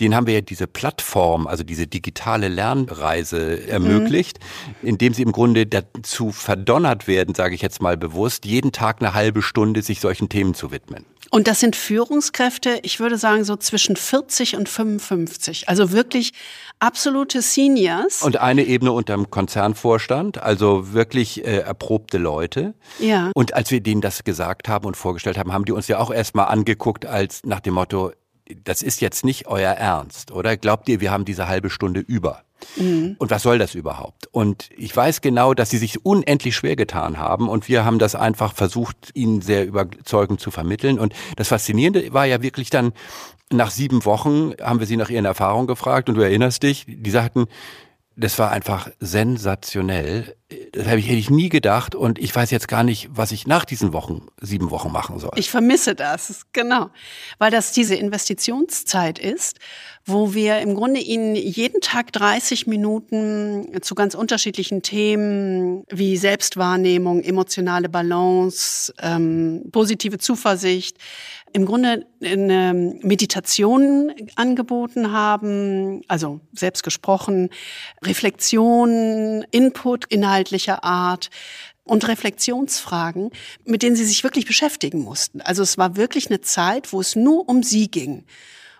den 0.00 0.14
haben 0.14 0.26
wir 0.26 0.34
ja 0.34 0.40
diese 0.40 0.66
Plattform, 0.66 1.46
also 1.46 1.62
diese 1.62 1.86
digitale 1.86 2.48
Lernreise 2.48 3.66
ermöglicht, 3.68 4.38
mhm. 4.82 4.88
indem 4.88 5.14
sie 5.14 5.22
im 5.22 5.32
Grunde 5.32 5.66
dazu 5.66 6.32
verdonnert 6.32 7.06
werden, 7.06 7.34
sage 7.34 7.54
ich 7.54 7.62
jetzt 7.62 7.82
mal 7.82 7.96
bewusst, 7.96 8.44
jeden 8.44 8.72
Tag 8.72 9.00
eine 9.00 9.14
halbe 9.14 9.42
Stunde 9.42 9.82
sich 9.82 10.00
solchen 10.00 10.28
Themen 10.28 10.54
zu 10.54 10.72
widmen. 10.72 11.04
Und 11.32 11.46
das 11.46 11.60
sind 11.60 11.76
Führungskräfte, 11.76 12.80
ich 12.82 12.98
würde 12.98 13.16
sagen, 13.16 13.44
so 13.44 13.54
zwischen 13.54 13.94
40 13.94 14.56
und 14.56 14.68
55. 14.68 15.68
Also 15.68 15.92
wirklich 15.92 16.32
absolute 16.80 17.40
Seniors. 17.40 18.22
Und 18.22 18.38
eine 18.38 18.64
Ebene 18.64 18.90
unter 18.90 19.14
dem 19.14 19.30
Konzernvorstand, 19.30 20.42
also 20.42 20.92
wirklich 20.92 21.44
äh, 21.44 21.58
erprobte 21.58 22.18
Leute. 22.18 22.74
Ja. 22.98 23.30
Und 23.34 23.54
als 23.54 23.70
wir 23.70 23.80
denen 23.80 24.00
das 24.00 24.24
gesagt 24.24 24.68
haben 24.68 24.86
und 24.86 24.96
vorgestellt 24.96 25.38
haben, 25.38 25.52
haben 25.52 25.64
die 25.64 25.72
uns 25.72 25.86
ja 25.86 25.98
auch 25.98 26.10
erstmal 26.10 26.46
angeguckt 26.46 27.06
als 27.06 27.42
nach 27.44 27.60
dem 27.60 27.74
Motto, 27.74 28.10
das 28.64 28.82
ist 28.82 29.00
jetzt 29.00 29.24
nicht 29.24 29.46
euer 29.46 29.72
Ernst, 29.72 30.30
oder? 30.32 30.56
Glaubt 30.56 30.88
ihr, 30.88 31.00
wir 31.00 31.10
haben 31.10 31.24
diese 31.24 31.48
halbe 31.48 31.70
Stunde 31.70 32.00
über? 32.00 32.42
Mhm. 32.76 33.16
Und 33.18 33.30
was 33.30 33.42
soll 33.42 33.58
das 33.58 33.74
überhaupt? 33.74 34.28
Und 34.32 34.68
ich 34.76 34.94
weiß 34.94 35.20
genau, 35.20 35.54
dass 35.54 35.70
sie 35.70 35.78
sich 35.78 36.04
unendlich 36.04 36.54
schwer 36.54 36.76
getan 36.76 37.18
haben 37.18 37.48
und 37.48 37.68
wir 37.68 37.84
haben 37.84 37.98
das 37.98 38.14
einfach 38.14 38.54
versucht, 38.54 39.10
ihnen 39.14 39.40
sehr 39.40 39.66
überzeugend 39.66 40.40
zu 40.40 40.50
vermitteln. 40.50 40.98
Und 40.98 41.14
das 41.36 41.48
Faszinierende 41.48 42.12
war 42.12 42.26
ja 42.26 42.42
wirklich 42.42 42.70
dann, 42.70 42.92
nach 43.52 43.70
sieben 43.70 44.04
Wochen 44.04 44.52
haben 44.60 44.78
wir 44.78 44.86
sie 44.86 44.96
nach 44.96 45.10
ihren 45.10 45.24
Erfahrungen 45.24 45.66
gefragt 45.66 46.08
und 46.08 46.14
du 46.14 46.20
erinnerst 46.20 46.62
dich, 46.62 46.86
die 46.86 47.10
sagten, 47.10 47.46
das 48.20 48.38
war 48.38 48.50
einfach 48.50 48.90
sensationell. 49.00 50.36
Das 50.72 50.86
hätte 50.86 50.98
ich 50.98 51.30
nie 51.30 51.48
gedacht 51.48 51.94
und 51.94 52.18
ich 52.18 52.34
weiß 52.34 52.50
jetzt 52.50 52.68
gar 52.68 52.82
nicht, 52.82 53.08
was 53.12 53.32
ich 53.32 53.46
nach 53.46 53.64
diesen 53.64 53.92
Wochen, 53.92 54.26
sieben 54.40 54.70
Wochen 54.70 54.92
machen 54.92 55.18
soll. 55.18 55.30
Ich 55.36 55.50
vermisse 55.50 55.94
das, 55.94 56.46
genau. 56.52 56.90
Weil 57.38 57.50
das 57.50 57.72
diese 57.72 57.94
Investitionszeit 57.94 59.18
ist, 59.18 59.58
wo 60.04 60.34
wir 60.34 60.58
im 60.58 60.74
Grunde 60.74 61.00
Ihnen 61.00 61.34
jeden 61.34 61.80
Tag 61.80 62.12
30 62.12 62.66
Minuten 62.66 63.80
zu 63.80 63.94
ganz 63.94 64.14
unterschiedlichen 64.14 64.82
Themen 64.82 65.84
wie 65.88 66.16
Selbstwahrnehmung, 66.16 67.22
emotionale 67.22 67.88
Balance, 67.88 68.92
ähm, 69.00 69.62
positive 69.72 70.18
Zuversicht, 70.18 70.98
im 71.52 71.66
Grunde 71.66 72.06
eine 72.22 72.94
Meditation 73.02 74.12
angeboten 74.36 75.12
haben, 75.12 76.02
also 76.08 76.40
selbst 76.52 76.82
gesprochen, 76.82 77.50
Reflexion, 78.02 79.44
Input 79.50 80.06
inhaltlicher 80.06 80.84
Art 80.84 81.30
und 81.84 82.06
Reflexionsfragen, 82.06 83.30
mit 83.64 83.82
denen 83.82 83.96
sie 83.96 84.04
sich 84.04 84.22
wirklich 84.22 84.46
beschäftigen 84.46 85.00
mussten. 85.00 85.40
Also 85.40 85.62
es 85.62 85.76
war 85.76 85.96
wirklich 85.96 86.28
eine 86.28 86.40
Zeit, 86.40 86.92
wo 86.92 87.00
es 87.00 87.16
nur 87.16 87.48
um 87.48 87.62
sie 87.62 87.90
ging 87.90 88.24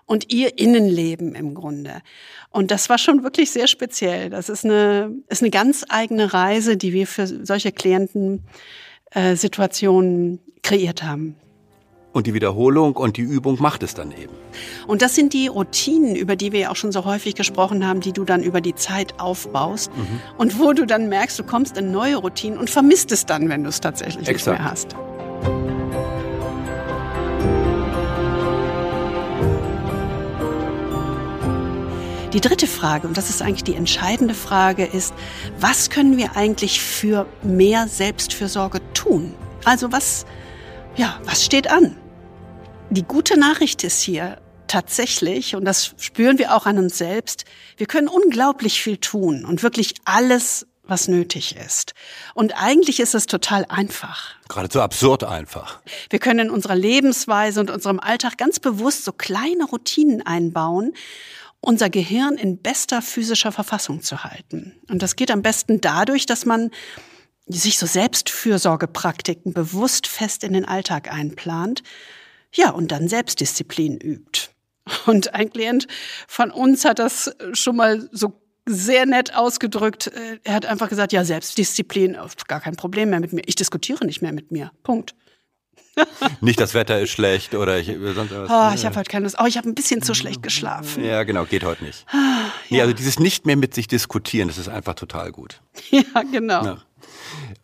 und 0.05 0.31
ihr 0.31 0.57
Innenleben 0.57 1.35
im 1.35 1.53
Grunde. 1.53 2.01
Und 2.49 2.71
das 2.71 2.89
war 2.89 2.97
schon 2.97 3.23
wirklich 3.23 3.51
sehr 3.51 3.67
speziell. 3.67 4.29
Das 4.29 4.49
ist 4.49 4.65
eine, 4.65 5.15
ist 5.27 5.41
eine 5.41 5.51
ganz 5.51 5.85
eigene 5.89 6.33
Reise, 6.33 6.77
die 6.77 6.93
wir 6.93 7.07
für 7.07 7.27
solche 7.27 7.71
Klientensituationen 7.71 10.35
äh, 10.35 10.39
kreiert 10.61 11.03
haben. 11.03 11.35
Und 12.13 12.27
die 12.27 12.33
Wiederholung 12.33 12.97
und 12.97 13.15
die 13.15 13.21
Übung 13.21 13.61
macht 13.61 13.83
es 13.83 13.93
dann 13.93 14.11
eben. 14.11 14.33
Und 14.85 15.01
das 15.01 15.15
sind 15.15 15.31
die 15.31 15.47
Routinen, 15.47 16.15
über 16.15 16.35
die 16.35 16.51
wir 16.51 16.59
ja 16.59 16.71
auch 16.71 16.75
schon 16.75 16.91
so 16.91 17.05
häufig 17.05 17.35
gesprochen 17.35 17.87
haben, 17.87 18.01
die 18.01 18.11
du 18.11 18.25
dann 18.25 18.43
über 18.43 18.59
die 18.59 18.75
Zeit 18.75 19.19
aufbaust 19.19 19.91
mhm. 19.95 20.19
und 20.37 20.59
wo 20.59 20.73
du 20.73 20.85
dann 20.85 21.07
merkst, 21.07 21.39
du 21.39 21.43
kommst 21.43 21.77
in 21.77 21.91
neue 21.91 22.17
Routinen 22.17 22.59
und 22.59 22.69
vermisst 22.69 23.13
es 23.13 23.25
dann, 23.25 23.47
wenn 23.47 23.63
du 23.63 23.69
es 23.69 23.79
tatsächlich 23.79 24.27
Exakt. 24.27 24.59
nicht 24.59 24.59
mehr 24.59 24.71
hast. 24.71 24.95
Die 32.33 32.39
dritte 32.39 32.67
Frage, 32.67 33.07
und 33.07 33.17
das 33.17 33.29
ist 33.29 33.41
eigentlich 33.41 33.65
die 33.65 33.75
entscheidende 33.75 34.33
Frage, 34.33 34.85
ist, 34.85 35.13
was 35.59 35.89
können 35.89 36.17
wir 36.17 36.37
eigentlich 36.37 36.81
für 36.81 37.25
mehr 37.43 37.87
Selbstfürsorge 37.89 38.79
tun? 38.93 39.33
Also 39.65 39.91
was, 39.91 40.25
ja, 40.95 41.19
was 41.25 41.43
steht 41.43 41.69
an? 41.69 41.97
Die 42.91 43.03
gute 43.03 43.39
Nachricht 43.39 43.85
ist 43.85 44.01
hier 44.01 44.41
tatsächlich, 44.67 45.55
und 45.55 45.63
das 45.63 45.95
spüren 45.97 46.37
wir 46.37 46.53
auch 46.53 46.65
an 46.65 46.77
uns 46.77 46.97
selbst, 46.97 47.45
wir 47.77 47.85
können 47.87 48.09
unglaublich 48.09 48.81
viel 48.81 48.97
tun 48.97 49.45
und 49.45 49.63
wirklich 49.63 49.93
alles, 50.03 50.67
was 50.83 51.07
nötig 51.07 51.55
ist. 51.55 51.93
Und 52.33 52.61
eigentlich 52.61 52.99
ist 52.99 53.15
es 53.15 53.27
total 53.27 53.63
einfach. 53.69 54.31
Geradezu 54.49 54.81
absurd 54.81 55.23
einfach. 55.23 55.79
Wir 56.09 56.19
können 56.19 56.47
in 56.47 56.49
unserer 56.49 56.75
Lebensweise 56.75 57.61
und 57.61 57.71
unserem 57.71 58.01
Alltag 58.01 58.37
ganz 58.37 58.59
bewusst 58.59 59.05
so 59.05 59.13
kleine 59.13 59.63
Routinen 59.63 60.25
einbauen, 60.25 60.91
unser 61.61 61.89
Gehirn 61.89 62.33
in 62.33 62.57
bester 62.57 63.01
physischer 63.01 63.53
Verfassung 63.53 64.01
zu 64.01 64.25
halten. 64.25 64.75
Und 64.89 65.01
das 65.01 65.15
geht 65.15 65.31
am 65.31 65.41
besten 65.41 65.79
dadurch, 65.79 66.25
dass 66.25 66.45
man 66.45 66.71
sich 67.47 67.79
so 67.79 67.85
Selbstfürsorgepraktiken 67.85 69.53
bewusst 69.53 70.07
fest 70.07 70.43
in 70.43 70.51
den 70.51 70.65
Alltag 70.65 71.09
einplant 71.09 71.83
ja, 72.53 72.71
und 72.71 72.91
dann 72.91 73.07
Selbstdisziplin 73.07 73.97
übt. 73.97 74.49
Und 75.05 75.33
ein 75.33 75.51
Klient 75.51 75.87
von 76.27 76.51
uns 76.51 76.85
hat 76.85 76.99
das 76.99 77.35
schon 77.53 77.75
mal 77.75 78.09
so 78.11 78.41
sehr 78.65 79.05
nett 79.05 79.35
ausgedrückt. 79.35 80.11
Er 80.43 80.53
hat 80.53 80.65
einfach 80.65 80.89
gesagt, 80.89 81.13
ja, 81.13 81.23
Selbstdisziplin, 81.23 82.17
gar 82.47 82.59
kein 82.59 82.75
Problem 82.75 83.09
mehr 83.09 83.19
mit 83.19 83.33
mir. 83.33 83.43
Ich 83.45 83.55
diskutiere 83.55 84.05
nicht 84.05 84.21
mehr 84.21 84.33
mit 84.33 84.51
mir. 84.51 84.71
Punkt. 84.83 85.15
nicht 86.41 86.59
das 86.59 86.73
Wetter 86.73 86.99
ist 87.01 87.09
schlecht 87.09 87.53
oder 87.53 87.77
ich 87.77 87.87
sonst 87.87 88.31
was. 88.31 88.49
Oh, 88.49 88.75
ich 88.75 88.85
habe 88.85 88.95
heute 88.95 89.09
keine 89.09 89.23
Lust. 89.23 89.35
Oh, 89.39 89.45
ich 89.45 89.57
habe 89.57 89.67
ein 89.67 89.75
bisschen 89.75 90.01
zu 90.01 90.13
schlecht 90.13 90.41
geschlafen. 90.41 91.03
Ja, 91.03 91.23
genau, 91.23 91.45
geht 91.45 91.63
heute 91.63 91.83
nicht. 91.83 92.05
Ah, 92.07 92.15
ja. 92.15 92.51
Nee, 92.69 92.81
also 92.81 92.93
dieses 92.93 93.19
nicht 93.19 93.45
mehr 93.45 93.57
mit 93.57 93.73
sich 93.73 93.87
diskutieren, 93.87 94.47
das 94.47 94.57
ist 94.57 94.69
einfach 94.69 94.95
total 94.95 95.31
gut. 95.31 95.61
Ja, 95.91 96.23
genau. 96.23 96.63
Ja. 96.63 96.77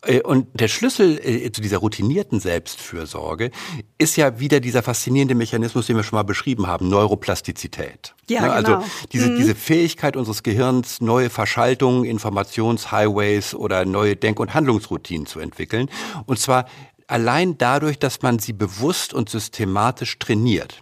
Äh, 0.03 0.21
und 0.21 0.47
der 0.53 0.67
Schlüssel 0.67 1.19
äh, 1.23 1.51
zu 1.51 1.61
dieser 1.61 1.77
routinierten 1.77 2.39
Selbstfürsorge 2.39 3.51
ist 3.97 4.15
ja 4.15 4.39
wieder 4.39 4.59
dieser 4.59 4.83
faszinierende 4.83 5.35
Mechanismus, 5.35 5.87
den 5.87 5.95
wir 5.95 6.03
schon 6.03 6.17
mal 6.17 6.23
beschrieben 6.23 6.67
haben, 6.67 6.89
Neuroplastizität. 6.89 8.15
Ja, 8.29 8.41
ne, 8.41 8.51
also 8.51 8.73
genau. 8.73 8.85
diese, 9.11 9.29
mhm. 9.29 9.37
diese 9.37 9.55
Fähigkeit 9.55 10.15
unseres 10.15 10.43
Gehirns, 10.43 11.01
neue 11.01 11.29
Verschaltungen, 11.29 12.05
Informationshighways 12.05 13.53
oder 13.53 13.85
neue 13.85 14.15
Denk- 14.15 14.39
und 14.39 14.53
Handlungsroutinen 14.53 15.27
zu 15.27 15.39
entwickeln. 15.39 15.89
Und 16.25 16.39
zwar 16.39 16.65
allein 17.07 17.57
dadurch, 17.57 17.99
dass 17.99 18.21
man 18.21 18.39
sie 18.39 18.53
bewusst 18.53 19.13
und 19.13 19.29
systematisch 19.29 20.19
trainiert. 20.19 20.81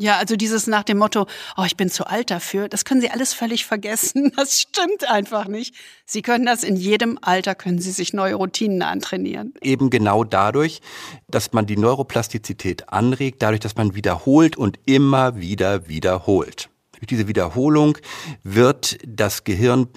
Ja, 0.00 0.16
also 0.16 0.36
dieses 0.36 0.68
nach 0.68 0.84
dem 0.84 0.98
Motto, 0.98 1.26
oh, 1.56 1.64
ich 1.66 1.76
bin 1.76 1.90
zu 1.90 2.06
alt 2.06 2.30
dafür, 2.30 2.68
das 2.68 2.84
können 2.84 3.00
Sie 3.00 3.10
alles 3.10 3.32
völlig 3.32 3.66
vergessen. 3.66 4.32
Das 4.38 4.60
stimmt 4.60 5.10
einfach 5.10 5.48
nicht. 5.48 5.74
Sie 6.06 6.22
können 6.22 6.46
das 6.46 6.62
in 6.62 6.76
jedem 6.76 7.18
Alter, 7.20 7.56
können 7.56 7.80
Sie 7.80 7.90
sich 7.90 8.12
neue 8.12 8.36
Routinen 8.36 8.82
antrainieren. 8.82 9.52
Eben 9.60 9.90
genau 9.90 10.22
dadurch, 10.22 10.80
dass 11.28 11.52
man 11.52 11.66
die 11.66 11.76
Neuroplastizität 11.76 12.90
anregt, 12.90 13.42
dadurch, 13.42 13.58
dass 13.58 13.74
man 13.74 13.96
wiederholt 13.96 14.56
und 14.56 14.78
immer 14.86 15.36
wieder 15.38 15.88
wiederholt. 15.88 16.68
Durch 16.92 17.06
diese 17.08 17.26
Wiederholung 17.26 17.98
wird 18.44 18.98
das 19.04 19.42
Gehirn 19.42 19.88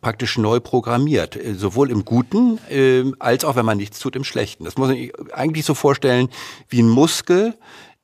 praktisch 0.00 0.38
neu 0.38 0.60
programmiert, 0.60 1.38
sowohl 1.54 1.90
im 1.90 2.04
Guten 2.04 2.58
äh, 2.70 3.04
als 3.18 3.44
auch, 3.44 3.56
wenn 3.56 3.66
man 3.66 3.76
nichts 3.76 3.98
tut, 3.98 4.16
im 4.16 4.24
Schlechten. 4.24 4.64
Das 4.64 4.76
muss 4.76 4.88
man 4.88 5.10
eigentlich 5.32 5.64
so 5.64 5.74
vorstellen 5.74 6.28
wie 6.68 6.80
ein 6.80 6.88
Muskel, 6.88 7.54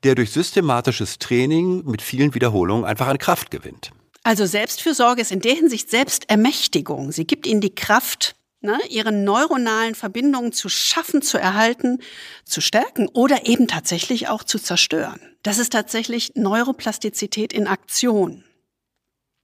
der 0.05 0.15
durch 0.15 0.31
systematisches 0.31 1.19
Training 1.19 1.85
mit 1.85 2.03
vielen 2.03 2.35
Wiederholungen 2.35 2.85
einfach 2.85 3.09
an 3.09 3.19
Kraft 3.19 3.51
gewinnt. 3.51 3.91
Also 4.23 4.47
Selbstfürsorge 4.47 5.21
ist 5.21 5.33
in 5.33 5.41
der 5.41 5.55
Hinsicht 5.55 5.91
Selbstermächtigung. 5.91 7.13
Sie 7.13 7.27
gibt 7.27 7.47
ihnen 7.47 7.61
die 7.61 7.75
Kraft, 7.75 8.37
ne, 8.61 8.79
ihre 8.89 9.13
neuronalen 9.13 9.95
Verbindungen 9.95 10.53
zu 10.53 10.69
schaffen, 10.69 11.21
zu 11.21 11.39
erhalten, 11.39 11.99
zu 12.45 12.61
stärken 12.61 13.09
oder 13.09 13.47
eben 13.47 13.69
tatsächlich 13.69 14.29
auch 14.29 14.43
zu 14.43 14.59
zerstören. 14.59 15.21
Das 15.43 15.59
ist 15.59 15.73
tatsächlich 15.73 16.33
Neuroplastizität 16.37 17.53
in 17.53 17.67
Aktion. 17.67 18.45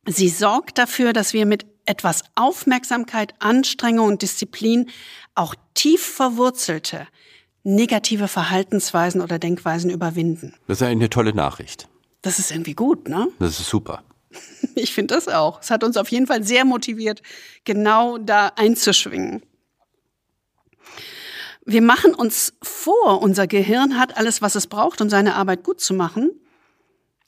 Sie 0.06 0.30
sorgt 0.30 0.78
dafür, 0.78 1.12
dass 1.12 1.34
wir 1.34 1.44
mit 1.44 1.66
etwas 1.84 2.22
Aufmerksamkeit, 2.34 3.34
Anstrengung 3.38 4.08
und 4.08 4.22
Disziplin 4.22 4.88
auch 5.34 5.54
tief 5.74 6.02
verwurzelte, 6.02 7.06
negative 7.62 8.28
Verhaltensweisen 8.28 9.20
oder 9.20 9.38
Denkweisen 9.38 9.90
überwinden. 9.90 10.54
Das 10.66 10.80
ist 10.80 10.86
eine 10.86 11.10
tolle 11.10 11.34
Nachricht. 11.34 11.88
Das 12.22 12.38
ist 12.38 12.50
irgendwie 12.50 12.74
gut, 12.74 13.08
ne? 13.08 13.28
Das 13.38 13.60
ist 13.60 13.68
super. 13.68 14.02
Ich 14.76 14.94
finde 14.94 15.14
das 15.14 15.26
auch. 15.26 15.60
Es 15.60 15.70
hat 15.70 15.82
uns 15.82 15.96
auf 15.96 16.08
jeden 16.10 16.26
Fall 16.26 16.44
sehr 16.44 16.64
motiviert, 16.64 17.22
genau 17.64 18.18
da 18.18 18.52
einzuschwingen. 18.56 19.42
Wir 21.64 21.82
machen 21.82 22.14
uns 22.14 22.54
vor, 22.62 23.20
unser 23.20 23.46
Gehirn 23.46 23.98
hat 23.98 24.16
alles, 24.16 24.40
was 24.40 24.54
es 24.54 24.66
braucht, 24.66 25.00
um 25.00 25.10
seine 25.10 25.34
Arbeit 25.34 25.64
gut 25.64 25.80
zu 25.80 25.92
machen. 25.92 26.30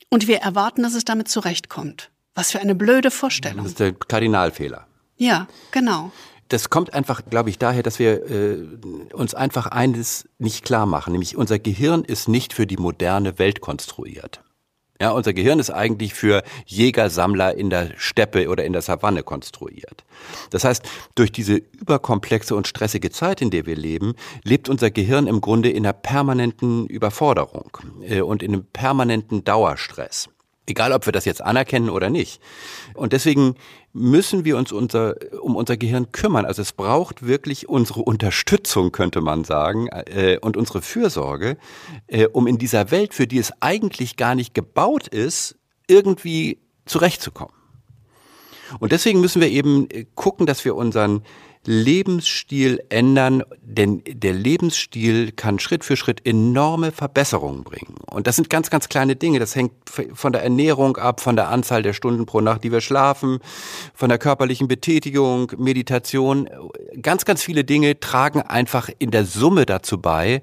Und 0.08 0.28
wir 0.28 0.38
erwarten, 0.38 0.82
dass 0.82 0.94
es 0.94 1.04
damit 1.04 1.28
zurechtkommt. 1.28 2.10
Was 2.34 2.50
für 2.52 2.60
eine 2.60 2.74
blöde 2.74 3.10
Vorstellung. 3.10 3.58
Das 3.58 3.68
ist 3.68 3.80
der 3.80 3.92
Kardinalfehler. 3.92 4.86
Ja, 5.16 5.48
genau. 5.70 6.12
Das 6.52 6.68
kommt 6.68 6.92
einfach, 6.92 7.22
glaube 7.30 7.48
ich, 7.48 7.56
daher, 7.56 7.82
dass 7.82 7.98
wir 7.98 8.30
äh, 8.30 8.58
uns 9.14 9.34
einfach 9.34 9.68
eines 9.68 10.28
nicht 10.38 10.66
klar 10.66 10.84
machen, 10.84 11.12
nämlich 11.12 11.34
unser 11.34 11.58
Gehirn 11.58 12.04
ist 12.04 12.28
nicht 12.28 12.52
für 12.52 12.66
die 12.66 12.76
moderne 12.76 13.38
Welt 13.38 13.62
konstruiert. 13.62 14.42
Ja, 15.00 15.12
unser 15.12 15.32
Gehirn 15.32 15.58
ist 15.60 15.70
eigentlich 15.70 16.12
für 16.12 16.42
Jäger, 16.66 17.08
Sammler 17.08 17.56
in 17.56 17.70
der 17.70 17.92
Steppe 17.96 18.50
oder 18.50 18.64
in 18.66 18.74
der 18.74 18.82
Savanne 18.82 19.22
konstruiert. 19.22 20.04
Das 20.50 20.64
heißt, 20.64 20.84
durch 21.14 21.32
diese 21.32 21.54
überkomplexe 21.54 22.54
und 22.54 22.68
stressige 22.68 23.10
Zeit, 23.10 23.40
in 23.40 23.48
der 23.48 23.64
wir 23.64 23.74
leben, 23.74 24.12
lebt 24.44 24.68
unser 24.68 24.90
Gehirn 24.90 25.28
im 25.28 25.40
Grunde 25.40 25.70
in 25.70 25.86
einer 25.86 25.94
permanenten 25.94 26.86
Überforderung 26.86 27.78
äh, 28.02 28.20
und 28.20 28.42
in 28.42 28.52
einem 28.52 28.66
permanenten 28.66 29.42
Dauerstress. 29.42 30.28
Egal, 30.66 30.92
ob 30.92 31.06
wir 31.06 31.12
das 31.12 31.24
jetzt 31.24 31.42
anerkennen 31.42 31.90
oder 31.90 32.08
nicht. 32.08 32.40
Und 32.94 33.12
deswegen 33.12 33.56
müssen 33.92 34.44
wir 34.44 34.56
uns 34.56 34.70
unser, 34.70 35.16
um 35.40 35.56
unser 35.56 35.76
Gehirn 35.76 36.12
kümmern. 36.12 36.44
Also 36.46 36.62
es 36.62 36.72
braucht 36.72 37.26
wirklich 37.26 37.68
unsere 37.68 38.02
Unterstützung, 38.02 38.92
könnte 38.92 39.20
man 39.20 39.42
sagen, 39.42 39.88
äh, 39.88 40.38
und 40.40 40.56
unsere 40.56 40.80
Fürsorge, 40.80 41.56
äh, 42.06 42.26
um 42.26 42.46
in 42.46 42.58
dieser 42.58 42.90
Welt, 42.92 43.12
für 43.12 43.26
die 43.26 43.38
es 43.38 43.52
eigentlich 43.60 44.16
gar 44.16 44.36
nicht 44.36 44.54
gebaut 44.54 45.08
ist, 45.08 45.56
irgendwie 45.88 46.58
zurechtzukommen. 46.86 47.54
Und 48.78 48.92
deswegen 48.92 49.20
müssen 49.20 49.42
wir 49.42 49.48
eben 49.48 49.90
äh, 49.90 50.06
gucken, 50.14 50.46
dass 50.46 50.64
wir 50.64 50.76
unseren 50.76 51.22
Lebensstil 51.64 52.82
ändern, 52.88 53.44
denn 53.60 54.02
der 54.06 54.32
Lebensstil 54.32 55.30
kann 55.32 55.60
Schritt 55.60 55.84
für 55.84 55.96
Schritt 55.96 56.26
enorme 56.26 56.90
Verbesserungen 56.90 57.62
bringen. 57.62 57.94
Und 58.10 58.26
das 58.26 58.36
sind 58.36 58.50
ganz, 58.50 58.68
ganz 58.68 58.88
kleine 58.88 59.14
Dinge. 59.14 59.38
Das 59.38 59.54
hängt 59.54 59.72
von 60.12 60.32
der 60.32 60.42
Ernährung 60.42 60.96
ab, 60.96 61.20
von 61.20 61.36
der 61.36 61.48
Anzahl 61.50 61.82
der 61.82 61.92
Stunden 61.92 62.26
pro 62.26 62.40
Nacht, 62.40 62.64
die 62.64 62.72
wir 62.72 62.80
schlafen, 62.80 63.38
von 63.94 64.08
der 64.08 64.18
körperlichen 64.18 64.66
Betätigung, 64.66 65.52
Meditation. 65.56 66.48
Ganz, 67.00 67.24
ganz 67.24 67.42
viele 67.42 67.64
Dinge 67.64 68.00
tragen 68.00 68.42
einfach 68.42 68.90
in 68.98 69.12
der 69.12 69.24
Summe 69.24 69.64
dazu 69.64 69.98
bei, 69.98 70.42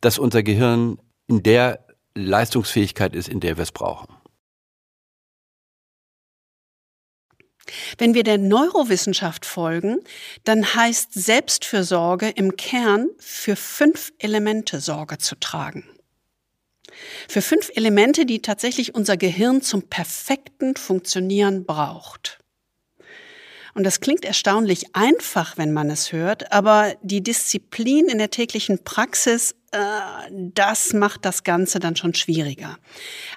dass 0.00 0.18
unser 0.18 0.42
Gehirn 0.42 0.98
in 1.28 1.42
der 1.44 1.84
Leistungsfähigkeit 2.14 3.14
ist, 3.14 3.28
in 3.28 3.38
der 3.38 3.56
wir 3.56 3.62
es 3.62 3.72
brauchen. 3.72 4.17
Wenn 7.98 8.14
wir 8.14 8.22
der 8.22 8.38
Neurowissenschaft 8.38 9.46
folgen, 9.46 9.98
dann 10.44 10.74
heißt 10.74 11.12
Selbstfürsorge 11.12 12.28
im 12.28 12.56
Kern 12.56 13.08
für 13.18 13.56
fünf 13.56 14.12
Elemente 14.18 14.80
Sorge 14.80 15.18
zu 15.18 15.34
tragen. 15.36 15.84
Für 17.28 17.42
fünf 17.42 17.70
Elemente, 17.74 18.26
die 18.26 18.42
tatsächlich 18.42 18.94
unser 18.94 19.16
Gehirn 19.16 19.62
zum 19.62 19.82
perfekten 19.82 20.76
Funktionieren 20.76 21.64
braucht. 21.64 22.38
Und 23.74 23.84
das 23.84 24.00
klingt 24.00 24.24
erstaunlich 24.24 24.96
einfach, 24.96 25.56
wenn 25.56 25.72
man 25.72 25.88
es 25.90 26.12
hört, 26.12 26.50
aber 26.52 26.94
die 27.02 27.22
Disziplin 27.22 28.06
in 28.06 28.18
der 28.18 28.30
täglichen 28.30 28.82
Praxis, 28.82 29.54
das 30.30 30.92
macht 30.92 31.24
das 31.24 31.44
Ganze 31.44 31.78
dann 31.78 31.94
schon 31.94 32.14
schwieriger. 32.14 32.78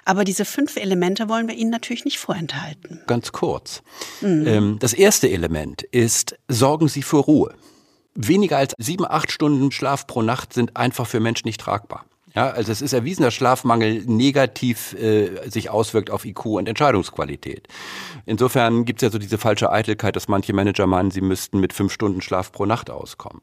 Aber 0.04 0.24
diese 0.24 0.44
fünf 0.44 0.76
Elemente 0.76 1.28
wollen 1.28 1.46
wir 1.46 1.54
Ihnen 1.54 1.70
natürlich 1.70 2.04
nicht 2.04 2.18
vorenthalten. 2.18 3.02
Ganz 3.06 3.32
kurz. 3.32 3.82
Mhm. 4.20 4.78
das 4.78 4.92
erste 4.92 5.30
Element 5.30 5.82
ist, 5.82 6.36
sorgen 6.48 6.88
Sie 6.88 7.02
für 7.02 7.18
Ruhe. 7.18 7.54
Weniger 8.14 8.58
als 8.58 8.74
sieben, 8.78 9.06
acht 9.06 9.30
Stunden 9.30 9.72
Schlaf 9.72 10.06
pro 10.06 10.22
Nacht 10.22 10.52
sind 10.52 10.76
einfach 10.76 11.06
für 11.06 11.20
Menschen 11.20 11.48
nicht 11.48 11.60
tragbar. 11.60 12.04
Ja, 12.34 12.48
also 12.50 12.72
es 12.72 12.80
ist 12.80 12.94
erwiesen, 12.94 13.22
dass 13.22 13.34
Schlafmangel 13.34 14.04
negativ 14.06 14.94
äh, 14.94 15.50
sich 15.50 15.68
auswirkt 15.68 16.10
auf 16.10 16.24
IQ 16.24 16.46
und 16.46 16.66
Entscheidungsqualität. 16.66 17.68
Insofern 18.24 18.86
gibt 18.86 19.02
es 19.02 19.06
ja 19.06 19.10
so 19.10 19.18
diese 19.18 19.36
falsche 19.36 19.70
Eitelkeit, 19.70 20.16
dass 20.16 20.28
manche 20.28 20.54
Manager 20.54 20.86
meinen, 20.86 21.10
sie 21.10 21.20
müssten 21.20 21.60
mit 21.60 21.74
fünf 21.74 21.92
Stunden 21.92 22.22
Schlaf 22.22 22.50
pro 22.50 22.64
Nacht 22.64 22.88
auskommen. 22.88 23.40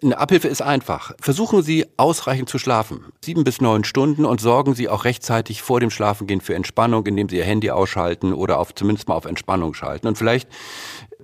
Eine 0.00 0.18
Abhilfe 0.18 0.46
ist 0.46 0.62
einfach. 0.62 1.12
Versuchen 1.20 1.62
Sie 1.62 1.86
ausreichend 1.96 2.48
zu 2.48 2.58
schlafen. 2.58 3.06
Sieben 3.24 3.42
bis 3.42 3.60
neun 3.60 3.82
Stunden 3.82 4.24
und 4.24 4.40
sorgen 4.40 4.74
Sie 4.74 4.88
auch 4.88 5.04
rechtzeitig 5.04 5.62
vor 5.62 5.80
dem 5.80 5.90
Schlafengehen 5.90 6.40
für 6.40 6.54
Entspannung, 6.54 7.04
indem 7.06 7.28
Sie 7.28 7.36
Ihr 7.36 7.44
Handy 7.44 7.70
ausschalten 7.70 8.32
oder 8.32 8.58
auf, 8.58 8.74
zumindest 8.74 9.08
mal 9.08 9.16
auf 9.16 9.24
Entspannung 9.24 9.74
schalten. 9.74 10.06
Und 10.06 10.16
vielleicht 10.16 10.48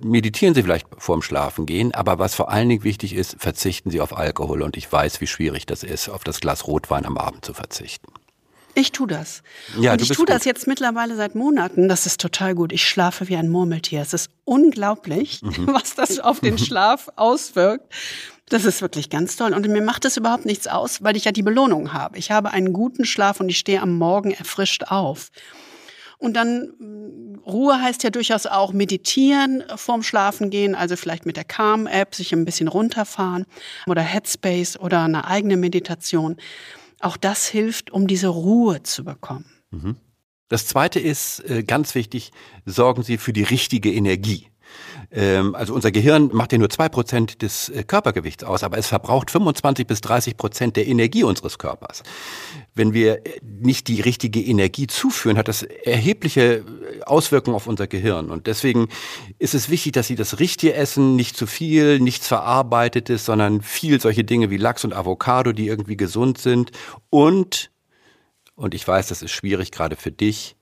meditieren 0.01 0.53
Sie 0.53 0.63
vielleicht 0.63 0.87
vorm 0.97 1.21
Schlafengehen, 1.21 1.93
aber 1.93 2.19
was 2.19 2.35
vor 2.35 2.49
allen 2.49 2.67
Dingen 2.67 2.83
wichtig 2.83 3.13
ist, 3.15 3.37
verzichten 3.39 3.91
Sie 3.91 4.01
auf 4.01 4.17
Alkohol. 4.17 4.61
Und 4.61 4.75
ich 4.75 4.91
weiß, 4.91 5.21
wie 5.21 5.27
schwierig 5.27 5.65
das 5.65 5.83
ist, 5.83 6.09
auf 6.09 6.25
das 6.25 6.41
Glas 6.41 6.67
Rotwein 6.67 7.05
am 7.05 7.17
Abend 7.17 7.45
zu 7.45 7.53
verzichten. 7.53 8.11
Ich 8.77 8.91
tue 8.91 9.07
das. 9.07 9.41
Ja, 9.79 9.93
und 9.93 10.01
ich 10.01 10.09
tue 10.09 10.25
das 10.25 10.43
jetzt 10.43 10.67
mittlerweile 10.67 11.15
seit 11.15 11.33
Monaten. 11.33 11.87
Das 11.87 12.05
ist 12.05 12.19
total 12.19 12.55
gut. 12.55 12.73
Ich 12.73 12.87
schlafe 12.87 13.29
wie 13.29 13.37
ein 13.37 13.47
Murmeltier. 13.47 14.01
Es 14.01 14.13
ist 14.13 14.29
unglaublich, 14.43 15.41
mhm. 15.41 15.67
was 15.73 15.95
das 15.95 16.19
auf 16.19 16.41
den 16.41 16.57
Schlaf 16.57 17.09
auswirkt. 17.15 17.85
Das 18.49 18.65
ist 18.65 18.81
wirklich 18.81 19.09
ganz 19.09 19.35
toll. 19.35 19.53
Und 19.53 19.67
mir 19.67 19.81
macht 19.81 20.05
es 20.05 20.17
überhaupt 20.17 20.45
nichts 20.45 20.67
aus, 20.67 21.03
weil 21.03 21.15
ich 21.17 21.25
ja 21.25 21.31
die 21.31 21.41
Belohnung 21.41 21.93
habe. 21.93 22.17
Ich 22.17 22.29
habe 22.31 22.51
einen 22.51 22.73
guten 22.73 23.05
Schlaf 23.05 23.39
und 23.39 23.49
ich 23.49 23.57
stehe 23.57 23.81
am 23.81 23.97
Morgen 23.97 24.31
erfrischt 24.31 24.83
auf. 24.83 25.31
Und 26.17 26.33
dann 26.35 26.73
mm, 26.79 27.39
Ruhe 27.45 27.81
heißt 27.81 28.03
ja 28.03 28.09
durchaus 28.09 28.45
auch 28.45 28.71
meditieren 28.71 29.63
vorm 29.75 30.03
Schlafen 30.03 30.49
gehen, 30.49 30.75
also 30.75 30.95
vielleicht 30.95 31.25
mit 31.25 31.37
der 31.37 31.43
Calm-App 31.43 32.15
sich 32.15 32.33
ein 32.33 32.45
bisschen 32.45 32.67
runterfahren 32.67 33.45
oder 33.87 34.01
Headspace 34.01 34.79
oder 34.79 35.03
eine 35.03 35.25
eigene 35.27 35.57
Meditation. 35.57 36.37
Auch 36.99 37.17
das 37.17 37.47
hilft, 37.47 37.91
um 37.91 38.07
diese 38.07 38.27
Ruhe 38.27 38.83
zu 38.83 39.03
bekommen. 39.03 39.45
Mhm. 39.71 39.97
Das 40.47 40.67
zweite 40.67 40.99
ist 40.99 41.39
äh, 41.49 41.63
ganz 41.63 41.95
wichtig, 41.95 42.31
sorgen 42.65 43.03
Sie 43.03 43.17
für 43.17 43.33
die 43.33 43.43
richtige 43.43 43.91
Energie. 43.91 44.47
Ähm, 45.15 45.55
also 45.55 45.73
unser 45.73 45.91
Gehirn 45.91 46.29
macht 46.33 46.51
ja 46.51 46.57
nur 46.57 46.69
zwei 46.69 46.89
Prozent 46.89 47.41
des 47.41 47.69
äh, 47.69 47.83
Körpergewichts 47.83 48.43
aus, 48.43 48.63
aber 48.63 48.77
es 48.77 48.87
verbraucht 48.87 49.31
25 49.31 49.87
bis 49.87 50.01
30 50.01 50.35
Prozent 50.35 50.75
der 50.75 50.87
Energie 50.87 51.23
unseres 51.23 51.57
Körpers. 51.57 52.03
Wenn 52.73 52.93
wir 52.93 53.25
äh, 53.25 53.39
nicht 53.41 53.87
die 53.87 54.01
richtige 54.01 54.41
Energie 54.41 54.87
zuführen, 54.87 55.37
hat 55.37 55.47
das 55.47 55.63
erhebliche 55.63 56.43
äh, 56.43 57.03
Auswirkungen 57.03 57.55
auf 57.55 57.67
unser 57.67 57.87
Gehirn. 57.87 58.29
Und 58.29 58.47
deswegen 58.47 58.89
ist 59.39 59.55
es 59.55 59.69
wichtig, 59.69 59.93
dass 59.93 60.07
Sie 60.07 60.15
das 60.15 60.39
Richtige 60.39 60.73
essen, 60.73 61.15
nicht 61.15 61.37
zu 61.37 61.47
viel, 61.47 61.99
nichts 61.99 62.27
Verarbeitetes, 62.27 63.25
sondern 63.25 63.61
viel 63.61 64.01
solche 64.01 64.25
Dinge 64.25 64.49
wie 64.49 64.57
Lachs 64.57 64.83
und 64.83 64.93
Avocado, 64.93 65.53
die 65.53 65.67
irgendwie 65.67 65.95
gesund 65.95 66.39
sind. 66.39 66.71
Und, 67.09 67.71
und 68.55 68.73
ich 68.73 68.85
weiß, 68.85 69.07
das 69.07 69.21
ist 69.21 69.31
schwierig 69.31 69.71
gerade 69.71 69.95
für 69.95 70.11
dich, 70.11 70.57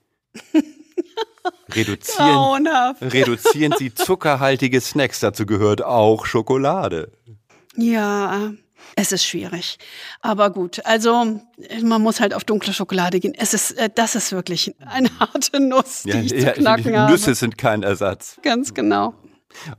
Reduzieren, 1.70 2.68
reduzieren 3.00 3.74
Sie 3.78 3.94
zuckerhaltige 3.94 4.80
Snacks. 4.80 5.20
Dazu 5.20 5.46
gehört 5.46 5.82
auch 5.82 6.26
Schokolade. 6.26 7.12
Ja, 7.76 8.52
es 8.96 9.12
ist 9.12 9.24
schwierig. 9.24 9.78
Aber 10.20 10.50
gut, 10.50 10.84
also 10.84 11.40
man 11.82 12.02
muss 12.02 12.20
halt 12.20 12.34
auf 12.34 12.44
dunkle 12.44 12.72
Schokolade 12.72 13.20
gehen. 13.20 13.34
Es 13.36 13.54
ist, 13.54 13.72
äh, 13.72 13.90
das 13.92 14.14
ist 14.14 14.32
wirklich 14.32 14.74
eine 14.86 15.10
harte 15.18 15.60
Nuss, 15.60 16.02
die 16.04 16.10
ja, 16.10 16.20
ich 16.20 16.32
ja, 16.32 16.54
zu 16.54 16.60
knacken 16.60 16.84
Nüsse 16.84 16.98
habe. 16.98 17.12
Nüsse 17.12 17.34
sind 17.34 17.58
kein 17.58 17.82
Ersatz. 17.82 18.38
Ganz 18.42 18.74
genau. 18.74 19.14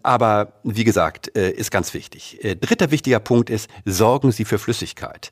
Aber 0.03 0.53
wie 0.63 0.83
gesagt, 0.83 1.35
äh, 1.35 1.51
ist 1.51 1.71
ganz 1.71 1.93
wichtig. 1.93 2.43
Äh, 2.43 2.55
dritter 2.55 2.91
wichtiger 2.91 3.19
Punkt 3.19 3.49
ist, 3.49 3.69
sorgen 3.85 4.31
Sie 4.31 4.45
für 4.45 4.57
Flüssigkeit. 4.57 5.31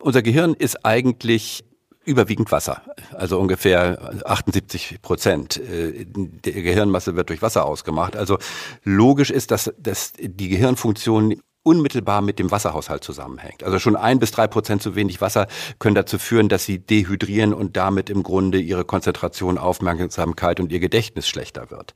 Unser 0.00 0.22
Gehirn 0.22 0.54
ist 0.54 0.84
eigentlich 0.84 1.64
überwiegend 2.06 2.52
Wasser, 2.52 2.82
also 3.12 3.38
ungefähr 3.38 4.22
78 4.24 5.02
Prozent 5.02 5.58
äh, 5.58 6.06
der 6.06 6.52
Gehirnmasse 6.52 7.16
wird 7.16 7.28
durch 7.28 7.42
Wasser 7.42 7.66
ausgemacht. 7.66 8.16
Also 8.16 8.38
logisch 8.84 9.30
ist, 9.30 9.50
dass, 9.50 9.74
dass 9.78 10.12
die 10.18 10.48
Gehirnfunktion 10.48 11.34
unmittelbar 11.64 12.22
mit 12.22 12.38
dem 12.38 12.52
Wasserhaushalt 12.52 13.02
zusammenhängt. 13.02 13.64
Also 13.64 13.80
schon 13.80 13.96
ein 13.96 14.20
bis 14.20 14.30
drei 14.30 14.46
Prozent 14.46 14.82
zu 14.82 14.94
wenig 14.94 15.20
Wasser 15.20 15.48
können 15.80 15.96
dazu 15.96 16.16
führen, 16.16 16.48
dass 16.48 16.64
sie 16.64 16.78
dehydrieren 16.78 17.52
und 17.52 17.76
damit 17.76 18.08
im 18.08 18.22
Grunde 18.22 18.60
ihre 18.60 18.84
Konzentration, 18.84 19.58
Aufmerksamkeit 19.58 20.60
und 20.60 20.70
ihr 20.70 20.78
Gedächtnis 20.78 21.26
schlechter 21.26 21.70
wird. 21.72 21.94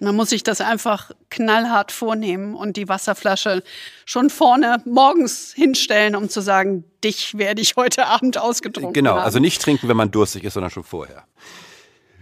Man 0.00 0.16
muss 0.16 0.30
sich 0.30 0.42
das 0.42 0.60
einfach 0.60 1.12
knallhart 1.30 1.92
vornehmen 1.92 2.54
und 2.54 2.76
die 2.76 2.88
Wasserflasche 2.88 3.62
schon 4.04 4.28
vorne 4.28 4.82
morgens 4.84 5.52
hinstellen, 5.54 6.16
um 6.16 6.28
zu 6.28 6.40
sagen, 6.40 6.84
dich 7.02 7.38
werde 7.38 7.62
ich 7.62 7.76
heute 7.76 8.06
Abend 8.06 8.38
ausgetrunken. 8.38 8.92
Genau, 8.92 9.12
haben. 9.12 9.22
also 9.22 9.38
nicht 9.38 9.62
trinken, 9.62 9.88
wenn 9.88 9.96
man 9.96 10.10
durstig 10.10 10.44
ist, 10.44 10.54
sondern 10.54 10.70
schon 10.70 10.84
vorher. 10.84 11.24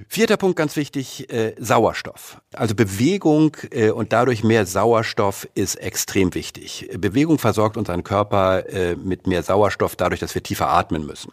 Vierter 0.08 0.36
Punkt, 0.36 0.56
ganz 0.56 0.76
wichtig, 0.76 1.32
äh, 1.32 1.54
Sauerstoff. 1.58 2.40
Also 2.54 2.74
Bewegung 2.74 3.56
äh, 3.70 3.90
und 3.90 4.12
dadurch 4.12 4.42
mehr 4.42 4.66
Sauerstoff 4.66 5.48
ist 5.54 5.76
extrem 5.76 6.34
wichtig. 6.34 6.90
Bewegung 6.98 7.38
versorgt 7.38 7.76
unseren 7.76 8.02
Körper 8.02 8.68
äh, 8.68 8.96
mit 8.96 9.26
mehr 9.26 9.42
Sauerstoff 9.42 9.96
dadurch, 9.96 10.20
dass 10.20 10.34
wir 10.34 10.42
tiefer 10.42 10.68
atmen 10.68 11.06
müssen. 11.06 11.32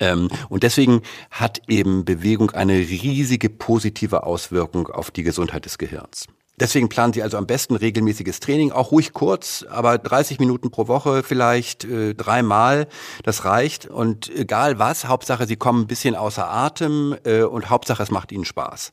Ähm, 0.00 0.28
und 0.48 0.62
deswegen 0.62 1.02
hat 1.30 1.62
eben 1.68 2.04
Bewegung 2.04 2.50
eine 2.50 2.74
riesige 2.74 3.50
positive 3.50 4.24
Auswirkung 4.24 4.88
auf 4.88 5.10
die 5.10 5.22
Gesundheit 5.22 5.64
des 5.64 5.78
Gehirns. 5.78 6.26
Deswegen 6.56 6.88
planen 6.88 7.12
Sie 7.12 7.22
also 7.22 7.36
am 7.36 7.46
besten 7.46 7.74
regelmäßiges 7.74 8.38
Training, 8.38 8.70
auch 8.70 8.92
ruhig 8.92 9.12
kurz, 9.12 9.64
aber 9.68 9.98
30 9.98 10.38
Minuten 10.38 10.70
pro 10.70 10.86
Woche 10.86 11.24
vielleicht 11.24 11.84
äh, 11.84 12.14
dreimal, 12.14 12.86
das 13.24 13.44
reicht. 13.44 13.86
Und 13.86 14.30
egal 14.36 14.78
was, 14.78 15.06
Hauptsache 15.06 15.48
Sie 15.48 15.56
kommen 15.56 15.82
ein 15.82 15.86
bisschen 15.88 16.14
außer 16.14 16.48
Atem 16.48 17.16
äh, 17.24 17.42
und 17.42 17.70
Hauptsache 17.70 18.04
es 18.04 18.12
macht 18.12 18.30
Ihnen 18.30 18.44
Spaß. 18.44 18.92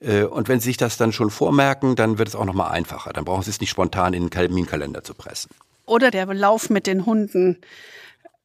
Äh, 0.00 0.22
und 0.24 0.48
wenn 0.48 0.60
Sie 0.60 0.70
sich 0.70 0.78
das 0.78 0.96
dann 0.96 1.12
schon 1.12 1.28
vormerken, 1.28 1.94
dann 1.94 2.16
wird 2.16 2.28
es 2.28 2.36
auch 2.36 2.46
nochmal 2.46 2.70
einfacher. 2.70 3.12
Dann 3.12 3.26
brauchen 3.26 3.42
Sie 3.42 3.50
es 3.50 3.60
nicht 3.60 3.70
spontan 3.70 4.14
in 4.14 4.24
den 4.24 4.30
Terminkalender 4.30 5.04
zu 5.04 5.12
pressen. 5.12 5.50
Oder 5.84 6.10
der 6.10 6.24
Lauf 6.32 6.70
mit 6.70 6.86
den 6.86 7.04
Hunden 7.04 7.58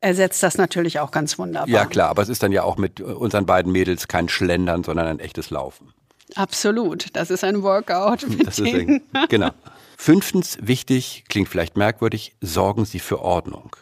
ersetzt 0.02 0.44
das 0.44 0.58
natürlich 0.58 1.00
auch 1.00 1.12
ganz 1.12 1.38
wunderbar. 1.38 1.70
Ja 1.70 1.86
klar, 1.86 2.10
aber 2.10 2.22
es 2.22 2.30
ist 2.30 2.44
dann 2.44 2.52
ja 2.52 2.64
auch 2.64 2.78
mit 2.78 3.02
unseren 3.02 3.46
beiden 3.46 3.72
Mädels 3.72 4.08
kein 4.08 4.30
Schlendern, 4.30 4.84
sondern 4.84 5.08
ein 5.08 5.20
echtes 5.20 5.50
Laufen. 5.50 5.94
Absolut, 6.36 7.08
das 7.14 7.32
ist 7.32 7.44
ein 7.44 7.64
Workout. 7.64 8.26
Das. 8.46 8.60
Ein, 8.60 9.02
genau. 9.30 9.50
Fünftens, 9.98 10.58
wichtig, 10.62 11.26
klingt 11.28 11.50
vielleicht 11.50 11.76
merkwürdig, 11.76 12.36
sorgen 12.40 12.86
Sie 12.86 13.00
für 13.00 13.20
Ordnung. 13.20 13.76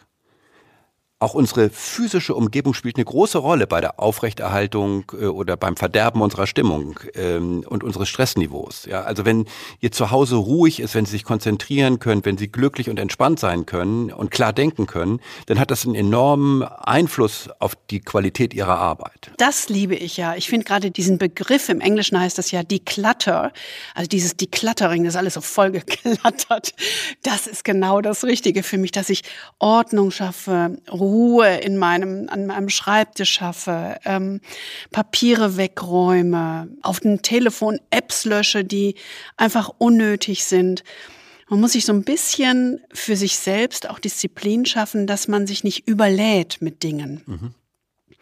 Auch 1.20 1.34
unsere 1.34 1.68
physische 1.70 2.32
Umgebung 2.32 2.74
spielt 2.74 2.94
eine 2.94 3.04
große 3.04 3.38
Rolle 3.38 3.66
bei 3.66 3.80
der 3.80 3.98
Aufrechterhaltung 3.98 5.10
äh, 5.20 5.24
oder 5.24 5.56
beim 5.56 5.76
Verderben 5.76 6.22
unserer 6.22 6.46
Stimmung 6.46 7.00
ähm, 7.14 7.64
und 7.66 7.82
unseres 7.82 8.08
Stressniveaus. 8.08 8.84
Ja, 8.84 9.02
also 9.02 9.24
wenn 9.24 9.46
ihr 9.80 9.90
zu 9.90 10.12
Hause 10.12 10.36
ruhig 10.36 10.78
ist, 10.78 10.94
wenn 10.94 11.06
Sie 11.06 11.10
sich 11.10 11.24
konzentrieren 11.24 11.98
können, 11.98 12.24
wenn 12.24 12.38
Sie 12.38 12.46
glücklich 12.46 12.88
und 12.88 13.00
entspannt 13.00 13.40
sein 13.40 13.66
können 13.66 14.12
und 14.12 14.30
klar 14.30 14.52
denken 14.52 14.86
können, 14.86 15.18
dann 15.46 15.58
hat 15.58 15.72
das 15.72 15.84
einen 15.84 15.96
enormen 15.96 16.62
Einfluss 16.62 17.50
auf 17.58 17.74
die 17.90 17.98
Qualität 17.98 18.54
Ihrer 18.54 18.78
Arbeit. 18.78 19.32
Das 19.38 19.68
liebe 19.68 19.96
ich 19.96 20.18
ja. 20.18 20.36
Ich 20.36 20.48
finde 20.48 20.66
gerade 20.66 20.92
diesen 20.92 21.18
Begriff, 21.18 21.68
im 21.68 21.80
Englischen 21.80 22.20
heißt 22.20 22.38
das 22.38 22.52
ja 22.52 22.62
Declutter, 22.62 23.52
also 23.96 24.06
dieses 24.06 24.36
Decluttering, 24.36 25.02
das 25.02 25.14
ist 25.14 25.18
alles 25.18 25.34
so 25.34 25.40
vollgeklattert. 25.40 26.74
Das 27.24 27.48
ist 27.48 27.64
genau 27.64 28.02
das 28.02 28.22
Richtige 28.22 28.62
für 28.62 28.78
mich, 28.78 28.92
dass 28.92 29.10
ich 29.10 29.24
Ordnung 29.58 30.12
schaffe, 30.12 30.78
Ruhe 30.92 31.07
Ruhe 31.08 31.56
in 31.56 31.76
meinem, 31.76 32.28
an 32.28 32.46
meinem 32.46 32.68
Schreibtisch 32.68 33.30
schaffe, 33.32 33.98
ähm, 34.04 34.40
Papiere 34.90 35.56
wegräume, 35.56 36.68
auf 36.82 37.00
dem 37.00 37.22
Telefon 37.22 37.80
Apps 37.90 38.24
lösche, 38.24 38.64
die 38.64 38.94
einfach 39.36 39.70
unnötig 39.78 40.44
sind. 40.44 40.84
Man 41.48 41.60
muss 41.60 41.72
sich 41.72 41.86
so 41.86 41.92
ein 41.92 42.04
bisschen 42.04 42.80
für 42.92 43.16
sich 43.16 43.36
selbst 43.38 43.88
auch 43.88 43.98
Disziplin 43.98 44.66
schaffen, 44.66 45.06
dass 45.06 45.28
man 45.28 45.46
sich 45.46 45.64
nicht 45.64 45.88
überlädt 45.88 46.58
mit 46.60 46.82
Dingen. 46.82 47.22
Mhm. 47.26 47.54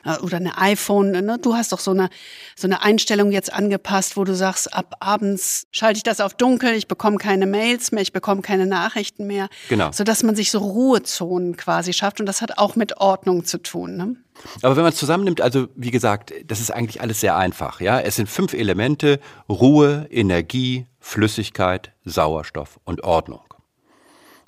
Äh, 0.07 0.19
oder 0.21 0.37
eine 0.37 0.59
iPhone. 0.59 1.11
Ne? 1.11 1.39
Du 1.41 1.55
hast 1.55 1.73
doch 1.73 1.81
so 1.81 1.91
eine, 1.91 2.09
so 2.55 2.67
eine 2.67 2.83
Einstellung 2.83 3.33
jetzt 3.33 3.53
angepasst, 3.53 4.17
wo 4.17 4.25
du 4.25 4.35
sagst, 4.35 4.73
ab 4.73 4.97
abends 5.01 5.67
schalte 5.73 5.99
ich 5.99 6.03
das 6.03 6.21
auf 6.21 6.35
dunkel, 6.35 6.75
ich 6.75 6.89
bekomme 6.89 7.19
keine 7.19 7.47
Mails 7.47 7.93
mehr, 7.93 8.03
ich 8.03 8.13
bekomme 8.13 8.43
keine 8.43 8.67
Nachrichten 8.67 9.27
mehr. 9.27 9.49
Genau. 9.69 9.91
Sodass 9.93 10.23
man 10.23 10.37
sich 10.37 10.51
so 10.51 10.59
Ruhezonen 10.59 11.57
quasi 11.57 11.93
schafft. 11.93 12.21
Und 12.21 12.27
das 12.27 12.41
hat 12.41 12.59
auch 12.59 12.77
mit 12.77 12.99
Ordnung 12.99 13.45
zu 13.45 13.59
tun. 13.59 13.97
Ne? 13.97 14.17
Aber 14.63 14.77
wenn 14.77 14.85
man 14.85 14.93
es 14.93 14.99
zusammennimmt, 14.99 15.41
also 15.41 15.69
wie 15.75 15.91
gesagt, 15.91 16.33
das 16.47 16.61
ist 16.61 16.71
eigentlich 16.71 17.01
alles 17.01 17.21
sehr 17.21 17.37
einfach. 17.37 17.81
Ja, 17.81 18.01
es 18.01 18.17
sind 18.17 18.29
fünf 18.29 18.55
Elemente: 18.55 19.19
Ruhe, 19.49 20.07
Energie, 20.11 20.87
Flüssigkeit, 21.01 21.93
Sauerstoff 22.05 22.79
und 22.85 23.03
Ordnung. 23.03 23.41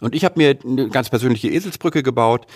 Und 0.00 0.14
ich 0.14 0.24
habe 0.24 0.34
mir 0.38 0.56
eine 0.64 0.88
ganz 0.88 1.10
persönliche 1.10 1.48
Eselsbrücke 1.48 2.04
gebaut 2.04 2.46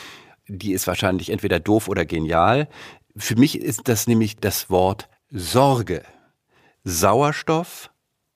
die 0.58 0.72
ist 0.72 0.86
wahrscheinlich 0.86 1.30
entweder 1.30 1.60
doof 1.60 1.88
oder 1.88 2.04
genial. 2.04 2.68
Für 3.16 3.36
mich 3.36 3.58
ist 3.58 3.88
das 3.88 4.06
nämlich 4.06 4.36
das 4.36 4.70
Wort 4.70 5.08
Sorge. 5.30 6.02
Sauerstoff, 6.84 7.90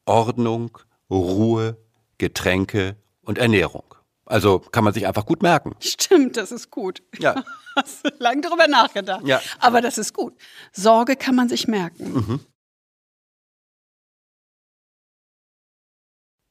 Ordnung, 0.04 0.78
Ruhe, 1.10 1.76
Getränke 2.18 2.96
und 3.22 3.38
Ernährung. 3.38 3.84
Also 4.24 4.58
kann 4.58 4.84
man 4.84 4.92
sich 4.92 5.06
einfach 5.06 5.26
gut 5.26 5.42
merken. 5.42 5.76
Stimmt, 5.80 6.36
das 6.36 6.50
ist 6.52 6.70
gut. 6.70 7.02
Ja. 7.18 7.44
Hast 7.76 8.10
lange 8.18 8.40
darüber 8.40 8.66
nachgedacht. 8.66 9.26
Ja. 9.26 9.40
Aber 9.58 9.80
das 9.80 9.98
ist 9.98 10.14
gut. 10.14 10.34
Sorge 10.72 11.16
kann 11.16 11.34
man 11.34 11.48
sich 11.48 11.68
merken. 11.68 12.12
Mhm. 12.12 12.40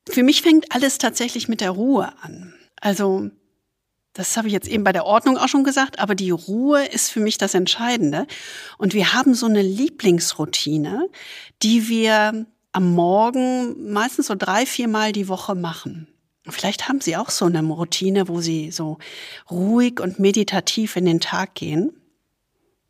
Für 0.08 0.24
mich 0.24 0.42
fängt 0.42 0.74
alles 0.74 1.00
tatsächlich 1.00 1.48
mit 1.48 1.62
der 1.62 1.72
Ruhe 1.72 2.14
an. 2.22 2.54
Also 2.80 3.32
das 4.16 4.38
habe 4.38 4.48
ich 4.48 4.54
jetzt 4.54 4.70
eben 4.70 4.86
bei 4.86 4.94
der 4.94 5.06
Ordnung 5.06 5.38
auch 5.38 5.50
schon 5.50 5.66
gesagt, 5.66 6.00
aber 6.00 6.16
die 6.16 6.32
Ruhe 6.32 6.86
ist 6.86 7.12
für 7.12 7.20
mich 7.20 7.38
das 7.38 7.54
Entscheidende. 7.54 8.26
Und 8.78 8.94
wir 8.94 9.14
haben 9.14 9.34
so 9.34 9.46
eine 9.46 9.62
Lieblingsroutine, 9.62 11.10
die 11.62 11.90
wir 11.90 12.46
am 12.72 12.94
Morgen 12.94 13.92
meistens 13.92 14.28
so 14.28 14.36
drei, 14.36 14.66
vier 14.66 14.88
Mal 14.88 15.12
die 15.12 15.28
Woche 15.28 15.54
machen. 15.54 16.08
Vielleicht 16.48 16.88
haben 16.88 17.02
Sie 17.02 17.18
auch 17.18 17.30
so 17.30 17.46
eine 17.46 17.62
Routine, 17.62 18.30
wo 18.30 18.40
Sie 18.40 18.72
so 18.72 19.00
ruhig 19.52 20.00
und 20.00 20.18
meditativ 20.18 20.96
in 20.96 21.06
den 21.06 21.20
Tag 21.20 21.56
gehen. 21.56 21.92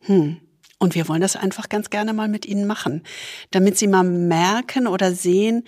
Hm. 0.02 0.40
Und 0.78 0.94
wir 0.94 1.08
wollen 1.08 1.22
das 1.22 1.34
einfach 1.34 1.68
ganz 1.68 1.90
gerne 1.90 2.12
mal 2.12 2.28
mit 2.28 2.46
Ihnen 2.46 2.66
machen, 2.66 3.02
damit 3.50 3.78
Sie 3.78 3.88
mal 3.88 4.04
merken 4.04 4.86
oder 4.86 5.12
sehen, 5.12 5.64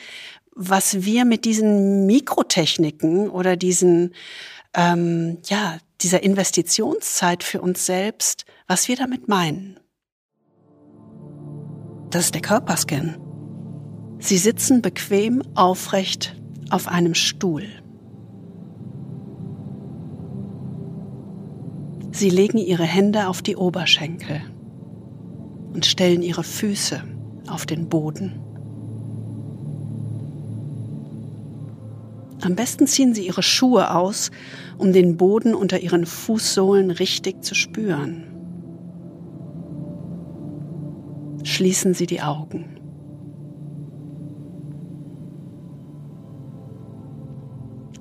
was 0.54 1.04
wir 1.04 1.24
mit 1.24 1.44
diesen 1.44 2.06
Mikrotechniken 2.06 3.30
oder 3.30 3.56
diesen 3.56 4.14
ähm, 4.74 5.38
ja, 5.46 5.78
dieser 6.00 6.22
Investitionszeit 6.22 7.42
für 7.42 7.60
uns 7.60 7.86
selbst, 7.86 8.44
was 8.66 8.88
wir 8.88 8.96
damit 8.96 9.28
meinen. 9.28 9.80
Das 12.10 12.26
ist 12.26 12.34
der 12.34 12.42
Körperscan. 12.42 13.18
Sie 14.18 14.38
sitzen 14.38 14.82
bequem 14.82 15.42
aufrecht 15.54 16.36
auf 16.70 16.88
einem 16.88 17.14
Stuhl. 17.14 17.64
Sie 22.10 22.30
legen 22.30 22.58
ihre 22.58 22.84
Hände 22.84 23.28
auf 23.28 23.42
die 23.42 23.56
Oberschenkel 23.56 24.40
und 25.72 25.86
stellen 25.86 26.22
ihre 26.22 26.42
Füße 26.42 27.02
auf 27.48 27.66
den 27.66 27.88
Boden. 27.88 28.40
Am 32.40 32.54
besten 32.54 32.86
ziehen 32.86 33.14
Sie 33.14 33.26
Ihre 33.26 33.42
Schuhe 33.42 33.94
aus, 33.94 34.30
um 34.76 34.92
den 34.92 35.16
Boden 35.16 35.54
unter 35.54 35.80
Ihren 35.80 36.06
Fußsohlen 36.06 36.90
richtig 36.90 37.42
zu 37.42 37.54
spüren. 37.54 38.24
Schließen 41.42 41.94
Sie 41.94 42.06
die 42.06 42.20
Augen. 42.20 42.76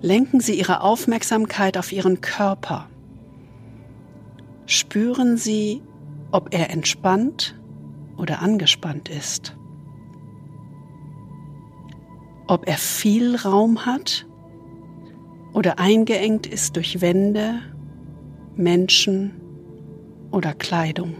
Lenken 0.01 0.39
Sie 0.39 0.57
Ihre 0.59 0.81
Aufmerksamkeit 0.81 1.77
auf 1.77 1.91
Ihren 1.91 2.21
Körper. 2.21 2.87
Spüren 4.67 5.37
Sie, 5.37 5.81
ob 6.31 6.53
er 6.53 6.69
entspannt 6.69 7.59
oder 8.17 8.41
angespannt 8.41 9.09
ist 9.09 9.57
ob 12.47 12.67
er 12.67 12.77
viel 12.77 13.35
Raum 13.35 13.85
hat 13.85 14.25
oder 15.57 15.79
eingeengt 15.79 16.45
ist 16.45 16.75
durch 16.75 17.01
Wände, 17.01 17.55
Menschen 18.55 19.31
oder 20.29 20.53
Kleidung. 20.53 21.15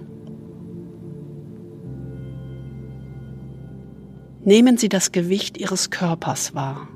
Nehmen 4.46 4.78
Sie 4.78 4.90
das 4.90 5.12
Gewicht 5.12 5.58
Ihres 5.58 5.90
Körpers 5.90 6.54
wahr. 6.54 6.88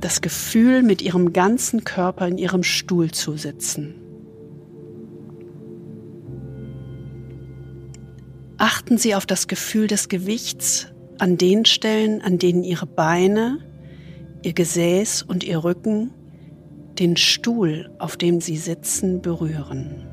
Das 0.00 0.20
Gefühl, 0.20 0.84
mit 0.84 1.02
Ihrem 1.02 1.32
ganzen 1.32 1.82
Körper 1.82 2.28
in 2.28 2.38
Ihrem 2.38 2.62
Stuhl 2.62 3.10
zu 3.10 3.36
sitzen. 3.36 3.96
Achten 8.58 8.96
Sie 8.96 9.16
auf 9.16 9.26
das 9.26 9.48
Gefühl 9.48 9.88
des 9.88 10.08
Gewichts 10.08 10.86
an 11.18 11.36
den 11.36 11.64
Stellen, 11.64 12.22
an 12.22 12.38
denen 12.38 12.62
ihre 12.62 12.86
Beine, 12.86 13.65
ihr 14.42 14.52
Gesäß 14.52 15.22
und 15.22 15.44
ihr 15.44 15.64
Rücken 15.64 16.12
den 16.98 17.16
Stuhl, 17.16 17.90
auf 17.98 18.16
dem 18.16 18.40
sie 18.40 18.56
sitzen, 18.56 19.20
berühren. 19.20 20.06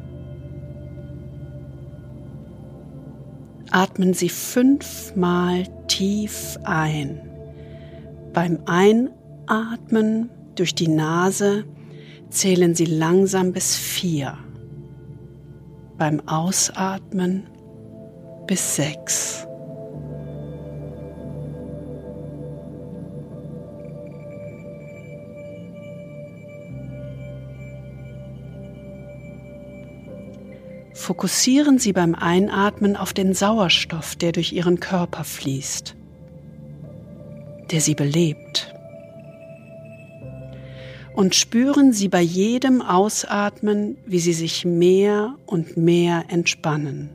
Atmen 3.71 4.13
Sie 4.13 4.30
fünfmal 4.30 5.63
tief 5.88 6.59
ein. 6.63 7.19
Beim 8.32 8.59
Einatmen 8.67 10.30
durch 10.53 10.76
die 10.76 10.88
Nase 10.88 11.65
zählen 12.30 12.76
Sie 12.76 12.86
langsam 12.86 13.51
bis 13.51 13.76
vier. 13.76 14.38
Beim 15.97 16.21
Ausatmen 16.28 17.47
bis 18.45 18.76
sechs. 18.76 19.47
Fokussieren 31.04 31.80
Sie 31.80 31.91
beim 31.91 32.16
Einatmen 32.16 32.95
auf 32.95 33.12
den 33.12 33.34
Sauerstoff, 33.34 34.16
der 34.16 34.32
durch 34.32 34.54
Ihren 34.54 34.80
Körper 34.80 35.26
fließt, 35.26 35.97
der 37.72 37.82
Sie 37.82 37.93
belebt. 37.93 38.74
Und 41.14 41.36
spüren 41.36 41.91
Sie 41.91 42.08
bei 42.08 42.22
jedem 42.22 42.82
Ausatmen, 42.82 43.97
wie 44.06 44.20
Sie 44.20 44.32
sich 44.32 44.64
mehr 44.64 45.36
und 45.45 45.76
mehr 45.76 46.24
entspannen. 46.30 47.10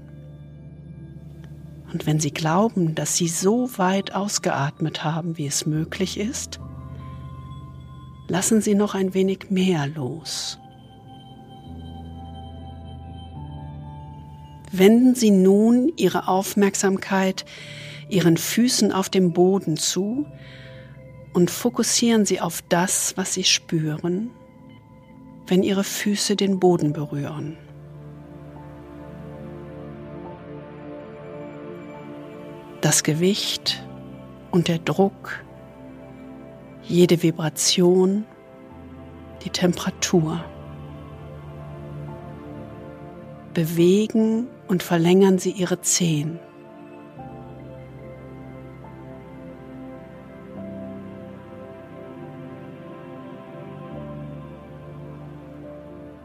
Und 1.90 2.06
wenn 2.06 2.20
Sie 2.20 2.30
glauben, 2.30 2.94
dass 2.94 3.16
Sie 3.16 3.28
so 3.28 3.70
weit 3.78 4.14
ausgeatmet 4.14 5.02
haben, 5.02 5.38
wie 5.38 5.46
es 5.46 5.64
möglich 5.64 6.20
ist, 6.20 6.60
lassen 8.28 8.60
Sie 8.60 8.74
noch 8.74 8.94
ein 8.94 9.14
wenig 9.14 9.48
mehr 9.48 9.86
los. 9.86 10.58
Wenden 14.70 15.14
Sie 15.14 15.30
nun 15.30 15.92
Ihre 15.96 16.28
Aufmerksamkeit 16.28 17.44
Ihren 18.08 18.36
Füßen 18.36 18.92
auf 18.92 19.08
dem 19.08 19.32
Boden 19.32 19.76
zu 19.76 20.26
und 21.32 21.50
fokussieren 21.50 22.26
Sie 22.26 22.40
auf 22.40 22.62
das, 22.68 23.16
was 23.16 23.34
Sie 23.34 23.44
spüren, 23.44 24.30
wenn 25.46 25.62
Ihre 25.62 25.84
Füße 25.84 26.36
den 26.36 26.58
Boden 26.58 26.92
berühren. 26.92 27.56
Das 32.80 33.02
Gewicht 33.02 33.82
und 34.50 34.68
der 34.68 34.78
Druck, 34.78 35.44
jede 36.82 37.22
Vibration, 37.22 38.24
die 39.44 39.50
Temperatur. 39.50 40.42
Bewegen 43.52 44.46
und 44.68 44.82
verlängern 44.82 45.38
Sie 45.38 45.50
Ihre 45.50 45.80
Zehen. 45.80 46.38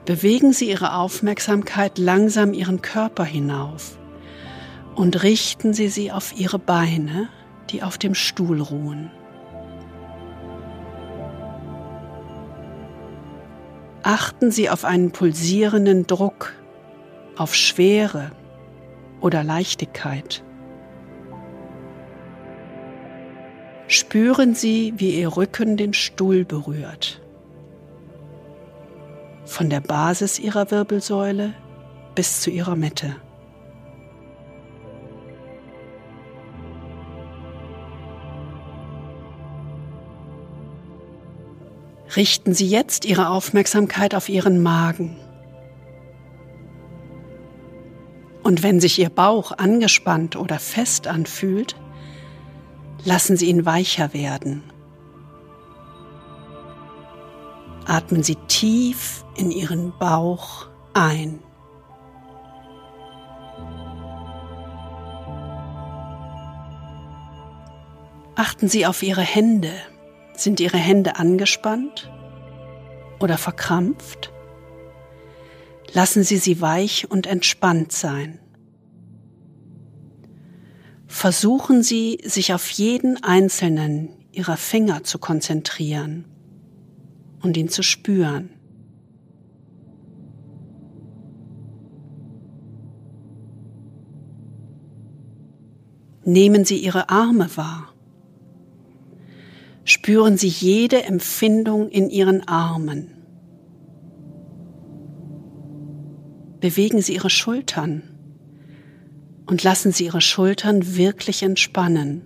Bewegen 0.06 0.52
Sie 0.52 0.70
Ihre 0.70 0.96
Aufmerksamkeit 0.96 1.98
langsam 1.98 2.54
Ihren 2.54 2.82
Körper 2.82 3.24
hinauf 3.24 3.98
und 4.96 5.24
richten 5.24 5.74
Sie 5.74 5.88
sie 5.88 6.12
auf 6.12 6.38
Ihre 6.38 6.60
Beine, 6.60 7.30
die 7.70 7.84
auf 7.84 7.98
dem 7.98 8.14
Stuhl 8.14 8.62
ruhen. 8.62 9.10
Achten 14.04 14.52
Sie 14.52 14.70
auf 14.70 14.84
einen 14.84 15.12
pulsierenden 15.12 16.06
Druck, 16.06 16.54
auf 17.38 17.56
Schwere 17.56 18.32
oder 19.22 19.44
Leichtigkeit. 19.44 20.44
Spüren 23.88 24.56
Sie, 24.56 24.94
wie 24.98 25.20
Ihr 25.20 25.36
Rücken 25.36 25.78
den 25.78 25.94
Stuhl 25.94 26.46
berührt. 26.46 27.22
Von 29.46 29.70
der 29.70 29.82
Basis 29.82 30.40
Ihrer 30.40 30.72
Wirbelsäule 30.72 31.54
bis 32.16 32.42
zu 32.42 32.50
Ihrer 32.50 32.76
Mitte. 32.76 33.16
Richten 42.16 42.54
Sie 42.54 42.68
jetzt 42.68 43.06
Ihre 43.06 43.30
Aufmerksamkeit 43.30 44.14
auf 44.14 44.30
Ihren 44.30 44.62
Magen. 44.62 45.18
Und 48.44 48.62
wenn 48.62 48.82
sich 48.82 49.00
Ihr 49.00 49.10
Bauch 49.10 49.54
angespannt 49.58 50.36
oder 50.36 50.60
fest 50.60 51.08
anfühlt, 51.08 51.76
lassen 53.06 53.38
Sie 53.38 53.48
ihn 53.48 53.66
weicher 53.66 54.14
werden. 54.14 54.64
Atmen 57.86 58.22
Sie 58.22 58.36
tief 58.48 59.24
in 59.36 59.50
Ihren 59.50 59.94
Bauch 59.98 60.68
ein. 60.94 61.40
Achten 68.36 68.68
Sie 68.68 68.86
auf 68.86 69.04
Ihre 69.04 69.22
Hände. 69.22 69.72
Sind 70.36 70.60
Ihre 70.60 70.78
Hände 70.78 71.18
angespannt 71.18 72.12
oder 73.20 73.38
verkrampft? 73.38 74.33
Lassen 75.94 76.24
Sie 76.24 76.38
sie 76.38 76.60
weich 76.60 77.10
und 77.10 77.28
entspannt 77.28 77.92
sein. 77.92 78.40
Versuchen 81.06 81.84
Sie, 81.84 82.18
sich 82.26 82.54
auf 82.54 82.68
jeden 82.72 83.24
einzelnen 83.24 84.10
Ihrer 84.32 84.58
Finger 84.58 85.04
zu 85.04 85.20
konzentrieren 85.20 86.26
und 87.44 87.56
ihn 87.56 87.70
zu 87.70 87.84
spüren. 87.84 88.50
Nehmen 96.26 96.66
Sie 96.66 96.78
Ihre 96.78 97.10
Arme 97.10 97.56
wahr. 97.56 97.94
Spüren 99.84 100.38
Sie 100.38 100.48
jede 100.48 101.04
Empfindung 101.04 101.90
in 101.90 102.10
Ihren 102.10 102.48
Armen. 102.48 103.13
Bewegen 106.64 107.02
Sie 107.02 107.16
Ihre 107.16 107.30
Schultern 107.30 108.04
und 109.46 109.64
lassen 109.64 109.92
Sie 109.92 110.06
Ihre 110.06 110.22
Schultern 110.22 110.96
wirklich 110.96 111.44
entspannen, 111.44 112.22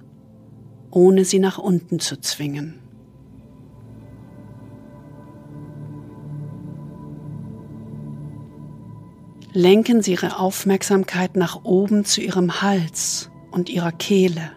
ohne 0.91 1.25
sie 1.25 1.39
nach 1.39 1.57
unten 1.57 1.99
zu 1.99 2.21
zwingen. 2.21 2.75
Lenken 9.53 10.03
Sie 10.03 10.11
Ihre 10.11 10.37
Aufmerksamkeit 10.37 11.35
nach 11.35 11.65
oben 11.65 12.05
zu 12.05 12.21
Ihrem 12.21 12.61
Hals 12.61 13.31
und 13.49 13.69
Ihrer 13.69 13.91
Kehle. 13.91 14.51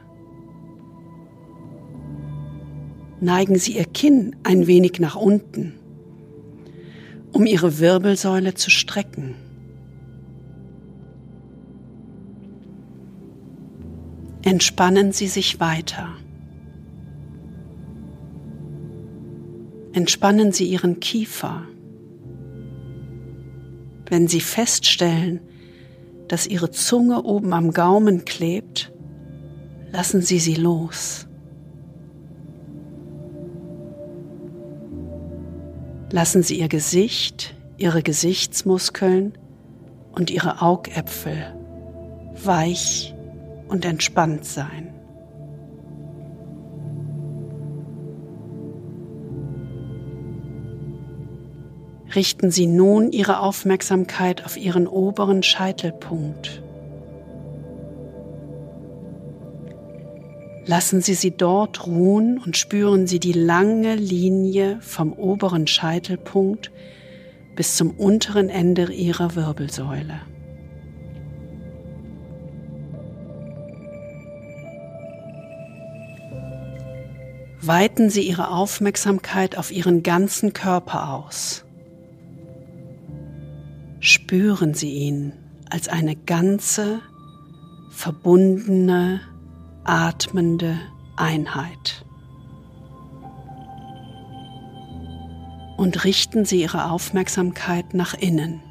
neigen 3.22 3.58
Sie 3.58 3.78
Ihr 3.78 3.86
Kinn 3.86 4.36
ein 4.42 4.66
wenig 4.66 5.00
nach 5.00 5.16
unten, 5.16 5.72
um 7.32 7.46
Ihre 7.46 7.78
Wirbelsäule 7.78 8.52
zu 8.52 8.68
strecken. 8.68 9.36
Entspannen 14.42 15.12
Sie 15.12 15.26
sich 15.26 15.60
weiter. 15.60 16.08
Entspannen 19.92 20.52
Sie 20.52 20.64
Ihren 20.66 21.00
Kiefer. 21.00 21.64
Wenn 24.06 24.28
Sie 24.28 24.40
feststellen, 24.40 25.40
dass 26.28 26.46
Ihre 26.46 26.70
Zunge 26.70 27.22
oben 27.24 27.52
am 27.52 27.72
Gaumen 27.72 28.24
klebt, 28.24 28.92
lassen 29.92 30.22
Sie 30.22 30.38
sie 30.38 30.54
los. 30.54 31.26
Lassen 36.12 36.42
Sie 36.42 36.58
Ihr 36.58 36.68
Gesicht, 36.68 37.54
Ihre 37.76 38.02
Gesichtsmuskeln 38.02 39.36
und 40.12 40.30
Ihre 40.30 40.62
Augäpfel 40.62 41.54
weich 42.42 43.14
und 43.70 43.84
entspannt 43.84 44.44
sein. 44.44 44.92
Richten 52.14 52.50
Sie 52.50 52.66
nun 52.66 53.12
Ihre 53.12 53.38
Aufmerksamkeit 53.38 54.44
auf 54.44 54.56
Ihren 54.56 54.88
oberen 54.88 55.44
Scheitelpunkt. 55.44 56.62
Lassen 60.66 61.00
Sie 61.00 61.14
sie 61.14 61.30
dort 61.30 61.86
ruhen 61.86 62.38
und 62.38 62.56
spüren 62.56 63.06
Sie 63.06 63.20
die 63.20 63.32
lange 63.32 63.94
Linie 63.94 64.78
vom 64.80 65.12
oberen 65.12 65.66
Scheitelpunkt 65.66 66.72
bis 67.54 67.76
zum 67.76 67.90
unteren 67.90 68.48
Ende 68.48 68.92
Ihrer 68.92 69.36
Wirbelsäule. 69.36 70.20
Weiten 77.62 78.08
Sie 78.08 78.22
Ihre 78.22 78.50
Aufmerksamkeit 78.50 79.58
auf 79.58 79.70
Ihren 79.70 80.02
ganzen 80.02 80.54
Körper 80.54 81.12
aus. 81.12 81.64
Spüren 84.00 84.72
Sie 84.72 84.90
ihn 84.92 85.34
als 85.68 85.88
eine 85.88 86.16
ganze, 86.16 87.00
verbundene, 87.90 89.20
atmende 89.84 90.78
Einheit. 91.16 92.06
Und 95.76 96.04
richten 96.04 96.46
Sie 96.46 96.62
Ihre 96.62 96.90
Aufmerksamkeit 96.90 97.92
nach 97.92 98.14
innen. 98.14 98.62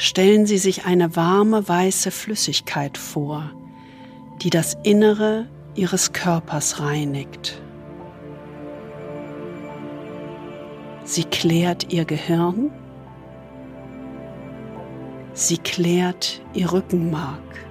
Stellen 0.00 0.46
Sie 0.46 0.56
sich 0.56 0.86
eine 0.86 1.14
warme 1.14 1.68
weiße 1.68 2.10
Flüssigkeit 2.10 2.96
vor, 2.96 3.50
die 4.40 4.48
das 4.48 4.74
Innere 4.82 5.46
Ihres 5.74 6.14
Körpers 6.14 6.80
reinigt. 6.80 7.60
Sie 11.04 11.24
klärt 11.24 11.92
Ihr 11.92 12.06
Gehirn, 12.06 12.70
sie 15.34 15.58
klärt 15.58 16.40
Ihr 16.54 16.72
Rückenmark, 16.72 17.66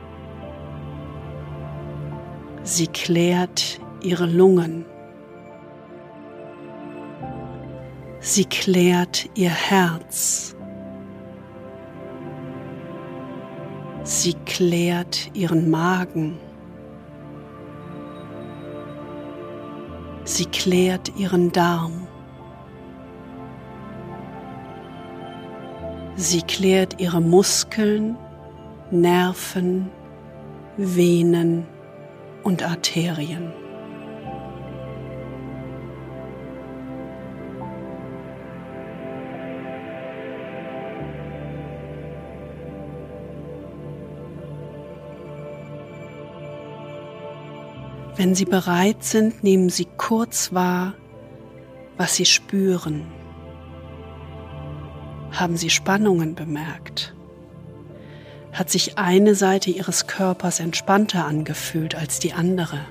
sie 2.62 2.88
klärt 2.88 3.82
Ihre 4.04 4.28
Lungen, 4.28 4.86
sie 8.20 8.46
klärt 8.46 9.28
Ihr 9.34 9.50
Herz. 9.50 10.56
Sie 14.12 14.34
klärt 14.34 15.30
ihren 15.36 15.70
Magen. 15.70 16.40
Sie 20.24 20.46
klärt 20.46 21.16
ihren 21.16 21.52
Darm. 21.52 22.08
Sie 26.16 26.42
klärt 26.42 27.00
ihre 27.00 27.22
Muskeln, 27.22 28.18
Nerven, 28.90 29.92
Venen 30.76 31.68
und 32.42 32.64
Arterien. 32.64 33.54
Wenn 48.20 48.36
Sie 48.36 48.44
bereit 48.44 49.02
sind, 49.02 49.46
nehmen 49.46 49.70
Sie 49.70 49.88
kurz 49.96 50.52
wahr, 50.52 50.94
was 51.96 52.18
Sie 52.18 52.26
spüren. 52.26 53.08
Haben 55.32 55.56
Sie 55.56 55.70
Spannungen 55.70 56.36
bemerkt? 56.36 57.16
Hat 58.52 58.70
sich 58.70 58.98
eine 58.98 59.36
Seite 59.36 59.72
Ihres 59.72 60.06
Körpers 60.06 60.60
entspannter 60.60 61.24
angefühlt 61.24 61.96
als 61.96 62.20
die 62.20 62.34
andere? 62.34 62.82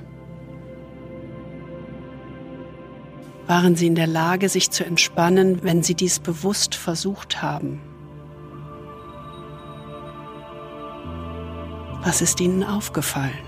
Waren 3.47 3.77
Sie 3.77 3.87
in 3.87 3.97
der 3.97 4.07
Lage, 4.07 4.49
sich 4.49 4.71
zu 4.71 4.83
entspannen, 4.87 5.63
wenn 5.63 5.83
Sie 5.83 5.95
dies 5.95 6.21
bewusst 6.21 6.75
versucht 6.75 7.43
haben? 7.43 7.83
Was 12.03 12.23
ist 12.23 12.41
Ihnen 12.41 12.65
aufgefallen? 12.65 13.48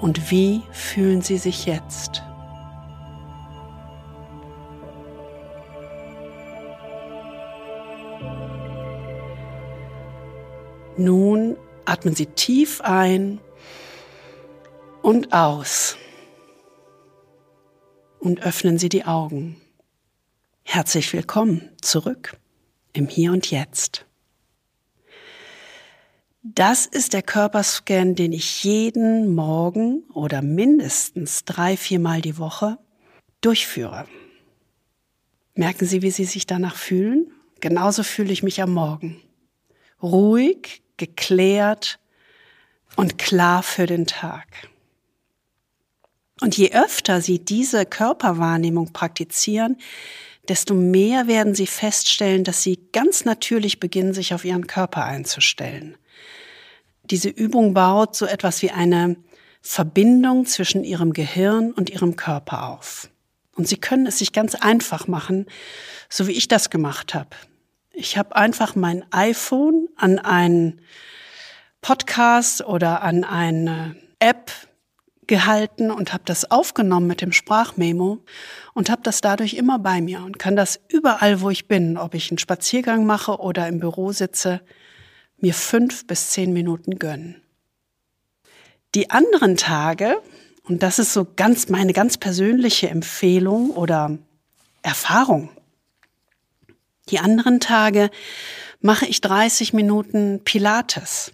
Und 0.00 0.30
wie 0.30 0.62
fühlen 0.70 1.22
Sie 1.22 1.38
sich 1.38 1.66
jetzt? 1.66 2.22
Nun 10.96 11.56
atmen 11.84 12.14
Sie 12.14 12.26
tief 12.26 12.80
ein 12.80 13.40
und 15.02 15.32
aus 15.32 15.96
und 18.18 18.42
öffnen 18.42 18.78
Sie 18.78 18.88
die 18.88 19.04
Augen. 19.04 19.60
Herzlich 20.64 21.12
willkommen 21.12 21.70
zurück 21.80 22.36
im 22.92 23.06
Hier 23.08 23.32
und 23.32 23.50
Jetzt. 23.50 24.07
Das 26.42 26.86
ist 26.86 27.14
der 27.14 27.22
Körperscan, 27.22 28.14
den 28.14 28.32
ich 28.32 28.62
jeden 28.62 29.34
Morgen 29.34 30.04
oder 30.14 30.40
mindestens 30.40 31.44
drei, 31.44 31.76
viermal 31.76 32.20
die 32.20 32.38
Woche 32.38 32.78
durchführe. 33.40 34.06
Merken 35.54 35.86
Sie, 35.86 36.02
wie 36.02 36.12
Sie 36.12 36.24
sich 36.24 36.46
danach 36.46 36.76
fühlen? 36.76 37.32
Genauso 37.60 38.04
fühle 38.04 38.32
ich 38.32 38.44
mich 38.44 38.62
am 38.62 38.72
Morgen. 38.72 39.20
Ruhig, 40.00 40.82
geklärt 40.96 41.98
und 42.94 43.18
klar 43.18 43.64
für 43.64 43.86
den 43.86 44.06
Tag. 44.06 44.46
Und 46.40 46.56
je 46.56 46.70
öfter 46.72 47.20
Sie 47.20 47.40
diese 47.40 47.84
Körperwahrnehmung 47.84 48.92
praktizieren, 48.92 49.76
desto 50.48 50.74
mehr 50.74 51.26
werden 51.26 51.56
Sie 51.56 51.66
feststellen, 51.66 52.44
dass 52.44 52.62
Sie 52.62 52.78
ganz 52.92 53.24
natürlich 53.24 53.80
beginnen, 53.80 54.14
sich 54.14 54.34
auf 54.34 54.44
Ihren 54.44 54.68
Körper 54.68 55.04
einzustellen. 55.04 55.96
Diese 57.10 57.28
Übung 57.28 57.74
baut 57.74 58.16
so 58.16 58.26
etwas 58.26 58.62
wie 58.62 58.70
eine 58.70 59.16
Verbindung 59.62 60.46
zwischen 60.46 60.84
ihrem 60.84 61.12
Gehirn 61.12 61.72
und 61.72 61.90
ihrem 61.90 62.16
Körper 62.16 62.68
auf. 62.68 63.10
Und 63.54 63.66
sie 63.66 63.76
können 63.76 64.06
es 64.06 64.18
sich 64.18 64.32
ganz 64.32 64.54
einfach 64.54 65.08
machen, 65.08 65.46
so 66.08 66.28
wie 66.28 66.32
ich 66.32 66.48
das 66.48 66.70
gemacht 66.70 67.14
habe. 67.14 67.30
Ich 67.92 68.16
habe 68.16 68.36
einfach 68.36 68.76
mein 68.76 69.04
iPhone 69.10 69.88
an 69.96 70.18
einen 70.18 70.80
Podcast 71.80 72.64
oder 72.64 73.02
an 73.02 73.24
eine 73.24 73.96
App 74.20 74.52
gehalten 75.26 75.90
und 75.90 76.12
habe 76.12 76.22
das 76.24 76.50
aufgenommen 76.50 77.06
mit 77.06 77.20
dem 77.20 77.32
Sprachmemo 77.32 78.24
und 78.74 78.90
habe 78.90 79.02
das 79.02 79.20
dadurch 79.20 79.54
immer 79.54 79.78
bei 79.78 80.00
mir 80.00 80.22
und 80.22 80.38
kann 80.38 80.56
das 80.56 80.80
überall, 80.88 81.40
wo 81.40 81.50
ich 81.50 81.68
bin, 81.68 81.98
ob 81.98 82.14
ich 82.14 82.30
einen 82.30 82.38
Spaziergang 82.38 83.06
mache 83.06 83.38
oder 83.38 83.68
im 83.68 83.78
Büro 83.78 84.12
sitze, 84.12 84.60
mir 85.40 85.54
fünf 85.54 86.06
bis 86.06 86.30
zehn 86.30 86.52
Minuten 86.52 86.98
gönnen. 86.98 87.42
Die 88.94 89.10
anderen 89.10 89.56
Tage, 89.56 90.20
und 90.64 90.82
das 90.82 90.98
ist 90.98 91.12
so 91.12 91.26
ganz 91.36 91.68
meine 91.68 91.92
ganz 91.92 92.16
persönliche 92.16 92.88
Empfehlung 92.88 93.70
oder 93.70 94.18
Erfahrung, 94.82 95.50
die 97.10 97.18
anderen 97.18 97.60
Tage 97.60 98.10
mache 98.80 99.06
ich 99.06 99.20
30 99.20 99.72
Minuten 99.72 100.40
Pilates. 100.44 101.32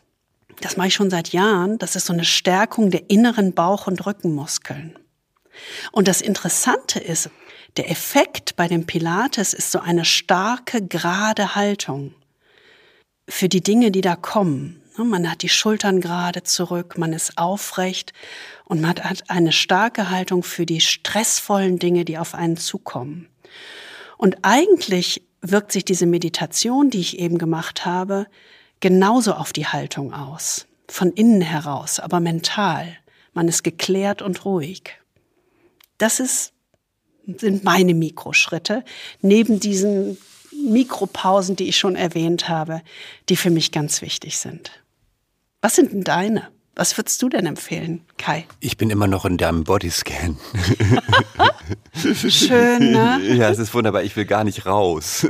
Das 0.60 0.76
mache 0.76 0.88
ich 0.88 0.94
schon 0.94 1.10
seit 1.10 1.30
Jahren. 1.30 1.78
Das 1.78 1.96
ist 1.96 2.06
so 2.06 2.12
eine 2.12 2.24
Stärkung 2.24 2.90
der 2.90 3.10
inneren 3.10 3.54
Bauch- 3.54 3.86
und 3.86 4.06
Rückenmuskeln. 4.06 4.96
Und 5.90 6.08
das 6.08 6.20
Interessante 6.20 7.00
ist, 7.00 7.30
der 7.76 7.90
Effekt 7.90 8.54
bei 8.54 8.68
dem 8.68 8.86
Pilates 8.86 9.52
ist 9.52 9.72
so 9.72 9.80
eine 9.80 10.04
starke, 10.04 10.80
gerade 10.86 11.56
Haltung 11.56 12.14
für 13.28 13.48
die 13.48 13.62
Dinge, 13.62 13.90
die 13.90 14.00
da 14.00 14.16
kommen. 14.16 14.80
Ne, 14.96 15.04
man 15.04 15.30
hat 15.30 15.42
die 15.42 15.48
Schultern 15.48 16.00
gerade 16.00 16.42
zurück, 16.42 16.98
man 16.98 17.12
ist 17.12 17.38
aufrecht 17.38 18.12
und 18.64 18.80
man 18.80 18.96
hat 19.02 19.30
eine 19.30 19.52
starke 19.52 20.10
Haltung 20.10 20.42
für 20.42 20.66
die 20.66 20.80
stressvollen 20.80 21.78
Dinge, 21.78 22.04
die 22.04 22.18
auf 22.18 22.34
einen 22.34 22.56
zukommen. 22.56 23.28
Und 24.18 24.38
eigentlich 24.42 25.22
wirkt 25.40 25.72
sich 25.72 25.84
diese 25.84 26.06
Meditation, 26.06 26.90
die 26.90 27.00
ich 27.00 27.18
eben 27.18 27.38
gemacht 27.38 27.84
habe, 27.84 28.26
genauso 28.80 29.32
auf 29.34 29.52
die 29.52 29.66
Haltung 29.66 30.12
aus. 30.12 30.66
Von 30.88 31.12
innen 31.12 31.40
heraus, 31.40 31.98
aber 31.98 32.20
mental. 32.20 32.96
Man 33.32 33.48
ist 33.48 33.64
geklärt 33.64 34.22
und 34.22 34.44
ruhig. 34.44 34.98
Das 35.98 36.20
ist, 36.20 36.52
sind 37.26 37.64
meine 37.64 37.94
Mikroschritte 37.94 38.84
neben 39.20 39.60
diesen 39.60 40.18
Mikropausen, 40.68 41.56
die 41.56 41.68
ich 41.68 41.76
schon 41.76 41.96
erwähnt 41.96 42.48
habe, 42.48 42.82
die 43.28 43.36
für 43.36 43.50
mich 43.50 43.72
ganz 43.72 44.02
wichtig 44.02 44.38
sind. 44.38 44.70
Was 45.60 45.76
sind 45.76 45.92
denn 45.92 46.04
deine? 46.04 46.48
Was 46.76 46.98
würdest 46.98 47.22
du 47.22 47.28
denn 47.28 47.46
empfehlen, 47.46 48.00
Kai? 48.18 48.46
Ich 48.58 48.76
bin 48.76 48.90
immer 48.90 49.06
noch 49.06 49.24
in 49.24 49.36
deinem 49.36 49.62
Bodyscan. 49.62 50.36
Schön, 51.94 52.90
ne? 52.90 53.20
Ja, 53.36 53.48
es 53.48 53.60
ist 53.60 53.72
wunderbar. 53.74 54.02
Ich 54.02 54.16
will 54.16 54.24
gar 54.24 54.42
nicht 54.42 54.66
raus. 54.66 55.24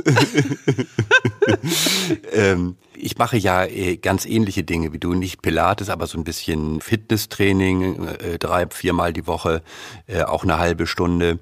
ähm, 2.33 2.77
ich 2.95 3.19
mache 3.19 3.37
ja 3.37 3.63
äh, 3.63 3.97
ganz 3.97 4.25
ähnliche 4.25 4.63
Dinge 4.63 4.91
wie 4.91 4.97
du. 4.97 5.13
Nicht 5.13 5.43
Pilates, 5.43 5.89
aber 5.89 6.07
so 6.07 6.17
ein 6.17 6.23
bisschen 6.23 6.81
Fitnesstraining, 6.81 8.07
äh, 8.07 8.39
drei, 8.39 8.65
viermal 8.67 9.13
die 9.13 9.27
Woche, 9.27 9.61
äh, 10.07 10.23
auch 10.23 10.43
eine 10.43 10.57
halbe 10.57 10.87
Stunde 10.87 11.37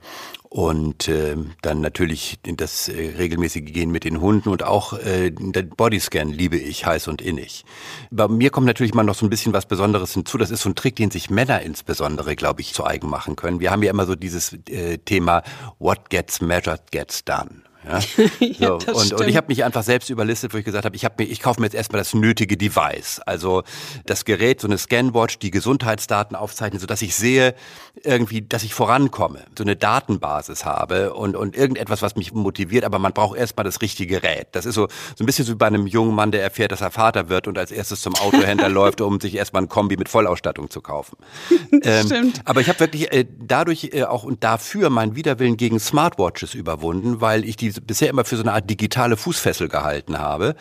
und 0.54 1.08
äh, 1.08 1.36
dann 1.64 1.82
natürlich 1.82 2.38
das 2.43 2.88
äh, 2.88 3.16
regelmäßige 3.18 3.66
Gehen 3.66 3.91
mit 3.91 4.04
den 4.04 4.22
Hunden 4.22 4.49
und 4.49 4.62
auch 4.62 4.93
äh, 4.93 5.32
der 5.32 5.64
Bodyscan 5.64 6.30
liebe 6.30 6.58
ich 6.58 6.86
heiß 6.86 7.08
und 7.08 7.24
innig. 7.24 7.66
Bei 8.12 8.28
mir 8.28 8.51
kommt 8.51 8.68
natürlich 8.68 8.93
mal 8.93 9.01
noch 9.01 9.16
so 9.16 9.26
ein 9.26 9.32
bisschen 9.32 9.51
was 9.51 9.66
Besonderes 9.66 10.14
hinzu. 10.14 10.38
Das 10.38 10.51
ist 10.51 10.62
so 10.62 10.70
ein 10.70 10.76
Trick, 10.76 10.95
den 10.95 11.10
sich 11.10 11.32
Männer 11.32 11.64
insbesondere, 11.64 12.36
glaube 12.36 12.62
ich, 12.62 12.76
zu 12.76 12.86
eigen 12.86 13.10
machen 13.10 13.36
können. 13.36 13.62
Wir 13.62 13.72
haben 13.72 13.82
ja 13.82 13.89
immer 13.89 14.06
so 14.06 14.14
dieses 14.14 14.54
äh, 14.70 14.99
Thema 14.99 15.41
What 15.80 16.12
gets 16.12 16.39
measured 16.39 16.91
gets 16.91 17.26
done. 17.26 17.62
Ja? 17.90 18.02
So, 18.02 18.42
ja, 18.42 18.72
und, 18.94 19.14
und 19.14 19.28
ich 19.28 19.36
habe 19.36 19.48
mich 19.48 19.64
einfach 19.64 19.84
selbst 19.84 20.10
überlistet, 20.10 20.54
wo 20.54 20.58
ich 20.58 20.66
gesagt 20.66 20.86
habe, 20.86 20.96
ich, 20.96 21.06
hab 21.06 21.20
mir, 21.20 21.26
ich 21.26 21.42
kaufe 21.42 21.60
mir 21.60 21.68
jetzt 21.68 21.76
erstmal 21.76 22.00
das 22.00 22.14
nötige 22.14 22.58
Device. 22.58 23.20
Also 23.26 23.64
das 24.06 24.26
Gerät, 24.26 24.62
so 24.62 24.68
eine 24.68 24.78
Scanwatch, 24.78 25.40
die 25.40 25.52
Gesundheitsdaten 25.52 26.36
aufzeichnet, 26.36 26.82
sodass 26.82 27.02
ich 27.02 27.16
sehe, 27.16 27.56
irgendwie, 28.04 28.42
dass 28.42 28.64
ich 28.64 28.74
vorankomme, 28.74 29.46
so 29.58 29.64
eine 29.64 29.76
Datenbasis 29.76 30.66
habe 30.66 31.14
und, 31.14 31.36
und 31.36 31.56
irgendetwas, 31.56 32.02
was 32.02 32.16
mich 32.16 32.34
motiviert, 32.34 32.84
aber 32.86 33.00
man 33.00 33.14
braucht 33.14 33.38
erstmal 33.38 33.64
das 33.64 33.82
richtige 33.82 34.20
Gerät. 34.20 34.48
Das 34.54 34.66
ist 34.66 34.76
so, 34.76 34.88
so 35.16 35.24
ein 35.24 35.26
bisschen 35.26 35.46
so 35.46 35.54
wie 35.54 35.58
bei 35.58 35.68
einem 35.68 35.88
jungen 35.88 36.16
Mann, 36.16 36.32
der 36.32 36.44
erfährt, 36.44 36.72
dass 36.72 36.82
er 36.82 36.92
Vater 36.92 37.30
wird 37.30 37.48
und 37.48 37.58
als 37.58 37.72
erstes 37.72 38.02
zum 38.02 38.16
Autohändler 38.16 38.70
läuft, 38.70 39.02
um 39.02 39.20
sich 39.20 39.36
erstmal 39.36 39.64
ein 39.64 39.70
Kombi 39.70 39.98
mit 39.98 40.10
Vollausstattung 40.10 40.70
zu 40.70 40.82
kaufen. 40.82 41.18
ähm, 41.84 42.06
Stimmt. 42.06 42.42
Aber 42.46 42.62
ich 42.62 42.70
habe 42.70 42.80
wirklich 42.80 43.12
äh, 43.12 43.26
dadurch 43.40 43.90
äh, 43.94 44.04
auch 44.04 44.24
und 44.24 44.44
dafür 44.44 44.90
meinen 44.90 45.16
Widerwillen 45.16 45.58
gegen 45.58 45.80
Smartwatches 45.80 46.54
überwunden, 46.54 47.22
weil 47.22 47.46
ich 47.46 47.56
die 47.56 47.73
bisher 47.82 48.10
immer 48.10 48.26
für 48.26 48.36
so 48.36 48.44
eine 48.44 48.54
Art 48.54 48.70
digitale 48.70 49.18
Fußfessel 49.18 49.68
gehalten 49.68 50.18
habe. 50.20 50.56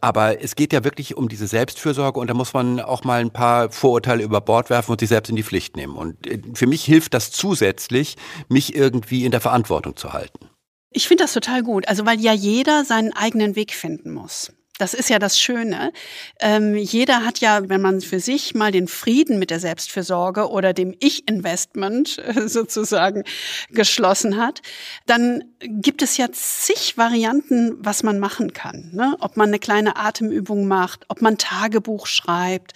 Aber 0.00 0.42
es 0.42 0.56
geht 0.56 0.72
ja 0.72 0.84
wirklich 0.84 1.16
um 1.16 1.28
diese 1.28 1.46
Selbstfürsorge 1.46 2.18
und 2.18 2.28
da 2.28 2.34
muss 2.34 2.52
man 2.54 2.80
auch 2.80 3.04
mal 3.04 3.20
ein 3.20 3.30
paar 3.30 3.70
Vorurteile 3.70 4.22
über 4.22 4.40
Bord 4.40 4.70
werfen 4.70 4.92
und 4.92 5.00
sich 5.00 5.08
selbst 5.08 5.30
in 5.30 5.36
die 5.36 5.42
Pflicht 5.42 5.76
nehmen. 5.76 5.96
Und 5.96 6.26
äh, 6.26 6.40
für 6.54 6.66
mich 6.66 6.84
hilft 6.84 7.14
das 7.14 7.30
zusätzlich, 7.30 8.16
mich 8.48 8.74
irgendwie 8.74 9.24
in 9.24 9.30
der 9.30 9.40
Verantwortung 9.40 9.96
zu 9.96 10.12
halten. 10.12 10.48
Ich 10.90 11.08
finde 11.08 11.24
das 11.24 11.32
total 11.32 11.62
gut, 11.62 11.88
also 11.88 12.04
weil 12.04 12.20
ja 12.20 12.32
jeder 12.32 12.84
seinen 12.84 13.12
eigenen 13.14 13.56
Weg 13.56 13.72
finden 13.72 14.12
muss. 14.12 14.52
Das 14.82 14.94
ist 14.94 15.10
ja 15.10 15.20
das 15.20 15.38
Schöne. 15.38 15.92
Ähm, 16.40 16.74
jeder 16.74 17.24
hat 17.24 17.38
ja, 17.38 17.68
wenn 17.68 17.80
man 17.80 18.00
für 18.00 18.18
sich 18.18 18.52
mal 18.56 18.72
den 18.72 18.88
Frieden 18.88 19.38
mit 19.38 19.50
der 19.50 19.60
Selbstfürsorge 19.60 20.50
oder 20.50 20.72
dem 20.72 20.92
Ich-Investment 20.98 22.18
äh, 22.18 22.48
sozusagen 22.48 23.22
geschlossen 23.70 24.38
hat, 24.38 24.60
dann 25.06 25.44
gibt 25.60 26.02
es 26.02 26.16
ja 26.16 26.32
zig 26.32 26.98
Varianten, 26.98 27.76
was 27.78 28.02
man 28.02 28.18
machen 28.18 28.54
kann. 28.54 28.90
Ne? 28.92 29.14
Ob 29.20 29.36
man 29.36 29.50
eine 29.50 29.60
kleine 29.60 29.94
Atemübung 29.94 30.66
macht, 30.66 31.04
ob 31.06 31.22
man 31.22 31.38
Tagebuch 31.38 32.08
schreibt, 32.08 32.72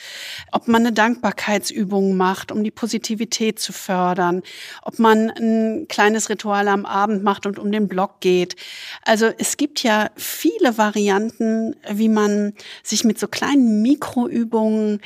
ob 0.52 0.68
man 0.68 0.82
eine 0.82 0.92
Dankbarkeitsübung 0.92 2.16
macht, 2.16 2.52
um 2.52 2.62
die 2.62 2.70
Positivität 2.70 3.58
zu 3.58 3.72
fördern, 3.72 4.42
ob 4.82 5.00
man 5.00 5.30
ein 5.30 5.86
kleines 5.88 6.30
Ritual 6.30 6.68
am 6.68 6.86
Abend 6.86 7.24
macht 7.24 7.46
und 7.46 7.58
um 7.58 7.72
den 7.72 7.88
Blog 7.88 8.20
geht. 8.20 8.54
Also 9.02 9.26
es 9.38 9.56
gibt 9.56 9.82
ja 9.82 10.10
viele 10.14 10.78
Varianten, 10.78 11.74
wie 11.98 12.08
man 12.08 12.54
sich 12.82 13.04
mit 13.04 13.18
so 13.18 13.28
kleinen 13.28 13.82
Mikroübungen 13.82 15.00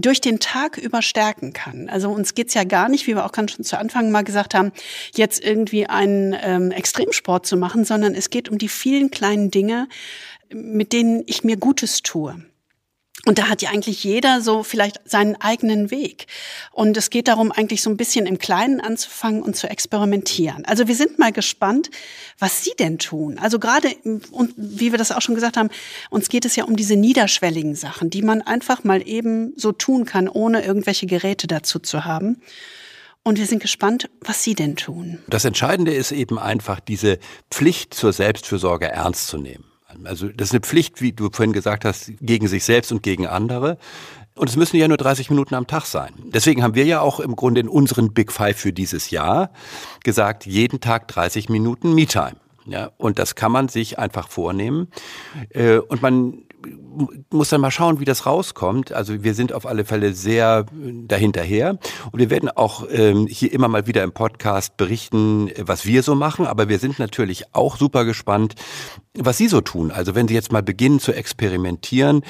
durch 0.00 0.20
den 0.20 0.40
Tag 0.40 0.78
überstärken 0.78 1.52
kann. 1.52 1.88
Also 1.88 2.10
uns 2.10 2.34
geht's 2.34 2.54
ja 2.54 2.64
gar 2.64 2.88
nicht, 2.88 3.06
wie 3.06 3.14
wir 3.14 3.24
auch 3.24 3.32
ganz 3.32 3.52
schon 3.52 3.64
zu 3.64 3.78
Anfang 3.78 4.10
mal 4.10 4.22
gesagt 4.22 4.54
haben, 4.54 4.72
jetzt 5.14 5.44
irgendwie 5.44 5.86
einen 5.86 6.34
ähm, 6.40 6.70
Extremsport 6.70 7.46
zu 7.46 7.56
machen, 7.56 7.84
sondern 7.84 8.14
es 8.14 8.30
geht 8.30 8.48
um 8.48 8.58
die 8.58 8.68
vielen 8.68 9.10
kleinen 9.10 9.50
Dinge, 9.50 9.88
mit 10.52 10.92
denen 10.92 11.22
ich 11.26 11.44
mir 11.44 11.56
Gutes 11.56 12.02
tue. 12.02 12.42
Und 13.26 13.38
da 13.38 13.48
hat 13.48 13.60
ja 13.60 13.70
eigentlich 13.70 14.02
jeder 14.02 14.40
so 14.40 14.62
vielleicht 14.62 15.00
seinen 15.04 15.36
eigenen 15.40 15.90
Weg. 15.90 16.26
Und 16.72 16.96
es 16.96 17.10
geht 17.10 17.28
darum, 17.28 17.52
eigentlich 17.52 17.82
so 17.82 17.90
ein 17.90 17.96
bisschen 17.96 18.26
im 18.26 18.38
Kleinen 18.38 18.80
anzufangen 18.80 19.42
und 19.42 19.56
zu 19.56 19.68
experimentieren. 19.68 20.64
Also 20.64 20.88
wir 20.88 20.94
sind 20.94 21.18
mal 21.18 21.32
gespannt, 21.32 21.90
was 22.38 22.64
Sie 22.64 22.72
denn 22.78 22.98
tun. 22.98 23.38
Also 23.38 23.58
gerade, 23.58 23.94
und 24.30 24.54
wie 24.56 24.90
wir 24.90 24.98
das 24.98 25.12
auch 25.12 25.20
schon 25.20 25.34
gesagt 25.34 25.58
haben, 25.58 25.68
uns 26.08 26.28
geht 26.30 26.46
es 26.46 26.56
ja 26.56 26.64
um 26.64 26.76
diese 26.76 26.96
niederschwelligen 26.96 27.74
Sachen, 27.74 28.08
die 28.08 28.22
man 28.22 28.40
einfach 28.40 28.84
mal 28.84 29.06
eben 29.06 29.52
so 29.56 29.72
tun 29.72 30.06
kann, 30.06 30.28
ohne 30.28 30.64
irgendwelche 30.64 31.06
Geräte 31.06 31.46
dazu 31.46 31.78
zu 31.78 32.04
haben. 32.06 32.40
Und 33.22 33.38
wir 33.38 33.46
sind 33.46 33.60
gespannt, 33.60 34.08
was 34.22 34.42
Sie 34.42 34.54
denn 34.54 34.76
tun. 34.76 35.18
Das 35.28 35.44
Entscheidende 35.44 35.92
ist 35.92 36.10
eben 36.10 36.38
einfach, 36.38 36.80
diese 36.80 37.18
Pflicht 37.50 37.92
zur 37.92 38.14
Selbstfürsorge 38.14 38.88
ernst 38.88 39.26
zu 39.28 39.36
nehmen. 39.36 39.69
Also 40.04 40.28
das 40.28 40.48
ist 40.48 40.52
eine 40.52 40.60
Pflicht, 40.60 41.00
wie 41.00 41.12
du 41.12 41.30
vorhin 41.30 41.52
gesagt 41.52 41.84
hast, 41.84 42.12
gegen 42.20 42.48
sich 42.48 42.64
selbst 42.64 42.92
und 42.92 43.02
gegen 43.02 43.26
andere. 43.26 43.78
Und 44.34 44.48
es 44.48 44.56
müssen 44.56 44.76
ja 44.76 44.88
nur 44.88 44.96
30 44.96 45.28
Minuten 45.30 45.54
am 45.54 45.66
Tag 45.66 45.84
sein. 45.84 46.14
Deswegen 46.26 46.62
haben 46.62 46.74
wir 46.74 46.84
ja 46.84 47.00
auch 47.00 47.20
im 47.20 47.36
Grunde 47.36 47.60
in 47.60 47.68
unseren 47.68 48.12
Big 48.14 48.32
Five 48.32 48.56
für 48.56 48.72
dieses 48.72 49.10
Jahr 49.10 49.50
gesagt, 50.04 50.46
jeden 50.46 50.80
Tag 50.80 51.08
30 51.08 51.48
Minuten 51.48 51.94
Me-Time. 51.94 52.36
Ja, 52.66 52.90
und 52.98 53.18
das 53.18 53.34
kann 53.34 53.52
man 53.52 53.68
sich 53.68 53.98
einfach 53.98 54.28
vornehmen. 54.28 54.88
Äh, 55.50 55.78
und 55.78 56.02
man 56.02 56.44
muss 57.30 57.48
dann 57.48 57.60
mal 57.60 57.70
schauen, 57.70 58.00
wie 58.00 58.04
das 58.04 58.26
rauskommt. 58.26 58.92
Also 58.92 59.22
wir 59.22 59.34
sind 59.34 59.52
auf 59.52 59.66
alle 59.66 59.84
Fälle 59.84 60.12
sehr 60.12 60.66
dahinterher 60.72 61.78
und 62.10 62.18
wir 62.18 62.30
werden 62.30 62.48
auch 62.48 62.86
ähm, 62.90 63.26
hier 63.26 63.52
immer 63.52 63.68
mal 63.68 63.86
wieder 63.86 64.02
im 64.02 64.12
Podcast 64.12 64.76
berichten, 64.76 65.50
was 65.58 65.86
wir 65.86 66.02
so 66.02 66.14
machen. 66.14 66.46
Aber 66.46 66.68
wir 66.68 66.78
sind 66.78 66.98
natürlich 66.98 67.54
auch 67.54 67.76
super 67.76 68.04
gespannt, 68.04 68.54
was 69.14 69.38
Sie 69.38 69.48
so 69.48 69.60
tun. 69.60 69.90
Also 69.90 70.14
wenn 70.14 70.28
Sie 70.28 70.34
jetzt 70.34 70.52
mal 70.52 70.62
beginnen 70.62 71.00
zu 71.00 71.12
experimentieren, 71.12 72.22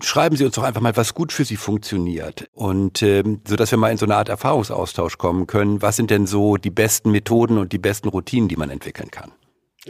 schreiben 0.00 0.36
Sie 0.36 0.44
uns 0.44 0.54
doch 0.54 0.62
einfach 0.62 0.80
mal, 0.80 0.96
was 0.96 1.14
gut 1.14 1.32
für 1.32 1.44
Sie 1.44 1.56
funktioniert 1.56 2.48
und 2.54 3.02
ähm, 3.02 3.40
so, 3.46 3.56
dass 3.56 3.70
wir 3.70 3.78
mal 3.78 3.90
in 3.90 3.98
so 3.98 4.06
eine 4.06 4.16
Art 4.16 4.28
Erfahrungsaustausch 4.28 5.18
kommen 5.18 5.46
können. 5.46 5.82
Was 5.82 5.96
sind 5.96 6.10
denn 6.10 6.26
so 6.26 6.56
die 6.56 6.70
besten 6.70 7.10
Methoden 7.10 7.58
und 7.58 7.72
die 7.72 7.78
besten 7.78 8.08
Routinen, 8.08 8.48
die 8.48 8.56
man 8.56 8.70
entwickeln 8.70 9.10
kann? 9.10 9.32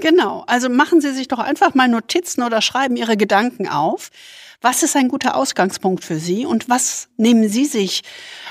Genau, 0.01 0.45
also 0.47 0.69
machen 0.69 1.01
Sie 1.01 1.13
sich 1.13 1.29
doch 1.29 1.39
einfach 1.39 1.75
mal 1.75 1.89
Notizen 1.89 2.43
oder 2.43 2.63
schreiben 2.63 2.97
Ihre 2.97 3.17
Gedanken 3.17 3.69
auf. 3.69 4.11
Was 4.61 4.83
ist 4.83 4.97
ein 4.97 5.09
guter 5.09 5.37
Ausgangspunkt 5.37 6.05
für 6.05 6.19
Sie 6.19 6.45
und 6.45 6.69
was 6.69 7.09
nehmen 7.17 7.49
Sie 7.49 7.65
sich 7.65 8.03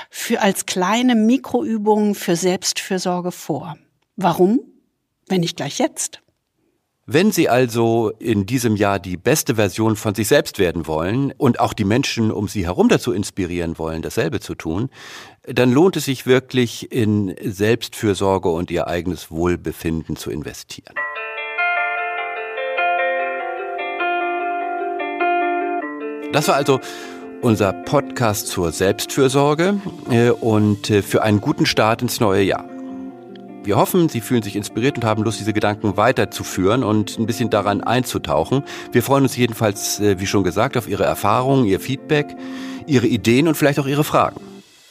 für 0.08 0.40
als 0.40 0.64
kleine 0.64 1.14
Mikroübungen 1.14 2.14
für 2.14 2.34
Selbstfürsorge 2.34 3.30
vor? 3.30 3.76
Warum? 4.16 4.60
Wenn 5.28 5.40
nicht 5.40 5.56
gleich 5.56 5.78
jetzt. 5.78 6.22
Wenn 7.10 7.32
Sie 7.32 7.48
also 7.48 8.12
in 8.18 8.44
diesem 8.44 8.76
Jahr 8.76 8.98
die 8.98 9.16
beste 9.16 9.54
Version 9.54 9.96
von 9.96 10.14
sich 10.14 10.28
selbst 10.28 10.58
werden 10.58 10.86
wollen 10.86 11.32
und 11.38 11.58
auch 11.58 11.72
die 11.72 11.86
Menschen 11.86 12.30
um 12.30 12.48
Sie 12.48 12.66
herum 12.66 12.90
dazu 12.90 13.12
inspirieren 13.12 13.78
wollen, 13.78 14.02
dasselbe 14.02 14.40
zu 14.40 14.54
tun, 14.54 14.90
dann 15.44 15.72
lohnt 15.72 15.96
es 15.96 16.04
sich 16.04 16.26
wirklich 16.26 16.92
in 16.92 17.34
Selbstfürsorge 17.42 18.50
und 18.50 18.70
Ihr 18.70 18.88
eigenes 18.88 19.30
Wohlbefinden 19.30 20.16
zu 20.16 20.30
investieren. 20.30 20.94
Das 26.32 26.46
war 26.46 26.56
also 26.56 26.80
unser 27.40 27.72
Podcast 27.72 28.48
zur 28.48 28.70
Selbstfürsorge 28.70 29.80
äh, 30.10 30.28
und 30.30 30.90
äh, 30.90 31.00
für 31.00 31.22
einen 31.22 31.40
guten 31.40 31.64
Start 31.64 32.02
ins 32.02 32.20
neue 32.20 32.42
Jahr. 32.42 32.68
Wir 33.64 33.76
hoffen, 33.76 34.10
Sie 34.10 34.20
fühlen 34.20 34.42
sich 34.42 34.54
inspiriert 34.54 34.96
und 34.96 35.04
haben 35.04 35.22
Lust, 35.22 35.40
diese 35.40 35.54
Gedanken 35.54 35.96
weiterzuführen 35.96 36.84
und 36.84 37.18
ein 37.18 37.24
bisschen 37.24 37.48
daran 37.48 37.82
einzutauchen. 37.82 38.62
Wir 38.92 39.02
freuen 39.02 39.22
uns 39.22 39.36
jedenfalls, 39.36 40.00
äh, 40.00 40.20
wie 40.20 40.26
schon 40.26 40.44
gesagt, 40.44 40.76
auf 40.76 40.86
Ihre 40.86 41.04
Erfahrungen, 41.04 41.64
Ihr 41.64 41.80
Feedback, 41.80 42.36
Ihre 42.86 43.06
Ideen 43.06 43.48
und 43.48 43.54
vielleicht 43.54 43.78
auch 43.78 43.86
Ihre 43.86 44.04
Fragen. 44.04 44.40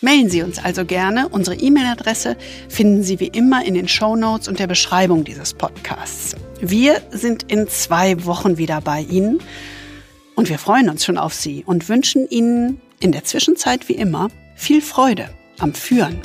Melden 0.01 0.29
Sie 0.29 0.41
uns 0.41 0.57
also 0.63 0.85
gerne. 0.85 1.29
Unsere 1.29 1.55
E-Mail-Adresse 1.55 2.35
finden 2.67 3.03
Sie 3.03 3.19
wie 3.19 3.27
immer 3.27 3.63
in 3.63 3.75
den 3.75 3.87
Show 3.87 4.15
Notes 4.15 4.47
und 4.47 4.57
der 4.57 4.67
Beschreibung 4.67 5.23
dieses 5.23 5.53
Podcasts. 5.53 6.35
Wir 6.61 7.01
sind 7.11 7.51
in 7.51 7.67
zwei 7.67 8.25
Wochen 8.25 8.57
wieder 8.57 8.81
bei 8.81 9.01
Ihnen. 9.01 9.39
Und 10.37 10.49
wir 10.49 10.59
freuen 10.59 10.87
uns 10.91 11.03
schon 11.03 11.17
auf 11.17 11.33
Sie 11.33 11.63
und 11.65 11.89
wünschen 11.89 12.29
Ihnen 12.29 12.79
in 12.99 13.11
der 13.11 13.23
Zwischenzeit 13.23 13.89
wie 13.89 13.93
immer 13.93 14.29
viel 14.55 14.83
Freude 14.83 15.31
am 15.57 15.73
Führen. 15.73 16.21